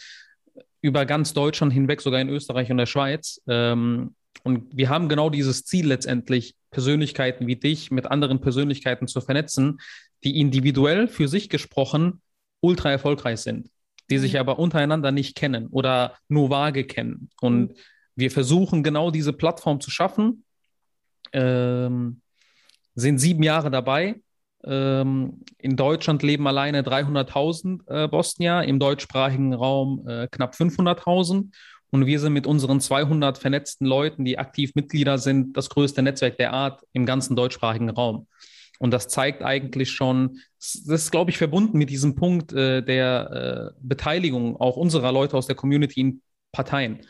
über 0.81 1.05
ganz 1.05 1.33
Deutschland 1.33 1.73
hinweg, 1.73 2.01
sogar 2.01 2.21
in 2.21 2.29
Österreich 2.29 2.71
und 2.71 2.77
der 2.77 2.85
Schweiz. 2.85 3.41
Ähm, 3.47 4.15
Und 4.43 4.75
wir 4.75 4.89
haben 4.89 5.09
genau 5.09 5.29
dieses 5.29 5.65
Ziel 5.65 5.87
letztendlich, 5.87 6.55
Persönlichkeiten 6.71 7.47
wie 7.47 7.55
dich 7.55 7.91
mit 7.91 8.05
anderen 8.05 8.41
Persönlichkeiten 8.41 9.07
zu 9.07 9.21
vernetzen, 9.21 9.79
die 10.23 10.39
individuell 10.39 11.07
für 11.07 11.27
sich 11.27 11.49
gesprochen 11.49 12.21
ultra 12.61 12.91
erfolgreich 12.91 13.39
sind, 13.39 13.69
die 14.09 14.17
sich 14.17 14.33
mhm. 14.33 14.39
aber 14.39 14.59
untereinander 14.59 15.11
nicht 15.11 15.35
kennen 15.35 15.67
oder 15.67 16.15
nur 16.27 16.49
vage 16.49 16.85
kennen. 16.85 17.29
Und 17.41 17.71
mhm. 17.71 17.75
wir 18.15 18.31
versuchen 18.31 18.83
genau 18.83 19.11
diese 19.11 19.33
Plattform 19.33 19.81
zu 19.81 19.91
schaffen, 19.91 20.43
ähm, 21.33 22.21
sind 22.95 23.19
sieben 23.19 23.43
Jahre 23.43 23.71
dabei. 23.71 24.21
Ähm, 24.65 25.45
in 25.57 25.77
Deutschland 25.77 26.21
leben 26.21 26.45
alleine 26.47 26.81
300.000 26.81 27.87
äh, 27.87 28.07
Bosnier, 28.07 28.63
im 28.63 28.79
deutschsprachigen 28.79 29.53
Raum 29.53 30.05
äh, 30.07 30.27
knapp 30.29 30.53
500.000. 30.53 31.51
Und 31.91 32.05
wir 32.05 32.19
sind 32.19 32.33
mit 32.33 32.45
unseren 32.45 32.81
200 32.81 33.37
vernetzten 33.37 33.87
Leuten, 33.87 34.25
die 34.25 34.37
aktiv 34.37 34.71
Mitglieder 34.75 35.17
sind, 35.17 35.57
das 35.57 35.69
größte 35.69 36.01
Netzwerk 36.01 36.37
der 36.37 36.53
Art 36.53 36.83
im 36.93 37.05
ganzen 37.05 37.35
deutschsprachigen 37.35 37.89
Raum. 37.89 38.27
Und 38.79 38.91
das 38.91 39.07
zeigt 39.07 39.43
eigentlich 39.43 39.91
schon, 39.91 40.39
das 40.57 40.75
ist, 40.87 41.11
glaube 41.11 41.31
ich, 41.31 41.37
verbunden 41.37 41.77
mit 41.77 41.89
diesem 41.89 42.15
Punkt 42.15 42.53
äh, 42.53 42.81
der 42.81 43.73
äh, 43.75 43.79
Beteiligung 43.81 44.57
auch 44.57 44.77
unserer 44.77 45.11
Leute 45.11 45.37
aus 45.37 45.47
der 45.47 45.55
Community 45.55 46.01
in 46.01 46.21
Parteien. 46.51 47.01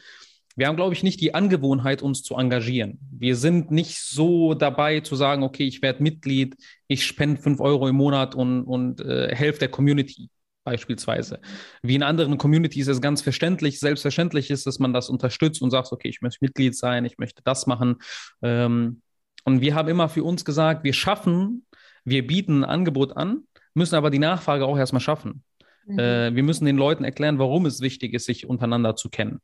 Wir 0.55 0.67
haben, 0.67 0.75
glaube 0.75 0.93
ich, 0.93 1.03
nicht 1.03 1.21
die 1.21 1.33
Angewohnheit, 1.33 2.01
uns 2.01 2.21
zu 2.21 2.35
engagieren. 2.35 2.99
Wir 3.11 3.37
sind 3.37 3.71
nicht 3.71 3.97
so 3.99 4.55
dabei 4.55 4.99
zu 4.99 5.15
sagen, 5.15 5.43
okay, 5.43 5.65
ich 5.65 5.81
werde 5.81 6.03
Mitglied, 6.03 6.57
ich 6.87 7.05
spende 7.05 7.41
fünf 7.41 7.61
Euro 7.61 7.87
im 7.87 7.95
Monat 7.95 8.35
und, 8.35 8.63
und 8.63 8.99
äh, 8.99 9.33
helfe 9.33 9.59
der 9.59 9.69
Community 9.69 10.29
beispielsweise. 10.65 11.39
Wie 11.81 11.95
in 11.95 12.03
anderen 12.03 12.37
Communities 12.37 12.87
es 12.87 12.99
ganz 12.99 13.21
verständlich, 13.21 13.79
selbstverständlich 13.79 14.49
ist, 14.49 14.67
dass 14.67 14.79
man 14.79 14.93
das 14.93 15.09
unterstützt 15.09 15.61
und 15.61 15.71
sagt, 15.71 15.91
okay, 15.91 16.09
ich 16.09 16.21
möchte 16.21 16.39
Mitglied 16.41 16.75
sein, 16.75 17.05
ich 17.05 17.17
möchte 17.17 17.41
das 17.43 17.65
machen. 17.65 17.95
Ähm, 18.41 19.01
und 19.45 19.61
wir 19.61 19.75
haben 19.75 19.89
immer 19.89 20.09
für 20.09 20.23
uns 20.23 20.45
gesagt, 20.45 20.83
wir 20.83 20.93
schaffen, 20.93 21.65
wir 22.03 22.25
bieten 22.25 22.63
ein 22.63 22.69
Angebot 22.69 23.15
an, 23.15 23.43
müssen 23.73 23.95
aber 23.95 24.09
die 24.09 24.19
Nachfrage 24.19 24.65
auch 24.65 24.77
erstmal 24.77 25.01
schaffen. 25.01 25.43
Mhm. 25.85 25.99
Äh, 25.99 26.35
wir 26.35 26.43
müssen 26.43 26.65
den 26.65 26.77
Leuten 26.77 27.03
erklären, 27.03 27.39
warum 27.39 27.65
es 27.65 27.81
wichtig 27.81 28.13
ist, 28.13 28.25
sich 28.25 28.47
untereinander 28.47 28.95
zu 28.95 29.09
kennen. 29.09 29.39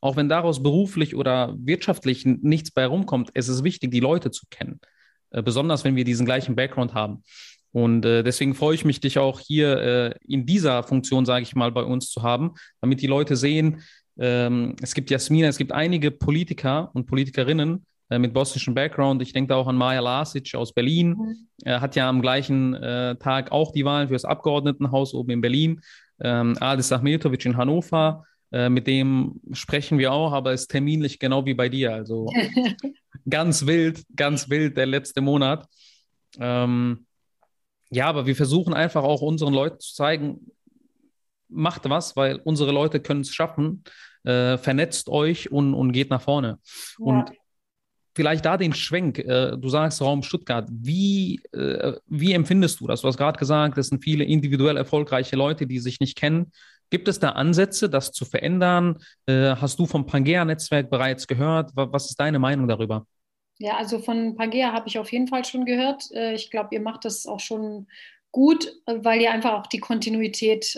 Auch 0.00 0.16
wenn 0.16 0.28
daraus 0.28 0.62
beruflich 0.62 1.16
oder 1.16 1.54
wirtschaftlich 1.58 2.24
nichts 2.24 2.70
bei 2.70 2.86
rumkommt, 2.86 3.30
es 3.34 3.48
ist 3.48 3.64
wichtig, 3.64 3.90
die 3.90 4.00
Leute 4.00 4.30
zu 4.30 4.46
kennen. 4.50 4.80
Äh, 5.30 5.42
besonders 5.42 5.84
wenn 5.84 5.96
wir 5.96 6.04
diesen 6.04 6.26
gleichen 6.26 6.56
Background 6.56 6.94
haben. 6.94 7.22
Und 7.72 8.04
äh, 8.04 8.22
deswegen 8.22 8.54
freue 8.54 8.74
ich 8.74 8.84
mich, 8.84 9.00
dich 9.00 9.18
auch 9.18 9.40
hier 9.40 9.76
äh, 9.78 10.14
in 10.26 10.46
dieser 10.46 10.82
Funktion, 10.82 11.26
sage 11.26 11.42
ich 11.42 11.54
mal, 11.54 11.70
bei 11.70 11.82
uns 11.82 12.10
zu 12.10 12.22
haben, 12.22 12.54
damit 12.80 13.02
die 13.02 13.06
Leute 13.06 13.36
sehen, 13.36 13.82
ähm, 14.18 14.74
es 14.82 14.94
gibt 14.94 15.10
Jasmina, 15.10 15.48
es 15.48 15.58
gibt 15.58 15.72
einige 15.72 16.10
Politiker 16.10 16.90
und 16.94 17.06
Politikerinnen 17.06 17.86
äh, 18.10 18.18
mit 18.18 18.32
bosnischem 18.32 18.74
Background. 18.74 19.22
Ich 19.22 19.32
denke 19.32 19.48
da 19.48 19.56
auch 19.56 19.66
an 19.66 19.76
Maja 19.76 20.00
Lasic 20.00 20.54
aus 20.54 20.72
Berlin. 20.72 21.10
Mhm. 21.10 21.48
Er 21.64 21.80
hat 21.80 21.96
ja 21.96 22.08
am 22.08 22.22
gleichen 22.22 22.74
äh, 22.74 23.16
Tag 23.16 23.52
auch 23.52 23.72
die 23.72 23.84
Wahlen 23.84 24.08
für 24.08 24.14
das 24.14 24.24
Abgeordnetenhaus 24.24 25.14
oben 25.14 25.30
in 25.30 25.40
Berlin. 25.40 25.80
Ähm, 26.20 26.56
Adis 26.60 26.92
Ahmetovic 26.92 27.44
in 27.44 27.56
Hannover. 27.56 28.24
Äh, 28.50 28.70
mit 28.70 28.86
dem 28.86 29.40
sprechen 29.52 29.98
wir 29.98 30.12
auch, 30.12 30.32
aber 30.32 30.52
ist 30.52 30.68
terminlich 30.68 31.18
genau 31.18 31.44
wie 31.44 31.54
bei 31.54 31.68
dir. 31.68 31.92
Also 31.92 32.32
ganz 33.28 33.66
wild, 33.66 34.04
ganz 34.16 34.48
wild 34.48 34.76
der 34.76 34.86
letzte 34.86 35.20
Monat. 35.20 35.66
Ähm, 36.38 37.06
ja, 37.90 38.06
aber 38.06 38.26
wir 38.26 38.36
versuchen 38.36 38.74
einfach 38.74 39.02
auch 39.02 39.22
unseren 39.22 39.54
Leuten 39.54 39.80
zu 39.80 39.94
zeigen, 39.94 40.50
macht 41.48 41.88
was, 41.88 42.16
weil 42.16 42.36
unsere 42.36 42.72
Leute 42.72 43.00
können 43.00 43.22
es 43.22 43.34
schaffen. 43.34 43.84
Äh, 44.24 44.58
vernetzt 44.58 45.08
euch 45.08 45.50
und, 45.50 45.74
und 45.74 45.92
geht 45.92 46.10
nach 46.10 46.20
vorne. 46.20 46.58
Ja. 46.98 47.04
Und 47.04 47.32
vielleicht 48.18 48.44
da 48.46 48.56
den 48.56 48.74
Schwenk. 48.74 49.20
Äh, 49.20 49.56
du 49.56 49.68
sagst 49.68 50.02
Raum 50.02 50.24
Stuttgart. 50.24 50.68
Wie, 50.72 51.40
äh, 51.52 51.92
wie 52.08 52.32
empfindest 52.32 52.80
du 52.80 52.88
das? 52.88 53.02
Du 53.02 53.06
hast 53.06 53.16
gerade 53.16 53.38
gesagt, 53.38 53.78
es 53.78 53.86
sind 53.86 54.02
viele 54.02 54.24
individuell 54.24 54.76
erfolgreiche 54.76 55.36
Leute, 55.36 55.68
die 55.68 55.78
sich 55.78 56.00
nicht 56.00 56.18
kennen. 56.18 56.50
Gibt 56.90 57.06
es 57.06 57.20
da 57.20 57.30
Ansätze, 57.30 57.88
das 57.88 58.10
zu 58.10 58.24
verändern? 58.24 58.98
Äh, 59.26 59.54
hast 59.54 59.78
du 59.78 59.86
vom 59.86 60.04
Pangea-Netzwerk 60.04 60.90
bereits 60.90 61.28
gehört? 61.28 61.70
Was 61.74 62.10
ist 62.10 62.18
deine 62.18 62.40
Meinung 62.40 62.66
darüber? 62.66 63.06
Ja, 63.58 63.76
also 63.76 64.00
von 64.00 64.34
Pangea 64.34 64.72
habe 64.72 64.88
ich 64.88 64.98
auf 64.98 65.12
jeden 65.12 65.28
Fall 65.28 65.44
schon 65.44 65.64
gehört. 65.64 66.04
Ich 66.34 66.50
glaube, 66.50 66.70
ihr 66.72 66.80
macht 66.80 67.04
das 67.04 67.24
auch 67.24 67.40
schon 67.40 67.86
gut, 68.32 68.72
weil 68.86 69.20
ihr 69.20 69.30
einfach 69.30 69.52
auch 69.52 69.66
die 69.68 69.80
Kontinuität 69.80 70.76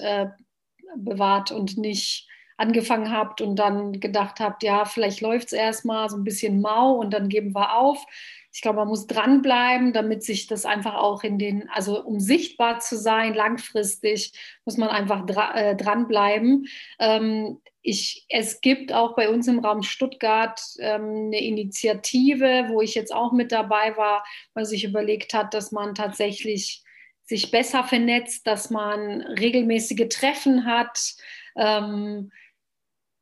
bewahrt 0.97 1.53
und 1.53 1.77
nicht 1.77 2.27
angefangen 2.61 3.11
habt 3.11 3.41
und 3.41 3.57
dann 3.57 4.01
gedacht 4.01 4.39
habt, 4.39 4.63
ja, 4.63 4.85
vielleicht 4.85 5.23
läuft 5.23 5.47
es 5.47 5.53
erstmal 5.55 6.11
so 6.11 6.17
ein 6.17 6.25
bisschen 6.25 6.61
mau 6.61 6.93
und 6.93 7.13
dann 7.13 7.31
geben 7.31 7.55
wir 7.55 7.77
auf. 7.77 8.05
Ich 8.53 8.61
glaube, 8.61 8.81
man 8.81 8.89
muss 8.89 9.07
dranbleiben, 9.07 9.93
damit 9.93 10.23
sich 10.23 10.47
das 10.47 10.67
einfach 10.67 10.95
auch 10.95 11.25
in 11.25 11.39
den, 11.39 11.71
also 11.71 12.05
um 12.05 12.21
sichtbar 12.21 12.81
zu 12.81 12.99
sein, 12.99 13.33
langfristig, 13.33 14.33
muss 14.65 14.77
man 14.77 14.91
einfach 14.91 15.25
dra 15.25 15.55
äh, 15.55 15.75
dranbleiben. 15.77 16.67
Ähm, 16.99 17.61
ich, 17.81 18.27
es 18.29 18.61
gibt 18.61 18.93
auch 18.93 19.17
bei 19.17 19.31
uns 19.31 19.49
im 19.49 19.61
Raum 19.61 19.83
Stuttgart 19.83 20.61
ähm, 20.81 21.29
eine 21.29 21.43
Initiative, 21.43 22.67
wo 22.69 22.83
ich 22.83 22.95
jetzt 22.95 23.15
auch 23.15 23.33
mit 23.33 23.53
dabei 23.53 23.97
war, 23.97 24.23
weil 24.53 24.67
sich 24.67 24.85
überlegt 24.85 25.33
hat, 25.33 25.55
dass 25.55 25.73
man 25.73 25.95
tatsächlich 25.95 26.83
sich 27.25 27.51
besser 27.51 27.85
vernetzt, 27.85 28.47
dass 28.47 28.69
man 28.69 29.23
regelmäßige 29.23 30.09
Treffen 30.11 30.67
hat. 30.67 31.15
Ähm, 31.57 32.31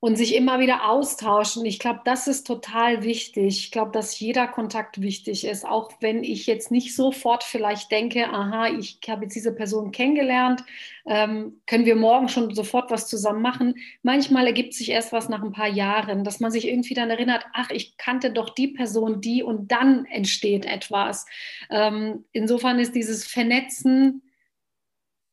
und 0.00 0.16
sich 0.16 0.36
immer 0.36 0.60
wieder 0.60 0.88
austauschen. 0.88 1.64
Ich 1.66 1.80
glaube, 1.80 2.00
das 2.04 2.28
ist 2.28 2.46
total 2.46 3.02
wichtig. 3.02 3.58
Ich 3.58 3.70
glaube, 3.72 3.90
dass 3.90 4.20
jeder 4.20 4.46
Kontakt 4.46 5.00
wichtig 5.00 5.44
ist, 5.44 5.66
auch 5.66 5.90
wenn 6.00 6.22
ich 6.22 6.46
jetzt 6.46 6.70
nicht 6.70 6.94
sofort 6.94 7.42
vielleicht 7.42 7.90
denke, 7.90 8.28
aha, 8.28 8.68
ich 8.68 9.00
habe 9.08 9.24
jetzt 9.24 9.34
diese 9.34 9.52
Person 9.52 9.90
kennengelernt, 9.90 10.62
ähm, 11.04 11.60
können 11.66 11.84
wir 11.84 11.96
morgen 11.96 12.28
schon 12.28 12.54
sofort 12.54 12.92
was 12.92 13.08
zusammen 13.08 13.42
machen. 13.42 13.74
Manchmal 14.02 14.46
ergibt 14.46 14.74
sich 14.74 14.90
erst 14.90 15.12
was 15.12 15.28
nach 15.28 15.42
ein 15.42 15.52
paar 15.52 15.68
Jahren, 15.68 16.22
dass 16.22 16.38
man 16.38 16.52
sich 16.52 16.68
irgendwie 16.68 16.94
dann 16.94 17.10
erinnert, 17.10 17.44
ach, 17.52 17.70
ich 17.70 17.96
kannte 17.96 18.30
doch 18.30 18.50
die 18.50 18.68
Person, 18.68 19.20
die 19.20 19.42
und 19.42 19.72
dann 19.72 20.04
entsteht 20.04 20.64
etwas. 20.64 21.26
Ähm, 21.70 22.24
insofern 22.30 22.78
ist 22.78 22.94
dieses 22.94 23.26
Vernetzen 23.26 24.22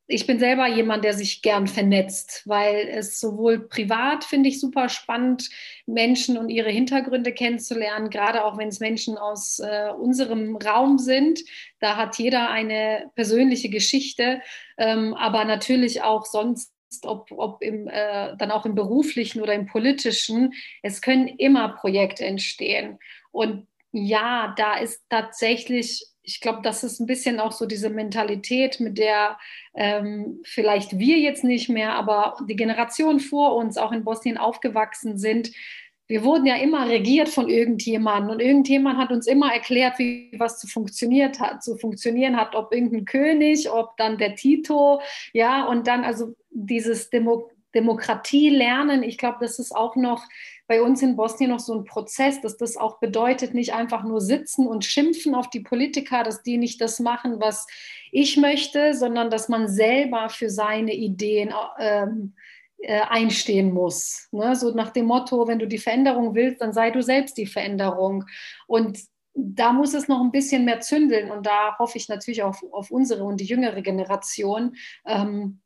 ich 0.07 0.27
bin 0.27 0.37
selber 0.39 0.67
jemand, 0.67 1.03
der 1.03 1.13
sich 1.13 1.41
gern 1.41 1.67
vernetzt, 1.67 2.43
weil 2.45 2.87
es 2.89 3.19
sowohl 3.19 3.67
privat 3.67 4.23
finde 4.23 4.49
ich 4.49 4.59
super 4.59 4.87
spannend, 4.89 5.49
Menschen 5.87 6.37
und 6.37 6.49
ihre 6.49 6.69
Hintergründe 6.69 7.33
kennenzulernen, 7.33 8.09
gerade 8.09 8.45
auch 8.45 8.57
wenn 8.57 8.67
es 8.67 8.79
Menschen 8.79 9.17
aus 9.17 9.59
äh, 9.59 9.89
unserem 9.97 10.57
Raum 10.57 10.99
sind. 10.99 11.39
Da 11.79 11.97
hat 11.97 12.17
jeder 12.19 12.49
eine 12.49 13.11
persönliche 13.15 13.69
Geschichte, 13.69 14.41
ähm, 14.77 15.13
aber 15.15 15.45
natürlich 15.45 16.03
auch 16.03 16.25
sonst 16.25 16.71
ob, 17.03 17.31
ob 17.31 17.61
im, 17.61 17.87
äh, 17.87 18.37
dann 18.37 18.51
auch 18.51 18.65
im 18.65 18.75
beruflichen 18.75 19.41
oder 19.41 19.53
im 19.53 19.65
politischen, 19.65 20.53
es 20.81 21.01
können 21.01 21.27
immer 21.27 21.69
Projekte 21.69 22.23
entstehen. 22.23 22.99
Und 23.31 23.67
ja, 23.91 24.53
da 24.57 24.77
ist 24.77 25.01
tatsächlich 25.09 26.05
ich 26.25 26.41
glaube, 26.41 26.59
das 26.63 26.83
ist 26.83 26.99
ein 26.99 27.05
bisschen 27.05 27.39
auch 27.39 27.51
so 27.51 27.65
diese 27.65 27.89
Mentalität, 27.89 28.79
mit 28.79 28.97
der 28.97 29.37
ähm, 29.75 30.41
vielleicht 30.43 30.97
wir 30.97 31.19
jetzt 31.19 31.43
nicht 31.43 31.69
mehr, 31.69 31.93
aber 31.93 32.37
die 32.47 32.55
Generation 32.55 33.19
vor 33.19 33.55
uns 33.55 33.77
auch 33.77 33.91
in 33.91 34.03
Bosnien 34.03 34.37
aufgewachsen 34.37 35.17
sind. 35.17 35.51
Wir 36.07 36.23
wurden 36.23 36.45
ja 36.45 36.55
immer 36.57 36.87
regiert 36.87 37.29
von 37.29 37.49
irgendjemandem 37.49 38.29
und 38.31 38.39
irgendjemand 38.39 38.97
hat 38.97 39.11
uns 39.11 39.25
immer 39.25 39.51
erklärt, 39.51 39.97
wie 39.97 40.31
was 40.37 40.59
zu 40.59 40.67
funktioniert 40.67 41.39
hat, 41.39 41.63
zu 41.63 41.77
funktionieren 41.77 42.37
hat, 42.37 42.55
ob 42.55 42.73
irgendein 42.73 43.05
König, 43.05 43.71
ob 43.71 43.97
dann 43.97 44.17
der 44.17 44.35
Tito, 44.35 45.01
ja, 45.33 45.65
und 45.65 45.87
dann 45.87 46.03
also 46.03 46.35
dieses 46.51 47.09
Demo 47.09 47.49
Demokratie 47.73 48.49
lernen. 48.49 49.03
Ich 49.03 49.17
glaube, 49.17 49.37
das 49.41 49.59
ist 49.59 49.75
auch 49.75 49.97
noch 49.97 50.23
bei 50.67 50.81
uns 50.81 51.01
in 51.01 51.15
Bosnien 51.15 51.51
noch 51.51 51.59
so 51.59 51.73
ein 51.73 51.85
Prozess, 51.85 52.41
dass 52.41 52.57
das 52.57 52.77
auch 52.77 52.99
bedeutet, 52.99 53.53
nicht 53.53 53.73
einfach 53.73 54.03
nur 54.03 54.21
sitzen 54.21 54.67
und 54.67 54.83
schimpfen 54.85 55.35
auf 55.35 55.49
die 55.49 55.59
Politiker, 55.59 56.23
dass 56.23 56.43
die 56.43 56.57
nicht 56.57 56.81
das 56.81 56.99
machen, 56.99 57.39
was 57.39 57.67
ich 58.11 58.37
möchte, 58.37 58.93
sondern 58.93 59.29
dass 59.29 59.49
man 59.49 59.67
selber 59.67 60.29
für 60.29 60.49
seine 60.49 60.93
Ideen 60.93 61.53
ähm, 61.79 62.33
äh, 62.79 63.01
einstehen 63.01 63.73
muss. 63.73 64.27
Ne? 64.31 64.55
So 64.55 64.71
nach 64.71 64.91
dem 64.91 65.05
Motto, 65.05 65.47
wenn 65.47 65.59
du 65.59 65.67
die 65.67 65.77
Veränderung 65.77 66.35
willst, 66.35 66.61
dann 66.61 66.73
sei 66.73 66.91
du 66.91 67.01
selbst 67.01 67.37
die 67.37 67.45
Veränderung. 67.45 68.25
Und 68.67 68.99
da 69.35 69.73
muss 69.73 69.93
es 69.93 70.07
noch 70.07 70.21
ein 70.21 70.31
bisschen 70.31 70.65
mehr 70.65 70.79
zündeln 70.79 71.29
und 71.29 71.45
da 71.45 71.77
hoffe 71.77 71.97
ich 71.97 72.07
natürlich 72.07 72.41
auf, 72.41 72.63
auf 72.71 72.89
unsere 72.89 73.25
und 73.25 73.41
die 73.41 73.45
jüngere 73.45 73.81
Generation, 73.81 74.75
ähm, 75.05 75.59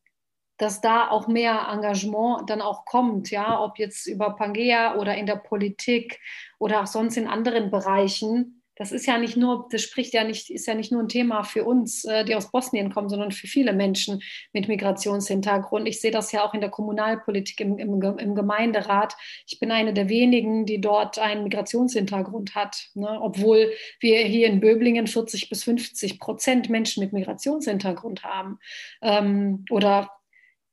dass 0.60 0.82
da 0.82 1.10
auch 1.10 1.28
mehr 1.28 1.68
Engagement 1.72 2.50
dann 2.50 2.62
auch 2.62 2.86
kommt, 2.86 3.32
ja, 3.32 3.60
ob 3.60 3.80
jetzt 3.80 4.06
über 4.06 4.36
Pangea 4.36 4.98
oder 4.98 5.16
in 5.16 5.26
der 5.26 5.38
Politik 5.38 6.20
oder 6.60 6.82
auch 6.82 6.88
sonst 6.88 7.18
in 7.18 7.28
anderen 7.28 7.72
Bereichen. 7.72 8.62
das 8.76 8.94
ist 8.94 9.06
ja 9.06 9.18
nicht 9.18 9.36
nur, 9.36 9.68
das 9.72 9.82
spricht 9.82 10.14
ja 10.14 10.24
nicht, 10.24 10.50
ist 10.50 10.66
ja 10.66 10.74
nicht 10.74 10.90
nur 10.90 11.02
ein 11.02 11.10
Thema 11.10 11.44
für 11.44 11.66
uns, 11.66 12.06
äh, 12.06 12.24
die 12.24 12.36
aus 12.36 12.50
Bosnien 12.52 12.94
kommen, 12.94 13.10
sondern 13.10 13.32
für 13.32 13.48
viele 13.48 13.74
Menschen 13.74 14.22
mit 14.54 14.70
Migrationshintergrund. 14.70 15.88
Ich 15.88 16.00
sehe 16.00 16.12
das 16.12 16.32
ja 16.32 16.46
auch 16.46 16.54
in 16.54 16.62
der 16.62 16.70
Kommunalpolitik, 16.70 17.60
im, 17.60 17.78
im, 17.78 18.02
im 18.02 18.36
Gemeinderat. 18.36 19.16
Ich 19.48 19.60
bin 19.60 19.72
eine 19.72 19.94
der 19.94 20.08
wenigen, 20.08 20.66
die 20.66 20.80
dort 20.80 21.20
einen 21.20 21.44
Migrationshintergrund 21.44 22.56
hat, 22.56 22.90
ne? 22.96 23.18
obwohl 23.22 23.72
wir 24.00 24.20
hier 24.20 24.48
in 24.48 24.62
Böblingen 24.62 25.08
40 25.08 25.50
bis 25.50 25.66
50 25.66 26.20
Prozent 26.20 26.70
Menschen 26.70 27.04
mit 27.04 27.12
Migrationshintergrund 27.12 28.24
haben. 28.24 28.60
Ähm, 29.02 29.66
oder 29.70 30.10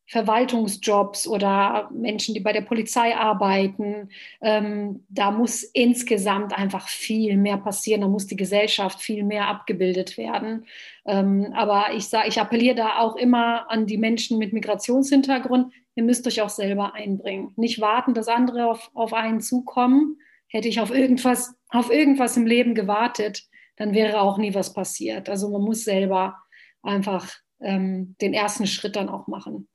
Verwaltungsjobs 0.09 1.27
oder 1.27 1.91
Menschen, 1.93 2.35
die 2.35 2.41
bei 2.41 2.53
der 2.53 2.61
Polizei 2.61 3.17
arbeiten. 3.17 4.11
Ähm, 4.41 5.05
da 5.09 5.33
muss 5.33 5.65
insgesamt 5.65 6.57
einfach 6.57 6.89
viel 6.89 7.37
mehr 7.37 7.57
passieren. 7.57 8.03
Da 8.03 8.09
muss 8.09 8.27
die 8.27 8.37
Gesellschaft 8.37 9.01
viel 9.01 9.25
mehr 9.25 9.49
abgebildet 9.49 10.17
werden. 10.17 10.67
Ähm, 11.07 11.53
aber 11.55 11.95
ich 11.95 12.07
sage, 12.07 12.29
ich 12.29 12.41
appelliere 12.41 12.77
da 12.77 12.99
auch 12.99 13.17
immer 13.17 13.71
an 13.71 13.87
die 13.87 13.99
Menschen 13.99 14.39
mit 14.39 14.53
Migrationshintergrund. 14.53 15.73
Ihr 15.97 16.05
müsst 16.05 16.27
euch 16.27 16.41
auch 16.41 16.51
selber 16.51 16.95
einbringen. 16.95 17.53
Nicht 17.57 17.81
warten, 17.81 18.15
dass 18.15 18.29
andere 18.29 18.71
auf, 18.71 18.91
auf 18.95 19.13
einen 19.13 19.41
zukommen. 19.41 20.19
Hätte 20.47 20.69
ich 20.69 20.79
auf 20.79 20.93
irgendwas, 20.93 21.57
auf 21.71 21.91
irgendwas 21.91 22.37
im 22.37 22.47
Leben 22.47 22.75
gewartet, 22.77 23.43
dann 23.77 23.93
wäre 23.93 24.21
auch 24.21 24.39
nie 24.39 24.55
was 24.55 24.73
passiert. 24.73 25.29
Also 25.29 25.51
man 25.51 25.63
muss 25.63 25.83
selber 25.83 26.37
einfach 26.83 27.29
ähm, 27.61 28.15
den 28.21 28.35
ersten 28.35 28.69
Schritt 28.69 28.95
dann 28.95 29.09
auch 29.09 29.27
machen. 29.27 29.69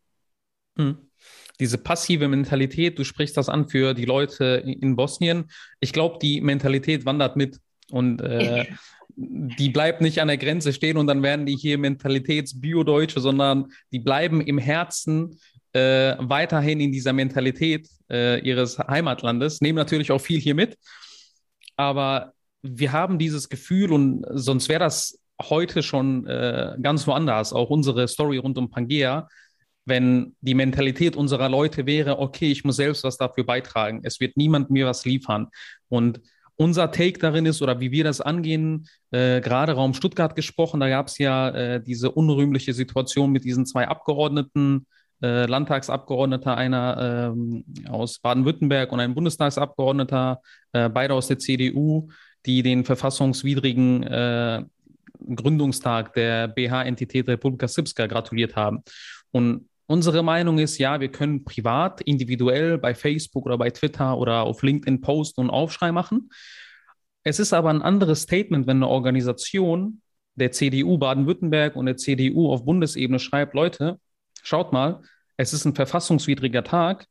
Hm. 0.81 0.97
Diese 1.59 1.77
passive 1.77 2.27
Mentalität, 2.27 2.97
du 2.97 3.03
sprichst 3.03 3.37
das 3.37 3.47
an 3.47 3.69
für 3.69 3.93
die 3.93 4.05
Leute 4.05 4.63
in 4.65 4.95
Bosnien. 4.95 5.51
Ich 5.79 5.93
glaube, 5.93 6.17
die 6.19 6.41
Mentalität 6.41 7.05
wandert 7.05 7.35
mit 7.35 7.59
und 7.91 8.21
äh, 8.21 8.65
die 9.15 9.69
bleibt 9.69 10.01
nicht 10.01 10.21
an 10.21 10.27
der 10.27 10.37
Grenze 10.37 10.73
stehen 10.73 10.97
und 10.97 11.05
dann 11.05 11.21
werden 11.21 11.45
die 11.45 11.55
hier 11.55 11.77
Mentalitäts-Bio-Deutsche, 11.77 13.19
sondern 13.19 13.67
die 13.91 13.99
bleiben 13.99 14.41
im 14.41 14.57
Herzen 14.57 15.37
äh, 15.73 16.15
weiterhin 16.17 16.79
in 16.79 16.91
dieser 16.91 17.13
Mentalität 17.13 17.87
äh, 18.09 18.39
ihres 18.39 18.79
Heimatlandes, 18.79 19.61
nehmen 19.61 19.77
natürlich 19.77 20.11
auch 20.11 20.21
viel 20.21 20.39
hier 20.39 20.55
mit. 20.55 20.77
Aber 21.77 22.33
wir 22.61 22.91
haben 22.91 23.19
dieses 23.19 23.49
Gefühl 23.49 23.91
und 23.91 24.25
sonst 24.31 24.69
wäre 24.69 24.79
das 24.79 25.19
heute 25.41 25.83
schon 25.83 26.27
äh, 26.27 26.75
ganz 26.81 27.07
woanders, 27.07 27.53
auch 27.53 27.69
unsere 27.69 28.07
Story 28.07 28.37
rund 28.37 28.57
um 28.57 28.69
Pangea 28.69 29.27
wenn 29.85 30.35
die 30.41 30.53
Mentalität 30.53 31.15
unserer 31.15 31.49
Leute 31.49 31.85
wäre, 31.85 32.19
okay, 32.19 32.51
ich 32.51 32.63
muss 32.63 32.75
selbst 32.75 33.03
was 33.03 33.17
dafür 33.17 33.43
beitragen, 33.43 34.01
es 34.03 34.19
wird 34.19 34.37
niemand 34.37 34.69
mir 34.69 34.85
was 34.85 35.05
liefern. 35.05 35.47
Und 35.89 36.21
unser 36.55 36.91
Take 36.91 37.17
darin 37.17 37.47
ist, 37.47 37.61
oder 37.61 37.79
wie 37.79 37.91
wir 37.91 38.03
das 38.03 38.21
angehen, 38.21 38.87
äh, 39.09 39.41
gerade 39.41 39.73
Raum 39.73 39.93
Stuttgart 39.93 40.35
gesprochen, 40.35 40.79
da 40.79 40.89
gab 40.89 41.07
es 41.07 41.17
ja 41.17 41.49
äh, 41.49 41.83
diese 41.83 42.11
unrühmliche 42.11 42.73
Situation 42.73 43.31
mit 43.31 43.43
diesen 43.43 43.65
zwei 43.65 43.87
Abgeordneten, 43.87 44.85
äh, 45.23 45.45
Landtagsabgeordneter, 45.45 46.55
einer 46.55 47.31
ähm, 47.33 47.63
aus 47.89 48.19
Baden-Württemberg 48.19 48.91
und 48.91 48.99
ein 48.99 49.15
Bundestagsabgeordneter, 49.15 50.41
äh, 50.73 50.89
beide 50.89 51.15
aus 51.15 51.27
der 51.27 51.39
CDU, 51.39 52.09
die 52.45 52.63
den 52.63 52.85
verfassungswidrigen 52.85 54.03
äh, 54.03 54.63
Gründungstag 55.35 56.13
der 56.13 56.47
BH-Entität 56.47 57.27
Republika 57.27 57.67
Srpska 57.67 58.07
gratuliert 58.07 58.55
haben. 58.55 58.83
Und 59.31 59.67
Unsere 59.91 60.23
Meinung 60.23 60.57
ist, 60.57 60.77
ja, 60.77 61.01
wir 61.01 61.11
können 61.11 61.43
privat, 61.43 61.99
individuell 61.99 62.77
bei 62.77 62.95
Facebook 62.95 63.45
oder 63.45 63.57
bei 63.57 63.71
Twitter 63.71 64.17
oder 64.17 64.43
auf 64.43 64.63
LinkedIn 64.63 65.01
posten 65.01 65.41
und 65.41 65.49
Aufschrei 65.49 65.91
machen. 65.91 66.29
Es 67.25 67.39
ist 67.39 67.51
aber 67.51 67.71
ein 67.71 67.81
anderes 67.81 68.21
Statement, 68.21 68.67
wenn 68.67 68.77
eine 68.77 68.87
Organisation 68.87 70.01
der 70.35 70.53
CDU 70.53 70.97
Baden-Württemberg 70.97 71.75
und 71.75 71.87
der 71.87 71.97
CDU 71.97 72.53
auf 72.53 72.63
Bundesebene 72.63 73.19
schreibt, 73.19 73.53
Leute, 73.53 73.99
schaut 74.41 74.71
mal, 74.71 75.01
es 75.35 75.51
ist 75.51 75.65
ein 75.65 75.75
verfassungswidriger 75.75 76.63
Tag. 76.63 77.05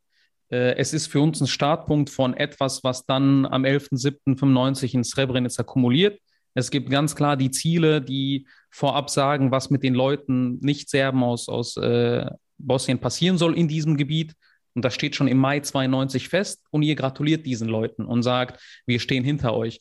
Äh, 0.49 0.77
es 0.77 0.95
ist 0.95 1.09
für 1.09 1.21
uns 1.21 1.39
ein 1.43 1.49
Startpunkt 1.49 2.09
von 2.09 2.33
etwas, 2.33 2.83
was 2.83 3.05
dann 3.05 3.45
am 3.45 3.65
11.07.95 3.65 4.95
in 4.95 5.05
Srebrenica 5.05 5.65
kumuliert. 5.65 6.19
Es 6.55 6.71
gibt 6.71 6.89
ganz 6.89 7.15
klar 7.15 7.37
die 7.37 7.51
Ziele, 7.51 8.01
die 8.01 8.47
vorab 8.71 9.11
sagen, 9.11 9.51
was 9.51 9.69
mit 9.69 9.83
den 9.83 9.93
Leuten, 9.93 10.61
Nicht-Serben 10.61 11.23
aus, 11.23 11.47
aus 11.51 11.77
äh, 11.77 12.25
Bosnien 12.67 12.99
passieren 12.99 13.39
soll 13.39 13.57
in 13.57 13.69
diesem 13.69 13.97
Gebiet. 13.97 14.35
Und 14.75 14.85
das 14.85 14.95
steht 14.95 15.17
schon 15.17 15.29
im 15.29 15.39
Mai 15.39 15.61
92 15.61 16.29
fest. 16.29 16.63
Und 16.71 16.83
ihr 16.83 16.95
gratuliert 16.95 17.47
diesen 17.47 17.69
Leuten 17.69 18.05
und 18.05 18.23
sagt, 18.23 18.61
wir 18.87 19.01
stehen 19.01 19.25
hinter 19.25 19.55
euch. 19.55 19.81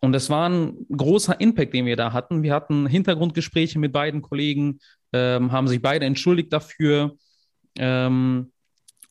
Und 0.00 0.12
das 0.12 0.28
war 0.28 0.48
ein 0.48 0.86
großer 0.94 1.40
Impact, 1.40 1.72
den 1.72 1.86
wir 1.86 1.96
da 1.96 2.12
hatten. 2.12 2.42
Wir 2.42 2.52
hatten 2.52 2.86
Hintergrundgespräche 2.86 3.78
mit 3.78 3.92
beiden 3.92 4.20
Kollegen, 4.20 4.80
ähm, 5.12 5.50
haben 5.50 5.68
sich 5.68 5.80
beide 5.80 6.04
entschuldigt 6.04 6.52
dafür. 6.52 7.16
Ähm, 7.78 8.52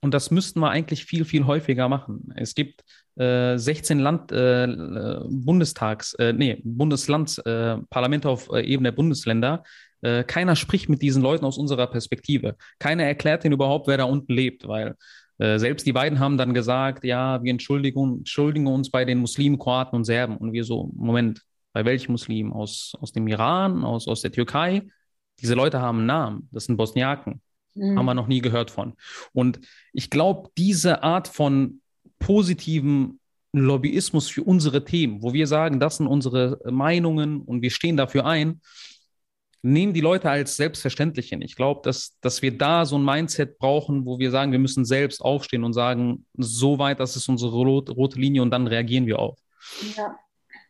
und 0.01 0.13
das 0.13 0.31
müssten 0.31 0.59
wir 0.59 0.69
eigentlich 0.69 1.05
viel, 1.05 1.25
viel 1.25 1.45
häufiger 1.45 1.89
machen. 1.89 2.31
Es 2.35 2.55
gibt 2.55 2.83
äh, 3.15 3.57
16 3.57 3.99
Land, 3.99 4.31
äh, 4.31 4.67
Bundestags, 5.29 6.13
äh, 6.15 6.33
nee, 6.33 6.61
Bundeslandsparlamente 6.63 8.27
äh, 8.27 8.31
auf 8.31 8.49
äh, 8.51 8.61
Ebene 8.61 8.89
der 8.89 8.95
Bundesländer, 8.97 9.63
äh, 10.03 10.23
keiner 10.23 10.55
spricht 10.55 10.89
mit 10.89 11.01
diesen 11.01 11.23
Leuten 11.23 11.45
aus 11.45 11.57
unserer 11.57 11.87
Perspektive. 11.87 12.55
Keiner 12.77 13.03
erklärt 13.03 13.45
ihnen 13.45 13.53
überhaupt, 13.53 13.87
wer 13.87 13.97
da 13.97 14.03
unten 14.03 14.33
lebt, 14.33 14.67
weil 14.67 14.95
äh, 15.37 15.57
selbst 15.57 15.87
die 15.87 15.93
beiden 15.93 16.19
haben 16.19 16.37
dann 16.37 16.53
gesagt, 16.53 17.03
ja, 17.03 17.41
wir 17.41 17.51
entschuldigen, 17.51 18.17
entschuldigen 18.19 18.67
uns 18.67 18.91
bei 18.91 19.05
den 19.05 19.19
Muslimen, 19.19 19.57
Kroaten 19.57 19.95
und 19.95 20.03
Serben. 20.03 20.37
Und 20.37 20.53
wir 20.53 20.63
so, 20.65 20.91
Moment, 20.93 21.41
bei 21.71 21.85
welchen 21.85 22.11
Muslimen? 22.11 22.51
Aus, 22.51 22.93
aus 22.99 23.13
dem 23.13 23.27
Iran, 23.27 23.83
aus, 23.83 24.07
aus 24.07 24.21
der 24.21 24.31
Türkei? 24.31 24.83
Diese 25.41 25.55
Leute 25.55 25.81
haben 25.81 25.99
einen 25.99 26.07
Namen, 26.07 26.49
das 26.51 26.65
sind 26.65 26.77
Bosniaken. 26.77 27.41
Mhm. 27.75 27.97
Haben 27.97 28.05
wir 28.05 28.13
noch 28.13 28.27
nie 28.27 28.41
gehört 28.41 28.71
von. 28.71 28.93
Und 29.31 29.59
ich 29.93 30.09
glaube, 30.09 30.49
diese 30.57 31.01
Art 31.01 31.27
von 31.27 31.81
positiven 32.19 33.19
Lobbyismus 33.53 34.29
für 34.29 34.43
unsere 34.43 34.83
Themen, 34.83 35.21
wo 35.21 35.33
wir 35.33 35.47
sagen, 35.47 35.79
das 35.79 35.97
sind 35.97 36.07
unsere 36.07 36.59
Meinungen 36.69 37.41
und 37.41 37.61
wir 37.61 37.71
stehen 37.71 37.97
dafür 37.97 38.25
ein, 38.25 38.61
nehmen 39.63 39.93
die 39.93 40.01
Leute 40.01 40.29
als 40.29 40.57
selbstverständlich 40.57 41.29
hin. 41.29 41.41
Ich 41.41 41.55
glaube, 41.55 41.81
dass, 41.83 42.19
dass 42.19 42.41
wir 42.41 42.55
da 42.55 42.85
so 42.85 42.97
ein 42.97 43.05
Mindset 43.05 43.57
brauchen, 43.57 44.05
wo 44.05 44.19
wir 44.19 44.29
sagen, 44.29 44.51
wir 44.51 44.59
müssen 44.59 44.85
selbst 44.85 45.21
aufstehen 45.21 45.63
und 45.63 45.73
sagen, 45.73 46.25
so 46.37 46.77
weit, 46.79 46.99
das 46.99 47.15
ist 47.15 47.29
unsere 47.29 47.51
rote 47.53 48.19
Linie 48.19 48.41
und 48.41 48.51
dann 48.51 48.67
reagieren 48.67 49.05
wir 49.05 49.19
auf. 49.19 49.39
Ja, 49.95 50.19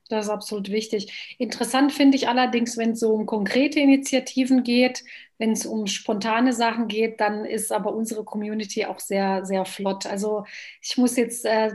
das 0.09 0.25
ist 0.25 0.31
absolut 0.31 0.69
wichtig. 0.69 1.35
Interessant 1.39 1.91
finde 1.91 2.17
ich 2.17 2.27
allerdings, 2.27 2.77
wenn 2.77 2.91
es 2.91 2.99
so 2.99 3.13
um 3.13 3.25
konkrete 3.25 3.79
Initiativen 3.79 4.63
geht, 4.63 5.03
wenn 5.39 5.53
es 5.53 5.65
um 5.65 5.87
spontane 5.87 6.53
Sachen 6.53 6.87
geht, 6.87 7.19
dann 7.19 7.45
ist 7.45 7.71
aber 7.71 7.95
unsere 7.95 8.23
Community 8.23 8.85
auch 8.85 8.99
sehr, 8.99 9.43
sehr 9.43 9.65
flott. 9.65 10.05
Also 10.05 10.45
ich 10.81 10.97
muss 10.97 11.15
jetzt 11.15 11.45
äh, 11.45 11.71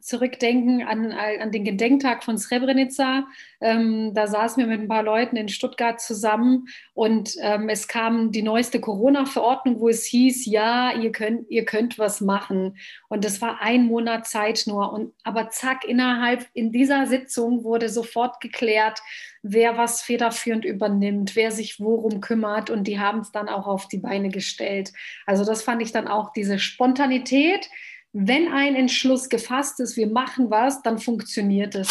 zurückdenken 0.00 0.82
an, 0.82 1.12
an 1.12 1.50
den 1.50 1.64
Gedenktag 1.64 2.24
von 2.24 2.36
Srebrenica. 2.36 3.26
Ähm, 3.60 4.12
da 4.14 4.26
saßen 4.26 4.62
wir 4.62 4.66
mit 4.66 4.80
ein 4.80 4.88
paar 4.88 5.02
Leuten 5.02 5.36
in 5.36 5.48
Stuttgart 5.48 6.00
zusammen 6.00 6.68
und 6.94 7.36
ähm, 7.40 7.68
es 7.68 7.88
kam 7.88 8.32
die 8.32 8.42
neueste 8.42 8.80
Corona-Verordnung, 8.80 9.80
wo 9.80 9.88
es 9.88 10.04
hieß, 10.04 10.46
ja, 10.46 10.92
ihr 10.92 11.10
könnt, 11.12 11.50
ihr 11.50 11.64
könnt 11.64 11.98
was 11.98 12.20
machen. 12.20 12.76
Und 13.08 13.24
das 13.24 13.40
war 13.40 13.60
ein 13.62 13.86
Monat 13.86 14.26
Zeit 14.26 14.64
nur. 14.66 14.92
Und, 14.92 15.14
aber 15.24 15.48
zack, 15.50 15.84
innerhalb 15.84 16.46
in 16.52 16.70
dieser 16.72 17.06
Sitzung 17.06 17.64
wurde 17.64 17.88
sofort 17.88 18.40
geklärt, 18.40 19.00
wer 19.42 19.78
was 19.78 20.02
federführend 20.02 20.66
übernimmt, 20.66 21.34
wer 21.34 21.50
sich 21.50 21.80
worum 21.80 22.20
kümmert. 22.20 22.68
Und 22.68 22.84
die 22.84 22.98
haben 22.98 23.20
es 23.20 23.32
dann 23.32 23.48
auch 23.48 23.66
auf 23.66 23.88
die 23.88 23.98
Beine 23.98 24.28
gestellt. 24.28 24.92
Also 25.26 25.44
das 25.44 25.62
fand 25.62 25.80
ich 25.80 25.92
dann 25.92 26.08
auch 26.08 26.32
diese 26.32 26.58
Spontanität 26.58 27.70
wenn 28.12 28.48
ein 28.52 28.74
Entschluss 28.74 29.28
gefasst 29.28 29.80
ist, 29.80 29.96
wir 29.96 30.08
machen 30.08 30.50
was, 30.50 30.82
dann 30.82 30.98
funktioniert 30.98 31.74
es. 31.74 31.88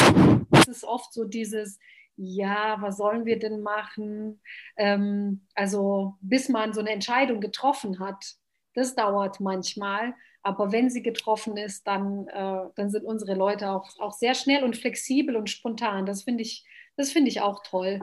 Es 0.52 0.68
ist 0.68 0.84
oft 0.84 1.14
so 1.14 1.24
dieses, 1.24 1.80
ja, 2.18 2.78
was 2.82 2.98
sollen 2.98 3.26
wir 3.26 3.40
denn 3.40 3.62
machen? 3.62 4.42
Ähm, 4.76 5.48
also 5.56 6.16
bis 6.22 6.50
man 6.50 6.74
so 6.74 6.82
eine 6.82 6.92
Entscheidung 6.92 7.40
getroffen 7.40 8.00
hat, 8.00 8.36
das 8.74 8.96
dauert 8.96 9.40
manchmal. 9.40 10.14
Aber 10.42 10.72
wenn 10.72 10.90
sie 10.90 11.02
getroffen 11.02 11.58
ist, 11.58 11.88
dann, 11.88 12.28
äh, 12.28 12.70
dann 12.76 12.90
sind 12.90 13.06
unsere 13.06 13.36
Leute 13.36 13.72
auch, 13.72 13.88
auch 14.00 14.14
sehr 14.14 14.36
schnell 14.36 14.64
und 14.64 14.78
flexibel 14.78 15.36
und 15.36 15.50
spontan. 15.50 16.06
Das 16.06 16.24
finde 16.24 16.44
ich, 16.44 16.66
das 16.98 17.12
finde 17.12 17.30
ich 17.30 17.42
auch 17.42 17.64
toll 17.64 18.00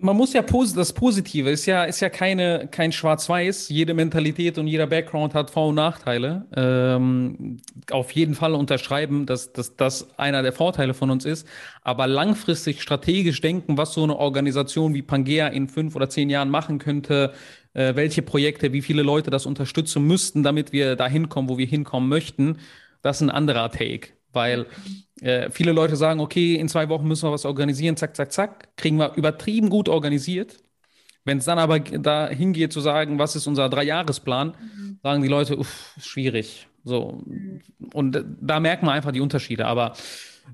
man 0.00 0.16
muss 0.16 0.32
ja 0.32 0.42
das 0.42 0.92
Positive 0.92 1.50
ist 1.50 1.66
ja, 1.66 1.84
ist 1.84 2.00
ja 2.00 2.08
keine, 2.08 2.68
kein 2.70 2.92
Schwarz-Weiß. 2.92 3.68
Jede 3.68 3.94
Mentalität 3.94 4.56
und 4.56 4.68
jeder 4.68 4.86
Background 4.86 5.34
hat 5.34 5.50
Vor- 5.50 5.68
und 5.68 5.74
Nachteile. 5.74 6.46
Ähm, 6.54 7.58
auf 7.90 8.12
jeden 8.12 8.34
Fall 8.34 8.54
unterschreiben, 8.54 9.26
dass, 9.26 9.52
dass 9.52 9.74
das 9.76 10.16
einer 10.18 10.42
der 10.42 10.52
Vorteile 10.52 10.94
von 10.94 11.10
uns 11.10 11.24
ist. 11.24 11.48
Aber 11.82 12.06
langfristig 12.06 12.80
strategisch 12.80 13.40
denken, 13.40 13.76
was 13.76 13.92
so 13.92 14.04
eine 14.04 14.16
Organisation 14.16 14.94
wie 14.94 15.02
Pangea 15.02 15.48
in 15.48 15.68
fünf 15.68 15.96
oder 15.96 16.08
zehn 16.08 16.30
Jahren 16.30 16.50
machen 16.50 16.78
könnte, 16.78 17.32
äh, 17.74 17.96
welche 17.96 18.22
Projekte, 18.22 18.72
wie 18.72 18.82
viele 18.82 19.02
Leute 19.02 19.30
das 19.30 19.46
unterstützen 19.46 20.06
müssten, 20.06 20.44
damit 20.44 20.72
wir 20.72 20.94
da 20.94 21.08
hinkommen, 21.08 21.50
wo 21.50 21.58
wir 21.58 21.66
hinkommen 21.66 22.08
möchten, 22.08 22.58
das 23.02 23.16
ist 23.16 23.22
ein 23.22 23.30
anderer 23.30 23.70
Take. 23.70 24.17
Weil 24.32 24.66
äh, 25.20 25.50
viele 25.50 25.72
Leute 25.72 25.96
sagen, 25.96 26.20
okay, 26.20 26.54
in 26.54 26.68
zwei 26.68 26.88
Wochen 26.88 27.08
müssen 27.08 27.26
wir 27.26 27.32
was 27.32 27.44
organisieren, 27.44 27.96
zack, 27.96 28.14
zack, 28.14 28.32
zack, 28.32 28.76
kriegen 28.76 28.98
wir 28.98 29.14
übertrieben 29.16 29.70
gut 29.70 29.88
organisiert. 29.88 30.56
Wenn 31.24 31.38
es 31.38 31.44
dann 31.44 31.58
aber 31.58 31.80
dahin 31.80 32.52
geht 32.52 32.72
zu 32.72 32.80
sagen, 32.80 33.18
was 33.18 33.36
ist 33.36 33.46
unser 33.46 33.68
Dreijahresplan, 33.68 34.48
mhm. 34.48 34.98
sagen 35.02 35.22
die 35.22 35.28
Leute, 35.28 35.58
uff, 35.58 35.94
schwierig. 36.00 36.68
So. 36.84 37.22
Mhm. 37.26 37.60
Und 37.92 38.24
da 38.40 38.60
merkt 38.60 38.82
man 38.82 38.94
einfach 38.94 39.12
die 39.12 39.20
Unterschiede. 39.20 39.66
Aber 39.66 39.92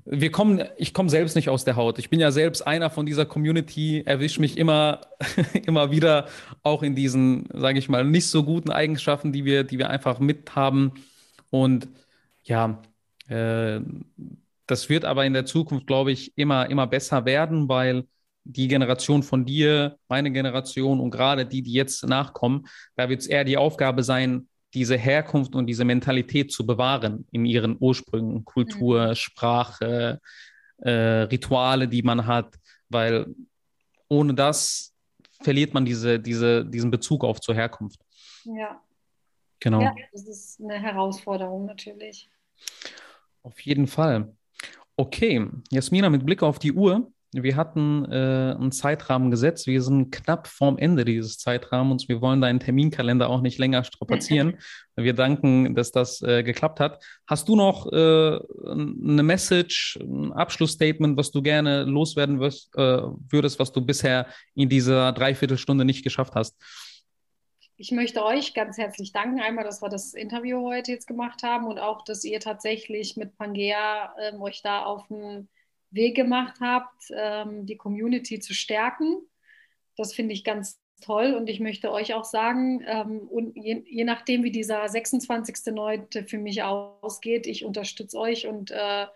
wir 0.03 0.31
kommen, 0.31 0.63
ich 0.77 0.93
komme 0.93 1.09
selbst 1.09 1.35
nicht 1.35 1.49
aus 1.49 1.63
der 1.63 1.75
Haut. 1.75 1.99
Ich 1.99 2.09
bin 2.09 2.19
ja 2.19 2.31
selbst 2.31 2.61
einer 2.61 2.89
von 2.89 3.05
dieser 3.05 3.25
Community, 3.25 4.03
erwische 4.05 4.41
mich 4.41 4.57
immer, 4.57 5.01
immer 5.65 5.91
wieder 5.91 6.27
auch 6.63 6.83
in 6.83 6.95
diesen, 6.95 7.47
sage 7.53 7.79
ich 7.79 7.87
mal, 7.87 8.03
nicht 8.03 8.27
so 8.27 8.43
guten 8.43 8.71
Eigenschaften, 8.71 9.31
die 9.31 9.45
wir, 9.45 9.63
die 9.63 9.77
wir 9.77 9.89
einfach 9.89 10.19
mit 10.19 10.55
haben. 10.55 10.93
Und 11.49 11.87
ja, 12.43 12.81
äh, 13.27 13.79
das 14.67 14.89
wird 14.89 15.05
aber 15.05 15.25
in 15.25 15.33
der 15.33 15.45
Zukunft, 15.45 15.87
glaube 15.87 16.11
ich, 16.11 16.37
immer, 16.37 16.69
immer 16.69 16.87
besser 16.87 17.25
werden, 17.25 17.69
weil 17.69 18.05
die 18.43 18.67
Generation 18.67 19.23
von 19.23 19.45
dir, 19.45 19.97
meine 20.07 20.31
Generation 20.31 20.99
und 20.99 21.11
gerade 21.11 21.45
die, 21.45 21.61
die 21.61 21.73
jetzt 21.73 22.05
nachkommen, 22.07 22.67
da 22.95 23.09
wird 23.09 23.21
es 23.21 23.27
eher 23.27 23.43
die 23.43 23.57
Aufgabe 23.57 24.03
sein, 24.03 24.47
diese 24.73 24.97
Herkunft 24.97 25.55
und 25.55 25.67
diese 25.67 25.85
Mentalität 25.85 26.51
zu 26.51 26.65
bewahren 26.65 27.25
in 27.31 27.45
ihren 27.45 27.77
Ursprüngen, 27.79 28.43
Kultur, 28.45 29.07
mhm. 29.07 29.15
Sprache, 29.15 30.19
äh, 30.77 30.91
Rituale, 30.91 31.87
die 31.87 32.03
man 32.03 32.27
hat, 32.27 32.55
weil 32.89 33.33
ohne 34.09 34.33
das 34.33 34.93
verliert 35.41 35.73
man 35.73 35.85
diese, 35.85 36.19
diese, 36.19 36.65
diesen 36.65 36.91
Bezug 36.91 37.23
auf 37.23 37.39
zur 37.39 37.55
Herkunft. 37.55 37.99
Ja. 38.43 38.81
Genau. 39.59 39.81
Ja, 39.81 39.95
das 40.11 40.27
ist 40.27 40.61
eine 40.61 40.79
Herausforderung 40.79 41.65
natürlich. 41.65 42.29
Auf 43.45 43.59
jeden 43.59 43.85
Fall. 43.85 44.33
Okay, 44.97 45.45
Jasmina, 45.71 46.09
mit 46.09 46.25
Blick 46.25 46.41
auf 46.41 46.57
die 46.57 46.73
Uhr, 46.73 47.11
wir 47.31 47.55
hatten 47.57 48.05
äh, 48.05 48.55
einen 48.57 48.71
Zeitrahmen 48.71 49.29
gesetzt. 49.29 49.67
Wir 49.67 49.81
sind 49.81 50.11
knapp 50.11 50.47
vorm 50.47 50.77
Ende 50.77 51.03
dieses 51.03 51.37
Zeitrahmens. 51.37 52.07
Wir 52.07 52.21
wollen 52.21 52.39
deinen 52.39 52.59
Terminkalender 52.59 53.29
auch 53.29 53.41
nicht 53.41 53.59
länger 53.59 53.83
strapazieren. 53.83 54.57
wir 54.95 55.13
danken, 55.13 55.75
dass 55.75 55.91
das 55.91 56.21
äh, 56.21 56.43
geklappt 56.43 56.79
hat. 56.79 57.03
Hast 57.27 57.49
du 57.49 57.55
noch 57.55 57.91
äh, 57.91 58.39
eine 58.67 59.23
Message, 59.23 59.99
ein 60.01 60.31
Abschlussstatement, 60.31 61.17
was 61.17 61.31
du 61.31 61.41
gerne 61.41 61.83
loswerden 61.83 62.39
wirst, 62.39 62.73
äh, 62.77 63.01
würdest, 63.29 63.59
was 63.59 63.71
du 63.71 63.85
bisher 63.85 64.27
in 64.55 64.69
dieser 64.69 65.11
Dreiviertelstunde 65.11 65.83
nicht 65.83 66.03
geschafft 66.03 66.35
hast? 66.35 66.55
Ich 67.77 67.91
möchte 67.91 68.23
euch 68.23 68.53
ganz 68.53 68.77
herzlich 68.77 69.11
danken. 69.11 69.41
Einmal, 69.41 69.65
dass 69.65 69.81
wir 69.81 69.89
das 69.89 70.13
Interview 70.13 70.61
heute 70.65 70.93
jetzt 70.93 71.07
gemacht 71.07 71.43
haben 71.43 71.67
und 71.67 71.77
auch, 71.77 72.03
dass 72.03 72.23
ihr 72.23 72.39
tatsächlich 72.39 73.17
mit 73.17 73.37
Pangea 73.37 74.15
ähm, 74.17 74.41
euch 74.41 74.61
da 74.61 74.85
auf 74.85 75.11
einen 75.11 75.49
Weg 75.91 76.15
gemacht 76.15 76.55
habt, 76.61 77.03
ähm, 77.13 77.65
die 77.65 77.75
Community 77.75 78.39
zu 78.39 78.53
stärken. 78.53 79.17
Das 79.97 80.13
finde 80.13 80.33
ich 80.33 80.45
ganz 80.45 80.79
toll 81.01 81.33
und 81.33 81.49
ich 81.49 81.59
möchte 81.59 81.91
euch 81.91 82.13
auch 82.13 82.23
sagen, 82.23 82.81
ähm, 82.87 83.19
und 83.27 83.57
je, 83.57 83.83
je, 83.85 84.05
nachdem, 84.05 84.43
wie 84.45 84.51
dieser 84.51 84.85
26.09. 84.85 86.29
für 86.29 86.37
mich 86.37 86.63
ausgeht, 86.63 87.45
ich 87.45 87.65
unterstütze 87.65 88.17
euch 88.17 88.47
und 88.47 88.71
äh, 88.71 89.07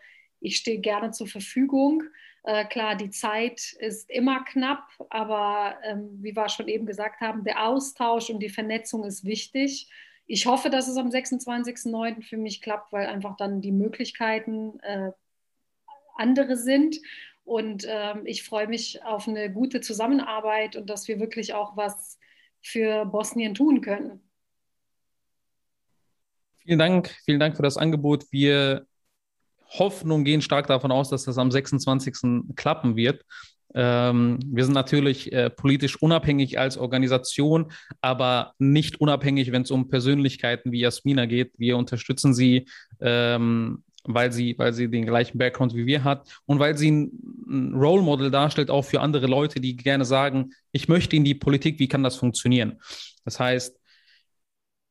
ich 0.41 0.57
stehe 0.57 0.79
gerne 0.79 1.11
zur 1.11 1.27
Verfügung. 1.27 2.03
Äh, 2.49 2.65
klar, 2.65 2.95
die 2.95 3.11
Zeit 3.11 3.73
ist 3.73 4.09
immer 4.09 4.43
knapp, 4.43 4.89
aber 5.11 5.75
ähm, 5.83 6.17
wie 6.23 6.35
wir 6.35 6.49
schon 6.49 6.67
eben 6.67 6.87
gesagt 6.87 7.21
haben, 7.21 7.43
der 7.43 7.63
Austausch 7.67 8.31
und 8.31 8.39
die 8.39 8.49
Vernetzung 8.49 9.03
ist 9.03 9.23
wichtig. 9.23 9.87
Ich 10.25 10.47
hoffe, 10.47 10.71
dass 10.71 10.87
es 10.87 10.97
am 10.97 11.09
26.09. 11.09 12.23
für 12.23 12.37
mich 12.37 12.63
klappt, 12.63 12.91
weil 12.91 13.05
einfach 13.05 13.37
dann 13.37 13.61
die 13.61 13.71
Möglichkeiten 13.71 14.79
äh, 14.79 15.11
andere 16.17 16.57
sind. 16.57 16.99
Und 17.43 17.85
ähm, 17.87 18.25
ich 18.25 18.41
freue 18.41 18.67
mich 18.67 19.03
auf 19.03 19.27
eine 19.27 19.53
gute 19.53 19.79
Zusammenarbeit 19.79 20.75
und 20.75 20.89
dass 20.89 21.07
wir 21.07 21.19
wirklich 21.19 21.53
auch 21.53 21.77
was 21.77 22.17
für 22.61 23.05
Bosnien 23.05 23.53
tun 23.53 23.81
können. 23.81 24.27
Vielen 26.63 26.79
Dank, 26.79 27.15
vielen 27.25 27.39
Dank 27.39 27.55
für 27.55 27.63
das 27.63 27.77
Angebot. 27.77 28.25
Wir 28.31 28.87
hoffen 29.69 30.11
und 30.11 30.23
gehen 30.23 30.41
stark 30.41 30.67
davon 30.67 30.91
aus, 30.91 31.09
dass 31.09 31.25
das 31.25 31.37
am 31.37 31.51
26. 31.51 32.53
klappen 32.55 32.95
wird. 32.95 33.23
Ähm, 33.75 34.39
wir 34.45 34.65
sind 34.65 34.73
natürlich 34.73 35.31
äh, 35.31 35.49
politisch 35.49 36.01
unabhängig 36.01 36.57
als 36.57 36.77
Organisation, 36.77 37.71
aber 38.01 38.53
nicht 38.57 38.99
unabhängig, 38.99 39.51
wenn 39.51 39.61
es 39.61 39.71
um 39.71 39.89
Persönlichkeiten 39.89 40.71
wie 40.71 40.79
Jasmina 40.79 41.27
geht. 41.27 41.53
Wir 41.57 41.77
unterstützen 41.77 42.33
sie 42.33 42.65
ähm, 42.99 43.83
weil 44.03 44.31
sie, 44.31 44.57
weil 44.57 44.73
sie 44.73 44.89
den 44.89 45.05
gleichen 45.05 45.37
Background 45.37 45.75
wie 45.75 45.85
wir 45.85 46.03
hat 46.03 46.27
und 46.45 46.59
weil 46.59 46.77
sie 46.77 46.89
ein 46.89 47.73
Role 47.75 48.01
Model 48.01 48.31
darstellt, 48.31 48.69
auch 48.69 48.83
für 48.83 49.01
andere 49.01 49.27
Leute, 49.27 49.59
die 49.59 49.75
gerne 49.75 50.05
sagen, 50.05 50.51
ich 50.71 50.87
möchte 50.87 51.15
in 51.15 51.23
die 51.23 51.35
Politik, 51.35 51.79
wie 51.79 51.87
kann 51.87 52.03
das 52.03 52.15
funktionieren? 52.15 52.79
Das 53.25 53.39
heißt, 53.39 53.77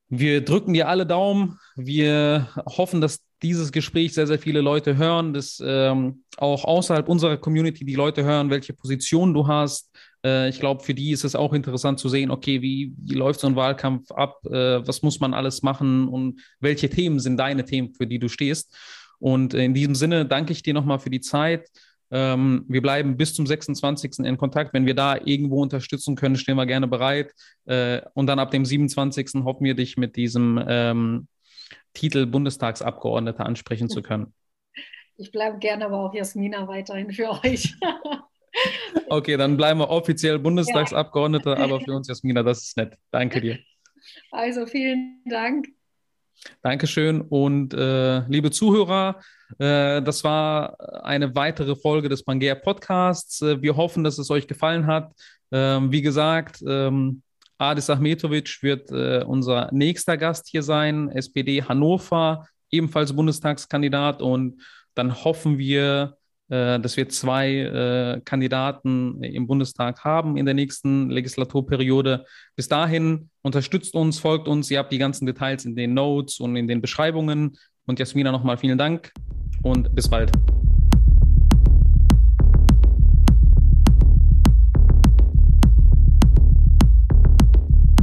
wir 0.09 0.45
drücken 0.45 0.73
dir 0.73 0.89
alle 0.89 1.07
Daumen. 1.07 1.59
Wir 1.77 2.49
hoffen, 2.65 3.01
dass 3.01 3.21
dieses 3.43 3.73
Gespräch 3.73 4.15
sehr, 4.15 4.27
sehr 4.27 4.39
viele 4.39 4.61
Leute 4.61 4.97
hören, 4.97 5.33
dass 5.33 5.63
ähm, 5.65 6.25
auch 6.37 6.65
außerhalb 6.65 7.09
unserer 7.09 7.37
Community 7.37 7.85
die 7.85 7.95
Leute 7.95 8.25
hören, 8.25 8.51
welche 8.51 8.73
Position 8.73 9.33
du 9.33 9.47
hast. 9.47 9.91
Äh, 10.25 10.49
ich 10.49 10.61
glaube, 10.61 10.83
für 10.83 10.95
die 10.95 11.13
ist 11.13 11.25
es 11.25 11.37
auch 11.37 11.53
interessant 11.53 11.99
zu 11.99 12.09
sehen, 12.09 12.31
okay, 12.31 12.63
wie, 12.63 12.95
wie 12.99 13.15
läuft 13.15 13.41
so 13.41 13.47
ein 13.47 13.57
Wahlkampf 13.57 14.11
ab? 14.11 14.41
Äh, 14.47 14.87
was 14.87 15.03
muss 15.03 15.21
man 15.21 15.35
alles 15.35 15.63
machen 15.63 16.09
und 16.09 16.41
welche 16.61 16.91
Themen 16.91 17.21
sind 17.21 17.37
deine 17.37 17.65
Themen, 17.65 17.95
für 17.95 18.07
die 18.07 18.19
du 18.19 18.29
stehst? 18.29 18.77
Und 19.19 19.55
in 19.55 19.75
diesem 19.75 19.95
Sinne 19.95 20.27
danke 20.27 20.53
ich 20.53 20.63
dir 20.63 20.75
nochmal 20.75 20.99
für 20.99 21.11
die 21.11 21.21
Zeit. 21.21 21.69
Ähm, 22.11 22.65
wir 22.69 22.81
bleiben 22.81 23.17
bis 23.17 23.35
zum 23.35 23.47
26. 23.47 24.21
in 24.21 24.39
Kontakt. 24.39 24.73
Wenn 24.73 24.87
wir 24.87 24.95
da 24.95 25.17
irgendwo 25.17 25.63
unterstützen 25.63 26.17
können, 26.17 26.37
stehen 26.37 26.57
wir 26.57 26.67
gerne 26.67 26.89
bereit. 26.89 27.33
Äh, 27.67 28.01
und 28.15 28.27
dann 28.27 28.39
ab 28.39 28.51
dem 28.51 28.65
27. 28.65 29.45
hoffen 29.45 29.65
wir, 29.65 29.75
dich 29.75 29.97
mit 29.97 30.17
diesem 30.17 30.63
ähm, 30.67 31.29
Titel 31.95 32.27
Bundestagsabgeordneter 32.27 33.45
ansprechen 33.45 33.89
zu 33.89 34.03
können. 34.03 34.33
Ich 35.17 35.33
bleibe 35.33 35.59
gerne 35.59 35.87
aber 35.87 35.99
auch 35.99 36.15
Jasmina 36.15 36.69
weiterhin 36.69 37.11
für 37.11 37.31
euch. 37.45 37.75
okay, 39.09 39.37
dann 39.37 39.57
bleiben 39.57 39.81
wir 39.81 39.91
offiziell 39.91 40.39
Bundestagsabgeordnete, 40.39 41.51
ja. 41.51 41.57
aber 41.57 41.81
für 41.81 41.93
uns 41.93 42.09
Jasmina, 42.09 42.43
das 42.43 42.63
ist 42.63 42.77
nett. 42.77 42.97
Danke 43.11 43.41
dir. 43.41 43.59
Also 44.31 44.67
vielen 44.67 45.23
Dank. 45.25 45.69
Dankeschön 46.63 47.21
und 47.21 47.75
äh, 47.75 48.21
liebe 48.29 48.51
Zuhörer, 48.51 49.21
äh, 49.59 50.01
das 50.03 50.23
war 50.23 50.77
eine 51.05 51.35
weitere 51.35 51.75
Folge 51.75 52.09
des 52.09 52.25
Pangea 52.25 52.55
Podcasts. 52.55 53.43
Äh, 53.43 53.61
wir 53.61 53.77
hoffen, 53.77 54.05
dass 54.05 54.19
es 54.19 54.31
euch 54.31 54.47
gefallen 54.47 54.87
hat. 54.87 55.13
Ähm, 55.51 55.91
wie 55.91 56.03
gesagt, 56.03 56.63
ähm, 56.67 57.23
Adis 57.59 57.91
Ahmetovic 57.91 58.63
wird 58.63 58.91
äh, 58.91 59.25
unser 59.25 59.69
nächster 59.73 60.17
Gast 60.17 60.49
hier 60.49 60.63
sein, 60.63 61.11
SPD 61.11 61.63
Hannover, 61.63 62.47
ebenfalls 62.71 63.13
Bundestagskandidat 63.13 64.23
und 64.23 64.63
dann 64.95 65.25
hoffen 65.25 65.59
wir, 65.59 66.17
äh, 66.49 66.79
dass 66.79 66.97
wir 66.97 67.09
zwei 67.09 67.51
äh, 67.51 68.21
Kandidaten 68.25 69.23
im 69.23 69.47
Bundestag 69.47 70.05
haben 70.05 70.37
in 70.37 70.47
der 70.47 70.55
nächsten 70.55 71.11
Legislaturperiode. 71.11 72.25
Bis 72.57 72.69
dahin 72.69 73.29
unterstützt 73.43 73.95
uns, 73.95 74.19
folgt 74.19 74.49
uns. 74.49 74.71
Ihr 74.71 74.79
habt 74.79 74.93
die 74.93 74.99
ganzen 74.99 75.27
Details 75.27 75.65
in 75.65 75.77
den 75.77 75.95
Notes 75.95 76.41
und 76.41 76.57
in 76.57 76.69
den 76.69 76.81
Beschreibungen. 76.81 77.59
Und 77.87 77.99
Jasmina 77.99 78.31
nochmal 78.33 78.59
vielen 78.59 78.79
Dank 78.79 79.13
und 79.63 79.95
bis 79.95 80.09
bald. 80.09 80.31